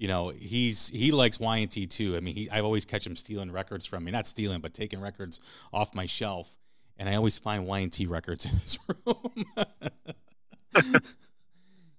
you 0.00 0.08
know, 0.08 0.30
he's 0.30 0.88
he 0.88 1.12
likes 1.12 1.38
Y&T 1.38 1.86
too. 1.86 2.16
I 2.16 2.20
mean, 2.20 2.34
he 2.34 2.48
I 2.50 2.60
always 2.62 2.86
catch 2.86 3.06
him 3.06 3.14
stealing 3.14 3.52
records 3.52 3.84
from 3.84 4.02
me, 4.02 4.10
not 4.10 4.26
stealing, 4.26 4.60
but 4.60 4.72
taking 4.72 4.98
records 5.00 5.40
off 5.74 5.94
my 5.94 6.06
shelf, 6.06 6.56
and 6.96 7.06
I 7.06 7.16
always 7.16 7.38
find 7.38 7.66
Y&T 7.66 8.06
records 8.06 8.46
in 8.46 8.52
his 8.58 8.78
room. 8.88 9.44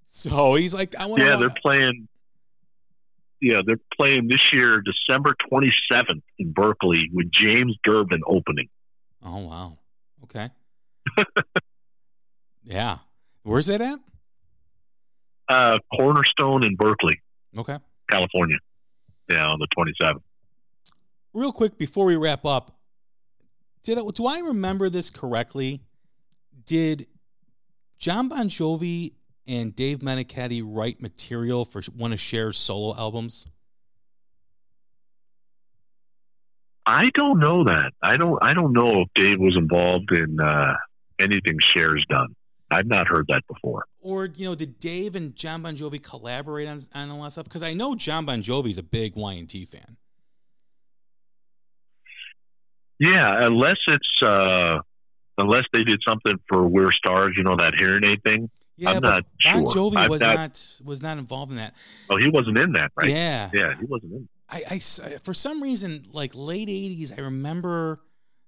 so 0.07 0.55
he's 0.55 0.73
like, 0.73 0.95
I 0.97 1.05
want. 1.05 1.21
To 1.21 1.27
Yeah, 1.27 1.37
they're 1.37 1.53
playing. 1.61 2.07
yeah, 3.39 3.61
they're 3.65 3.79
playing 3.95 4.27
this 4.27 4.41
year, 4.51 4.81
December 4.81 5.35
27th 5.51 6.23
in 6.39 6.51
Berkeley 6.53 7.09
with 7.13 7.31
James 7.31 7.77
Durbin 7.83 8.21
opening. 8.25 8.67
Oh 9.23 9.37
wow. 9.47 9.77
Okay. 10.23 10.49
yeah. 12.63 12.97
Where's 13.43 13.67
that 13.67 13.81
at? 13.81 13.99
Uh, 15.47 15.77
Cornerstone 15.95 16.65
in 16.65 16.75
Berkeley, 16.75 17.21
Okay. 17.57 17.77
California. 18.11 18.57
Yeah, 19.29 19.45
on 19.45 19.59
the 19.59 19.67
27th. 19.77 20.21
Real 21.33 21.51
quick 21.51 21.77
before 21.77 22.05
we 22.05 22.15
wrap 22.15 22.45
up, 22.45 22.77
did 23.83 23.97
I, 23.97 24.01
do 24.13 24.27
I 24.27 24.39
remember 24.39 24.89
this 24.89 25.09
correctly? 25.09 25.81
Did 26.65 27.07
Jon 27.97 28.27
Bon 28.27 28.49
Jovi 28.49 29.13
and 29.47 29.75
Dave 29.75 29.99
Meniketti 29.99 30.61
write 30.63 31.01
material 31.01 31.65
for 31.65 31.81
one 31.95 32.11
of 32.13 32.19
Cher's 32.19 32.57
solo 32.57 32.95
albums? 32.95 33.47
I 36.85 37.09
don't 37.13 37.39
know 37.39 37.63
that. 37.65 37.91
I 38.01 38.17
don't. 38.17 38.39
I 38.41 38.53
don't 38.53 38.73
know 38.73 39.03
if 39.03 39.07
Dave 39.13 39.39
was 39.39 39.55
involved 39.55 40.11
in 40.11 40.39
uh, 40.39 40.73
anything 41.21 41.57
Cher's 41.73 42.03
done. 42.09 42.35
I've 42.71 42.87
not 42.87 43.07
heard 43.07 43.25
that 43.27 43.41
before. 43.47 43.85
Or 43.99 44.25
you 44.25 44.45
know, 44.45 44.55
did 44.55 44.79
Dave 44.79 45.15
and 45.15 45.35
Jon 45.35 45.61
Bon 45.61 45.75
Jovi 45.75 46.01
collaborate 46.01 46.67
on 46.67 46.79
on 46.95 47.09
a 47.09 47.17
lot 47.17 47.27
of 47.27 47.31
stuff? 47.33 47.43
Because 47.45 47.63
I 47.63 47.73
know 47.73 47.95
Jon 47.95 48.25
Bon 48.25 48.41
Jovi's 48.41 48.77
a 48.77 48.83
big 48.83 49.15
Y&T 49.15 49.65
fan. 49.65 49.97
Yeah, 52.99 53.45
unless 53.45 53.77
it's 53.87 54.21
uh, 54.25 54.79
unless 55.37 55.63
they 55.73 55.83
did 55.83 56.01
something 56.07 56.35
for 56.47 56.67
We're 56.67 56.91
Stars, 56.91 57.33
you 57.35 57.43
know 57.43 57.55
that 57.57 57.73
Hear 57.79 57.95
'n 57.95 58.05
Aid 58.05 58.23
thing. 58.23 58.49
Yeah, 58.77 58.91
I'm 58.91 59.01
but 59.01 59.09
not 59.09 59.23
Bon 59.43 59.71
sure. 59.71 59.91
Jovi 59.91 59.97
I've 59.97 60.09
was 60.09 60.21
not- 60.21 60.35
not 60.35 60.81
was 60.85 61.01
not 61.01 61.17
involved 61.17 61.51
in 61.51 61.57
that. 61.57 61.75
Oh, 62.09 62.17
he 62.17 62.29
wasn't 62.29 62.59
in 62.59 62.73
that, 62.73 62.91
right? 62.95 63.09
Yeah, 63.09 63.49
Yeah, 63.53 63.75
he 63.79 63.85
wasn't 63.85 64.13
in. 64.13 64.29
I 64.53 64.79
for 65.23 65.33
some 65.33 65.63
reason, 65.63 66.03
like 66.11 66.33
late 66.35 66.67
'80s, 66.67 67.17
I 67.17 67.21
remember 67.21 68.01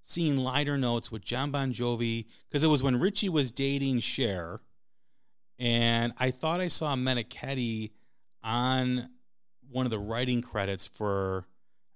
seeing 0.04 0.38
liner 0.38 0.78
notes 0.78 1.12
with 1.12 1.24
Jon 1.24 1.50
Bon 1.50 1.74
Jovi 1.74 2.26
because 2.48 2.64
it 2.64 2.68
was 2.68 2.84
when 2.84 3.00
Richie 3.00 3.30
was 3.30 3.52
dating 3.52 4.00
Cher, 4.00 4.60
and 5.58 6.14
I 6.20 6.30
thought 6.30 6.60
I 6.60 6.68
saw 6.68 6.96
Meniketti 6.96 7.92
on 8.44 9.10
one 9.72 9.86
of 9.86 9.92
the 9.92 10.00
writing 10.00 10.42
credits 10.42 10.86
for 10.86 11.46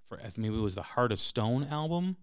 for 0.05 0.18
maybe 0.38 0.58
it 0.58 0.62
was 0.62 0.76
the 0.76 0.82
Heart 0.82 1.12
of 1.12 1.20
Stone 1.20 1.68
album, 1.70 2.16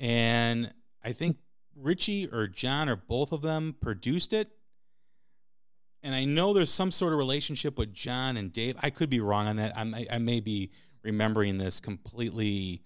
and 0.00 0.72
I 1.04 1.12
think 1.12 1.36
Richie 1.76 2.26
or 2.32 2.48
Jon 2.48 2.88
or 2.88 2.96
both 2.96 3.32
of 3.32 3.42
them 3.42 3.76
produced 3.80 4.32
it. 4.32 4.50
And 6.02 6.14
I 6.14 6.24
know 6.24 6.52
there's 6.52 6.72
some 6.72 6.90
sort 6.90 7.12
of 7.12 7.18
relationship 7.18 7.78
with 7.78 7.92
Jon 7.92 8.36
and 8.36 8.52
Dave. 8.52 8.76
I 8.82 8.90
could 8.90 9.10
be 9.10 9.20
wrong 9.20 9.48
on 9.48 9.56
that. 9.56 9.76
I 9.76 9.84
may, 9.84 10.06
I 10.10 10.18
may 10.18 10.40
be 10.40 10.70
remembering 11.02 11.58
this 11.58 11.80
completely, 11.80 12.82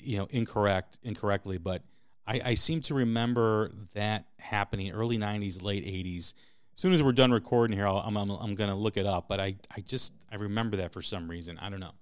you 0.00 0.18
know, 0.18 0.28
incorrect, 0.30 0.98
incorrectly. 1.02 1.58
But 1.58 1.82
I, 2.26 2.40
I 2.44 2.54
seem 2.54 2.80
to 2.82 2.94
remember 2.94 3.72
that 3.94 4.26
happening 4.38 4.92
early 4.92 5.18
'90s, 5.18 5.62
late 5.62 5.84
'80s. 5.84 6.34
As 6.74 6.80
soon 6.80 6.92
as 6.92 7.02
we're 7.02 7.12
done 7.12 7.32
recording 7.32 7.76
here, 7.76 7.88
I'll, 7.88 7.98
I'm, 7.98 8.16
I'm, 8.16 8.30
I'm 8.30 8.54
going 8.54 8.70
to 8.70 8.76
look 8.76 8.96
it 8.96 9.06
up. 9.06 9.28
But 9.28 9.40
I, 9.40 9.56
I 9.76 9.80
just 9.80 10.12
I 10.30 10.36
remember 10.36 10.76
that 10.78 10.92
for 10.92 11.02
some 11.02 11.28
reason. 11.28 11.58
I 11.58 11.70
don't 11.70 11.80
know. 11.80 11.94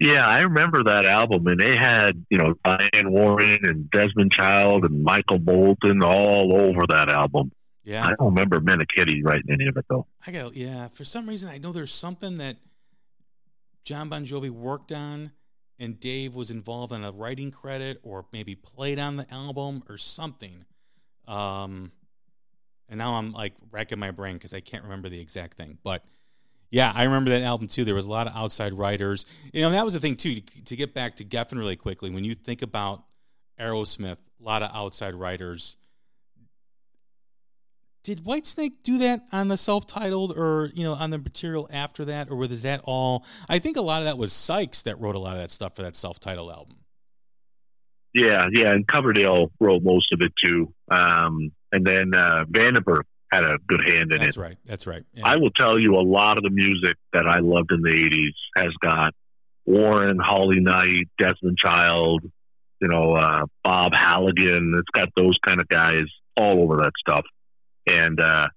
Yeah, 0.00 0.26
I 0.26 0.40
remember 0.40 0.84
that 0.84 1.06
album, 1.06 1.46
and 1.46 1.58
they 1.58 1.76
had 1.76 2.24
you 2.28 2.38
know 2.38 2.54
Diane 2.64 3.12
Warren 3.12 3.60
and 3.62 3.90
Desmond 3.90 4.32
Child 4.32 4.84
and 4.84 5.04
Michael 5.04 5.38
Bolton 5.38 6.02
all 6.02 6.52
over 6.60 6.82
that 6.88 7.08
album. 7.08 7.52
Yeah, 7.84 8.04
I 8.04 8.08
don't 8.18 8.34
remember 8.34 8.60
Meniketti 8.60 9.22
writing 9.22 9.50
any 9.50 9.66
of 9.66 9.76
it 9.76 9.84
though. 9.88 10.06
I 10.26 10.32
got 10.32 10.56
yeah. 10.56 10.88
For 10.88 11.04
some 11.04 11.28
reason, 11.28 11.48
I 11.48 11.58
know 11.58 11.70
there's 11.70 11.92
something 11.92 12.36
that 12.36 12.56
Jon 13.84 14.08
Bon 14.08 14.24
Jovi 14.24 14.50
worked 14.50 14.90
on, 14.90 15.30
and 15.78 15.98
Dave 15.98 16.34
was 16.34 16.50
involved 16.50 16.92
in 16.92 17.04
a 17.04 17.12
writing 17.12 17.50
credit, 17.50 18.00
or 18.02 18.26
maybe 18.32 18.54
played 18.54 18.98
on 18.98 19.16
the 19.16 19.32
album, 19.32 19.82
or 19.88 19.98
something. 19.98 20.64
Um, 21.26 21.92
and 22.88 22.98
now 22.98 23.14
I'm 23.14 23.32
like 23.32 23.54
racking 23.70 23.98
my 23.98 24.10
brain 24.10 24.34
because 24.34 24.54
I 24.54 24.60
can't 24.60 24.84
remember 24.84 25.08
the 25.08 25.20
exact 25.20 25.56
thing. 25.56 25.78
But 25.82 26.04
yeah, 26.70 26.92
I 26.94 27.04
remember 27.04 27.30
that 27.30 27.42
album 27.42 27.68
too. 27.68 27.84
There 27.84 27.94
was 27.94 28.06
a 28.06 28.10
lot 28.10 28.26
of 28.26 28.36
outside 28.36 28.72
writers. 28.72 29.26
You 29.52 29.62
know, 29.62 29.70
that 29.70 29.84
was 29.84 29.94
the 29.94 30.00
thing 30.00 30.16
too. 30.16 30.40
To 30.40 30.76
get 30.76 30.94
back 30.94 31.14
to 31.16 31.24
Geffen 31.24 31.58
really 31.58 31.76
quickly, 31.76 32.10
when 32.10 32.24
you 32.24 32.34
think 32.34 32.62
about 32.62 33.04
Aerosmith, 33.60 34.18
a 34.40 34.44
lot 34.44 34.62
of 34.62 34.70
outside 34.74 35.14
writers 35.14 35.76
did 38.04 38.22
Whitesnake 38.22 38.82
do 38.84 38.98
that 38.98 39.22
on 39.32 39.48
the 39.48 39.56
self-titled 39.56 40.36
or 40.38 40.70
you 40.74 40.84
know 40.84 40.92
on 40.92 41.10
the 41.10 41.18
material 41.18 41.68
after 41.72 42.04
that 42.04 42.30
or 42.30 42.36
was 42.36 42.62
that 42.62 42.80
all 42.84 43.24
I 43.48 43.58
think 43.58 43.76
a 43.76 43.82
lot 43.82 44.00
of 44.00 44.04
that 44.04 44.18
was 44.18 44.32
Sykes 44.32 44.82
that 44.82 45.00
wrote 45.00 45.16
a 45.16 45.18
lot 45.18 45.32
of 45.32 45.40
that 45.40 45.50
stuff 45.50 45.74
for 45.74 45.82
that 45.82 45.96
self-titled 45.96 46.50
album. 46.50 46.76
Yeah, 48.12 48.46
yeah, 48.52 48.70
and 48.70 48.86
Coverdale 48.86 49.50
wrote 49.58 49.82
most 49.82 50.12
of 50.12 50.20
it 50.20 50.32
too. 50.44 50.72
Um, 50.88 51.50
and 51.72 51.84
then 51.84 52.12
uh, 52.16 52.44
Vandenberg 52.44 53.02
had 53.32 53.42
a 53.42 53.56
good 53.66 53.80
hand 53.80 54.12
in 54.12 54.20
That's 54.20 54.20
it. 54.20 54.20
That's 54.20 54.36
right. 54.36 54.56
That's 54.64 54.86
right. 54.86 55.02
Yeah. 55.12 55.26
I 55.26 55.36
will 55.36 55.50
tell 55.50 55.78
you, 55.80 55.96
a 55.96 56.06
lot 56.06 56.38
of 56.38 56.44
the 56.44 56.50
music 56.50 56.96
that 57.12 57.26
I 57.26 57.40
loved 57.40 57.72
in 57.72 57.82
the 57.82 57.90
'80s 57.90 58.62
has 58.62 58.72
got 58.80 59.14
Warren, 59.66 60.18
Holly 60.20 60.60
Knight, 60.60 61.08
Desmond 61.18 61.58
Child, 61.58 62.22
you 62.80 62.88
know, 62.88 63.14
uh, 63.14 63.46
Bob 63.64 63.92
Halligan. 63.94 64.74
It's 64.78 64.90
got 64.92 65.08
those 65.16 65.36
kind 65.44 65.60
of 65.60 65.66
guys 65.66 66.04
all 66.36 66.62
over 66.62 66.76
that 66.78 66.92
stuff, 66.98 67.24
and 67.86 68.20
uh, 68.20 68.48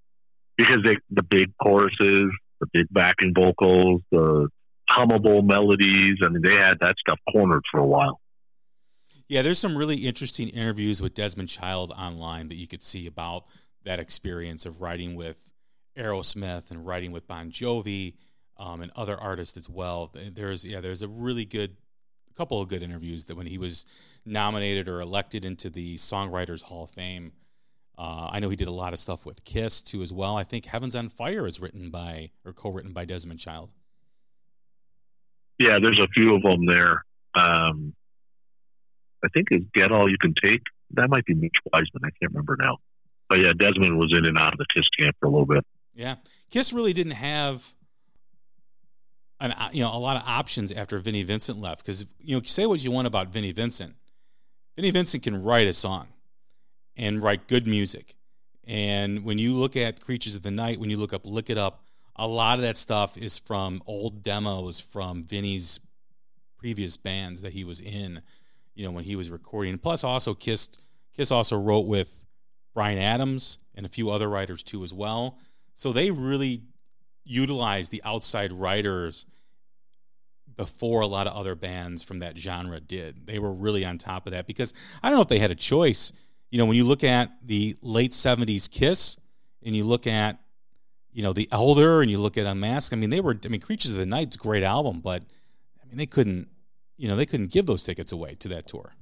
because 0.57 0.83
they 0.83 0.97
the 1.09 1.23
big 1.23 1.51
choruses, 1.61 2.31
the 2.59 2.67
big 2.73 2.87
backing 2.91 3.33
vocals, 3.33 4.01
the 4.11 4.49
hummable 4.89 5.43
melodies. 5.45 6.17
I 6.23 6.29
mean, 6.29 6.41
they 6.41 6.55
had 6.55 6.79
that 6.81 6.95
stuff 6.99 7.19
cornered 7.31 7.63
for 7.71 7.79
a 7.79 7.85
while. 7.85 8.19
Yeah, 9.27 9.41
there's 9.41 9.59
some 9.59 9.77
really 9.77 10.07
interesting 10.07 10.47
interviews 10.49 11.01
with 11.01 11.13
Desmond 11.13 11.49
Child 11.49 11.91
online 11.97 12.47
that 12.47 12.55
you 12.55 12.67
could 12.67 12.81
see 12.81 13.07
about 13.07 13.47
that 13.83 13.99
experience 13.99 14.65
of 14.65 14.81
writing 14.81 15.15
with 15.15 15.51
Aerosmith 15.97 16.71
and 16.71 16.85
writing 16.85 17.11
with 17.11 17.27
Bon 17.27 17.51
Jovi 17.51 18.13
um, 18.57 18.81
and 18.81 18.91
other 18.95 19.17
artists 19.17 19.57
as 19.57 19.69
well. 19.69 20.11
There's 20.13 20.65
yeah, 20.65 20.79
there's 20.79 21.01
a 21.01 21.07
really 21.07 21.45
good 21.45 21.75
couple 22.37 22.61
of 22.61 22.69
good 22.69 22.83
interviews 22.83 23.25
that 23.25 23.35
when 23.35 23.47
he 23.47 23.57
was 23.57 23.85
nominated 24.25 24.87
or 24.87 25.01
elected 25.01 25.43
into 25.43 25.69
the 25.69 25.95
Songwriters 25.95 26.61
Hall 26.61 26.83
of 26.83 26.91
Fame. 26.91 27.33
Uh, 27.97 28.29
I 28.31 28.39
know 28.39 28.49
he 28.49 28.55
did 28.55 28.67
a 28.67 28.71
lot 28.71 28.93
of 28.93 28.99
stuff 28.99 29.25
with 29.25 29.43
Kiss 29.43 29.81
too 29.81 30.03
as 30.03 30.13
well. 30.13 30.37
I 30.37 30.43
think 30.43 30.65
Heavens 30.65 30.95
on 30.95 31.09
Fire 31.09 31.47
is 31.47 31.59
written 31.59 31.89
by 31.89 32.29
or 32.45 32.53
co-written 32.53 32.93
by 32.93 33.05
Desmond 33.05 33.39
Child. 33.39 33.71
Yeah, 35.57 35.79
there's 35.81 35.99
a 35.99 36.07
few 36.09 36.35
of 36.35 36.43
them 36.43 36.67
there. 36.67 37.03
Um, 37.33 37.95
I 39.25 39.29
think 39.29 39.47
it's 39.49 39.65
Get 39.73 39.91
All 39.91 40.07
You 40.07 40.17
Can 40.21 40.35
Take. 40.43 40.61
That 40.91 41.09
might 41.09 41.25
be 41.25 41.33
Mitch 41.33 41.55
Weissman. 41.73 42.03
I 42.03 42.09
can't 42.19 42.31
remember 42.31 42.55
now. 42.59 42.77
But 43.29 43.39
yeah, 43.39 43.53
Desmond 43.57 43.97
was 43.97 44.13
in 44.15 44.25
and 44.25 44.37
out 44.37 44.53
of 44.53 44.59
the 44.59 44.65
Kiss 44.73 44.85
camp 45.01 45.15
for 45.19 45.25
a 45.25 45.29
little 45.29 45.47
bit. 45.47 45.65
Yeah, 45.95 46.15
Kiss 46.51 46.71
really 46.71 46.93
didn't 46.93 47.13
have 47.13 47.73
an 49.39 49.53
you 49.73 49.83
know 49.83 49.93
a 49.93 49.97
lot 49.97 50.17
of 50.17 50.23
options 50.27 50.71
after 50.71 50.99
Vinnie 50.99 51.23
Vincent 51.23 51.59
left 51.59 51.83
because 51.83 52.05
you 52.19 52.35
know 52.35 52.43
say 52.43 52.67
what 52.67 52.83
you 52.83 52.91
want 52.91 53.07
about 53.07 53.29
Vinnie 53.29 53.51
Vincent, 53.51 53.95
Vinnie 54.75 54.91
Vincent 54.91 55.23
can 55.23 55.41
write 55.41 55.67
a 55.67 55.73
song 55.73 56.07
and 56.97 57.21
write 57.21 57.47
good 57.47 57.67
music. 57.67 58.15
And 58.65 59.23
when 59.23 59.37
you 59.37 59.53
look 59.53 59.77
at 59.77 60.01
Creatures 60.01 60.35
of 60.35 60.43
the 60.43 60.51
Night, 60.51 60.79
when 60.79 60.89
you 60.89 60.97
look 60.97 61.13
up 61.13 61.25
Lick 61.25 61.49
It 61.49 61.57
Up, 61.57 61.83
a 62.15 62.27
lot 62.27 62.57
of 62.57 62.63
that 62.63 62.75
stuff 62.75 63.17
is 63.17 63.37
from 63.37 63.81
old 63.85 64.23
demos 64.23 64.79
from 64.79 65.23
Vinnie's 65.23 65.79
previous 66.57 66.97
bands 66.97 67.43
that 67.43 67.53
he 67.53 67.63
was 67.63 67.79
in, 67.79 68.21
you 68.75 68.83
know, 68.83 68.91
when 68.91 69.03
he 69.03 69.15
was 69.15 69.29
recording. 69.29 69.77
Plus, 69.77 70.03
also 70.03 70.33
Kiss 70.33 70.69
Kiss 71.15 71.31
also 71.31 71.57
wrote 71.57 71.85
with 71.85 72.25
Bryan 72.73 72.97
Adams 72.97 73.57
and 73.75 73.85
a 73.85 73.89
few 73.89 74.09
other 74.09 74.27
writers 74.27 74.63
too 74.63 74.83
as 74.83 74.93
well. 74.93 75.37
So 75.75 75.93
they 75.93 76.11
really 76.11 76.63
utilized 77.23 77.91
the 77.91 78.01
outside 78.03 78.51
writers 78.51 79.25
before 80.55 81.01
a 81.01 81.07
lot 81.07 81.27
of 81.27 81.35
other 81.35 81.55
bands 81.55 82.03
from 82.03 82.19
that 82.19 82.37
genre 82.37 82.79
did. 82.79 83.27
They 83.27 83.39
were 83.39 83.53
really 83.53 83.85
on 83.85 83.97
top 83.97 84.25
of 84.25 84.33
that 84.33 84.47
because 84.47 84.73
I 85.03 85.09
don't 85.09 85.17
know 85.17 85.21
if 85.21 85.27
they 85.27 85.39
had 85.39 85.51
a 85.51 85.55
choice. 85.55 86.11
You 86.49 86.57
know, 86.57 86.65
when 86.65 86.75
you 86.75 86.85
look 86.85 87.03
at 87.03 87.31
the 87.45 87.75
late 87.81 88.11
70s 88.11 88.71
Kiss 88.71 89.17
and 89.63 89.75
you 89.75 89.83
look 89.83 90.07
at, 90.07 90.39
you 91.11 91.23
know, 91.23 91.33
The 91.33 91.49
Elder 91.51 92.01
and 92.01 92.09
you 92.09 92.19
look 92.19 92.37
at 92.37 92.45
Unmasked, 92.45 92.93
I 92.93 92.95
mean, 92.95 93.09
they 93.09 93.19
were, 93.19 93.37
I 93.43 93.47
mean, 93.47 93.61
Creatures 93.61 93.91
of 93.91 93.97
the 93.97 94.05
Night's 94.05 94.35
a 94.35 94.39
great 94.39 94.63
album, 94.63 95.01
but 95.01 95.23
I 95.81 95.87
mean, 95.87 95.97
they 95.97 96.05
couldn't, 96.05 96.47
you 96.97 97.07
know, 97.07 97.15
they 97.15 97.25
couldn't 97.25 97.51
give 97.51 97.65
those 97.65 97.83
tickets 97.83 98.11
away 98.11 98.35
to 98.35 98.47
that 98.49 98.67
tour. 98.67 98.93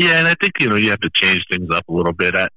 Yeah, 0.00 0.18
and 0.18 0.26
I 0.26 0.34
think 0.40 0.54
you 0.58 0.70
know 0.70 0.76
you 0.78 0.88
have 0.90 1.00
to 1.00 1.10
change 1.12 1.44
things 1.50 1.68
up 1.70 1.86
a 1.86 1.92
little 1.92 2.14
bit 2.14 2.34
at 2.34 2.50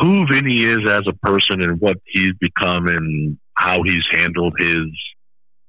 who 0.00 0.26
Vinnie 0.26 0.64
is 0.64 0.80
as 0.90 1.06
a 1.06 1.12
person 1.12 1.62
and 1.62 1.80
what 1.80 1.98
he's 2.06 2.34
become 2.40 2.88
and 2.88 3.38
how 3.54 3.84
he's 3.84 4.02
handled 4.10 4.54
his 4.58 4.86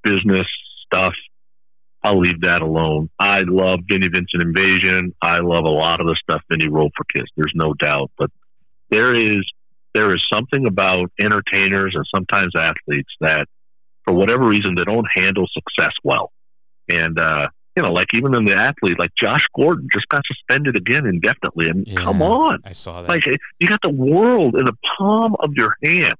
business 0.04 0.48
stuff. 0.88 1.14
I'll 2.04 2.20
leave 2.20 2.42
that 2.42 2.62
alone. 2.62 3.10
I 3.20 3.42
love 3.42 3.82
Vinnie 3.88 4.08
Vincent 4.08 4.42
Invasion. 4.42 5.14
I 5.22 5.40
love 5.40 5.66
a 5.66 5.72
lot 5.72 6.02
of 6.02 6.08
the 6.08 6.16
stuff 6.22 6.42
Vinnie 6.50 6.70
wrote 6.70 6.92
for 6.98 7.04
Kiss. 7.14 7.28
There's 7.38 7.54
no 7.54 7.74
doubt, 7.74 8.12
but 8.18 8.32
there 8.90 9.12
is 9.12 9.46
there 9.94 10.10
is 10.10 10.22
something 10.34 10.68
about 10.68 11.12
entertainers 11.20 11.94
and 11.96 12.06
sometimes 12.16 12.54
athletes 12.56 13.10
that 13.20 13.46
for 14.06 14.14
whatever 14.14 14.46
reason, 14.46 14.76
they 14.76 14.84
don't 14.84 15.08
handle 15.16 15.46
success 15.52 15.94
well. 16.04 16.32
And, 16.90 17.20
uh, 17.20 17.48
you 17.76 17.84
know, 17.84 17.92
like 17.92 18.08
even 18.14 18.36
in 18.36 18.46
the 18.46 18.54
athlete, 18.54 19.00
like 19.00 19.12
Josh 19.16 19.42
Gordon 19.56 19.88
just 19.94 20.08
got 20.10 20.24
suspended 20.26 20.76
again 20.76 21.06
indefinitely. 21.06 21.70
And 21.70 21.88
Yeah, 21.88 22.02
come 22.02 22.22
on. 22.22 22.60
I 22.66 22.74
saw 22.74 23.02
that. 23.02 23.10
Like 23.10 23.26
you 23.26 23.68
got 23.68 23.82
the 23.82 23.92
world 23.92 24.56
in 24.56 24.66
the 24.66 24.76
palm 24.98 25.36
of 25.40 25.54
your 25.56 25.76
hand. 25.84 26.16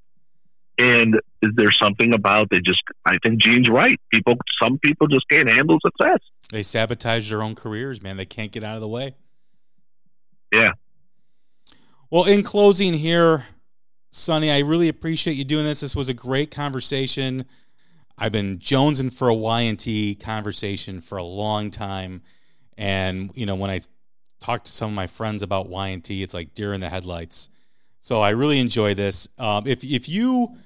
And 0.78 1.16
is 1.42 1.52
there 1.56 1.72
something 1.82 2.14
about 2.14 2.50
they 2.50 2.58
just? 2.58 2.82
I 3.06 3.18
think 3.24 3.42
Gene's 3.42 3.70
right. 3.70 4.00
People, 4.12 4.36
some 4.62 4.80
people 4.80 5.08
just 5.08 5.28
can't 5.30 5.48
handle 5.48 5.78
success. 5.86 6.20
they 6.52 6.64
sabotage 6.64 7.30
their 7.30 7.44
own 7.44 7.56
careers, 7.56 8.02
man. 8.02 8.18
They 8.18 8.26
can't 8.26 8.52
get 8.52 8.64
out 8.64 8.76
of 8.76 8.82
the 8.82 8.88
way. 8.88 9.16
Yeah. 10.54 10.72
Well, 12.10 12.26
in 12.26 12.44
closing 12.44 12.94
here, 12.94 13.46
Sonny, 14.12 14.52
I 14.52 14.60
really 14.60 14.90
appreciate 14.90 15.36
you 15.36 15.46
doing 15.46 15.66
this. 15.66 15.80
This 15.80 15.96
was 15.96 16.10
a 16.10 16.14
great 16.14 16.52
conversation. 16.52 17.46
I've 18.18 18.34
been 18.34 18.60
jonesing 18.60 19.16
for 19.16 19.30
a 19.30 19.34
Y&T 19.34 20.16
conversation 20.16 21.00
for 21.00 21.18
a 21.18 21.24
long 21.24 21.72
time. 21.72 22.22
And, 22.78 23.32
you 23.36 23.46
know, 23.46 23.56
when 23.56 23.70
I 23.70 23.80
talk 24.42 24.64
to 24.64 24.72
some 24.72 24.90
of 24.90 24.96
my 24.96 25.08
friends 25.08 25.42
about 25.42 25.70
Y&T, 25.70 26.22
it's 26.22 26.34
like 26.34 26.54
deer 26.54 26.74
in 26.74 26.82
the 26.82 26.90
headlights. 26.90 27.50
So 28.02 28.20
I 28.20 28.32
really 28.32 28.60
enjoy 28.60 28.96
this. 28.96 29.30
Um, 29.38 29.68
if, 29.68 29.84
if 29.84 30.10
you 30.10 30.58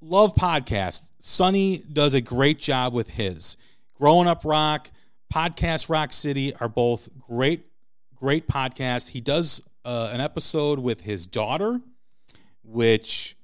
love 0.00 0.34
podcasts, 0.34 1.10
Sonny 1.18 1.82
does 1.92 2.14
a 2.14 2.20
great 2.22 2.58
job 2.58 2.94
with 2.94 3.10
his. 3.10 3.58
Growing 3.94 4.26
Up 4.26 4.42
Rock, 4.42 4.90
Podcast 5.32 5.90
Rock 5.90 6.14
City 6.14 6.54
are 6.56 6.68
both 6.68 7.10
great, 7.18 7.66
great 8.14 8.48
podcasts. 8.48 9.10
He 9.10 9.20
does 9.20 9.62
uh, 9.84 10.10
an 10.14 10.22
episode 10.22 10.78
with 10.78 11.02
his 11.02 11.26
daughter, 11.26 11.78
which 12.64 13.36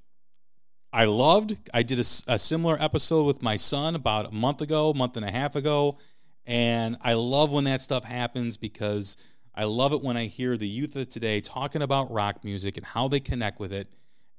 I 0.91 1.05
loved. 1.05 1.69
I 1.71 1.83
did 1.83 1.99
a 1.99 2.03
similar 2.03 2.77
episode 2.79 3.25
with 3.25 3.43
my 3.43 3.57
son 3.57 3.93
about 3.93 4.31
a 4.31 4.33
month 4.33 4.61
ago, 4.61 4.91
month 4.91 5.17
and 5.17 5.25
a 5.25 5.31
half 5.31 5.55
ago, 5.55 5.99
and 6.47 6.97
I 7.01 7.13
love 7.13 7.51
when 7.51 7.65
that 7.65 7.81
stuff 7.81 8.03
happens 8.03 8.57
because 8.57 9.17
I 9.55 9.65
love 9.65 9.93
it 9.93 10.01
when 10.01 10.17
I 10.17 10.25
hear 10.25 10.57
the 10.57 10.67
youth 10.67 10.95
of 10.95 11.09
today 11.09 11.39
talking 11.39 11.81
about 11.81 12.11
rock 12.11 12.43
music 12.43 12.77
and 12.77 12.85
how 12.85 13.07
they 13.07 13.19
connect 13.19 13.59
with 13.59 13.71
it. 13.71 13.87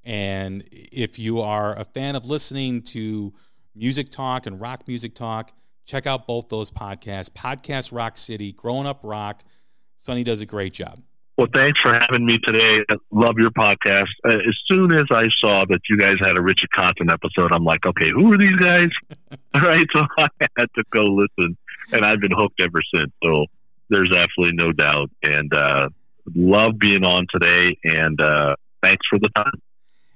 And 0.03 0.65
if 0.71 1.19
you 1.19 1.41
are 1.41 1.79
a 1.79 1.85
fan 1.85 2.17
of 2.17 2.27
listening 2.27 2.83
to 2.83 3.33
music 3.75 4.11
talk 4.11 4.47
and 4.47 4.61
rock 4.61 4.87
music 4.89 5.15
talk, 5.15 5.53
check 5.87 6.07
out 6.07 6.27
both 6.27 6.49
those 6.49 6.71
podcasts 6.71 7.31
Podcast 7.31 7.93
Rock 7.93 8.19
City, 8.19 8.53
Growing 8.53 8.87
Up 8.87 9.01
Rock. 9.03 9.43
Sonny 9.97 10.25
does 10.25 10.41
a 10.41 10.47
great 10.47 10.73
job. 10.73 11.01
Well, 11.37 11.49
thanks 11.53 11.81
for 11.83 11.93
having 11.93 12.27
me 12.27 12.39
today. 12.45 12.85
Love 13.11 13.35
your 13.39 13.51
podcast. 13.51 14.07
Uh, 14.25 14.37
as 14.37 14.57
soon 14.69 14.95
as 14.95 15.07
I 15.11 15.25
saw 15.41 15.65
that 15.69 15.81
you 15.91 15.97
guys 15.97 16.15
had 16.21 16.39
a 16.39 16.43
Richard 16.43 16.71
Cotton 16.71 17.11
episode, 17.11 17.51
I'm 17.53 17.65
like, 17.65 17.85
okay, 17.85 18.09
who 18.15 18.33
are 18.33 18.39
these 18.39 18.55
guys? 18.57 18.89
All 19.55 19.63
right, 19.63 19.87
so 19.93 20.03
I 20.19 20.29
had 20.57 20.67
to 20.77 20.85
go 20.93 21.03
listen, 21.03 21.57
and 21.93 22.05
I've 22.05 22.21
been 22.21 22.31
hooked 22.37 22.61
ever 22.61 22.81
since. 22.95 23.13
So 23.25 23.47
there's 23.91 24.13
absolutely 24.15 24.57
no 24.57 24.73
doubt, 24.73 25.11
and 25.23 25.53
uh, 25.55 25.89
love 26.35 26.79
being 26.79 27.05
on 27.05 27.27
today. 27.33 27.77
And 27.85 28.21
uh, 28.21 28.55
thanks 28.83 29.07
for 29.09 29.19
the 29.19 29.29
time. 29.37 29.61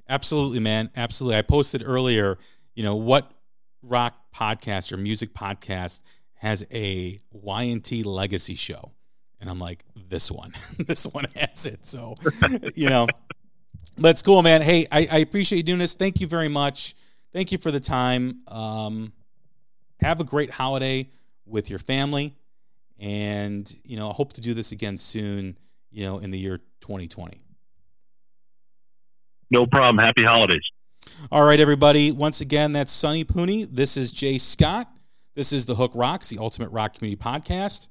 Absolutely, 0.08 0.60
man. 0.60 0.90
Absolutely. 0.96 1.36
I 1.36 1.42
posted 1.42 1.82
earlier, 1.84 2.38
you 2.74 2.82
know, 2.82 2.96
what 2.96 3.30
rock 3.82 4.14
podcast 4.34 4.92
or 4.92 4.96
music 4.96 5.34
podcast 5.34 6.00
has 6.34 6.64
a 6.72 7.18
Y&T 7.30 8.02
legacy 8.04 8.54
show? 8.54 8.92
And 9.40 9.50
I'm 9.50 9.58
like, 9.58 9.84
this 10.08 10.30
one. 10.30 10.52
this 10.78 11.04
one 11.06 11.26
has 11.36 11.66
it. 11.66 11.86
So, 11.86 12.14
you 12.74 12.88
know, 12.88 13.06
it's 13.98 14.22
cool, 14.22 14.42
man. 14.42 14.62
Hey, 14.62 14.86
I, 14.90 15.06
I 15.10 15.18
appreciate 15.18 15.58
you 15.58 15.62
doing 15.62 15.78
this. 15.78 15.94
Thank 15.94 16.20
you 16.20 16.26
very 16.26 16.48
much. 16.48 16.94
Thank 17.32 17.52
you 17.52 17.58
for 17.58 17.70
the 17.70 17.80
time. 17.80 18.40
Um, 18.48 19.12
have 20.00 20.20
a 20.20 20.24
great 20.24 20.50
holiday 20.50 21.10
with 21.44 21.68
your 21.68 21.78
family. 21.78 22.37
And, 22.98 23.72
you 23.84 23.96
know, 23.96 24.10
I 24.10 24.12
hope 24.12 24.32
to 24.34 24.40
do 24.40 24.54
this 24.54 24.72
again 24.72 24.98
soon, 24.98 25.56
you 25.90 26.04
know, 26.04 26.18
in 26.18 26.30
the 26.30 26.38
year 26.38 26.58
2020. 26.80 27.38
No 29.50 29.66
problem. 29.66 30.04
Happy 30.04 30.24
holidays. 30.24 30.62
All 31.30 31.44
right, 31.44 31.60
everybody. 31.60 32.10
Once 32.10 32.40
again, 32.40 32.72
that's 32.72 32.92
Sonny 32.92 33.24
Pooney. 33.24 33.68
This 33.70 33.96
is 33.96 34.12
Jay 34.12 34.38
Scott. 34.38 34.90
This 35.34 35.52
is 35.52 35.66
The 35.66 35.74
Hook 35.74 35.92
Rocks, 35.94 36.28
the 36.28 36.38
Ultimate 36.38 36.70
Rock 36.70 36.94
Community 36.94 37.20
Podcast. 37.22 37.88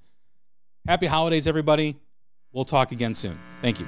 Happy 0.87 1.05
holidays, 1.05 1.47
everybody. 1.47 1.97
We'll 2.51 2.65
talk 2.65 2.91
again 2.91 3.13
soon. 3.13 3.39
Thank 3.61 3.79
you. 3.79 3.87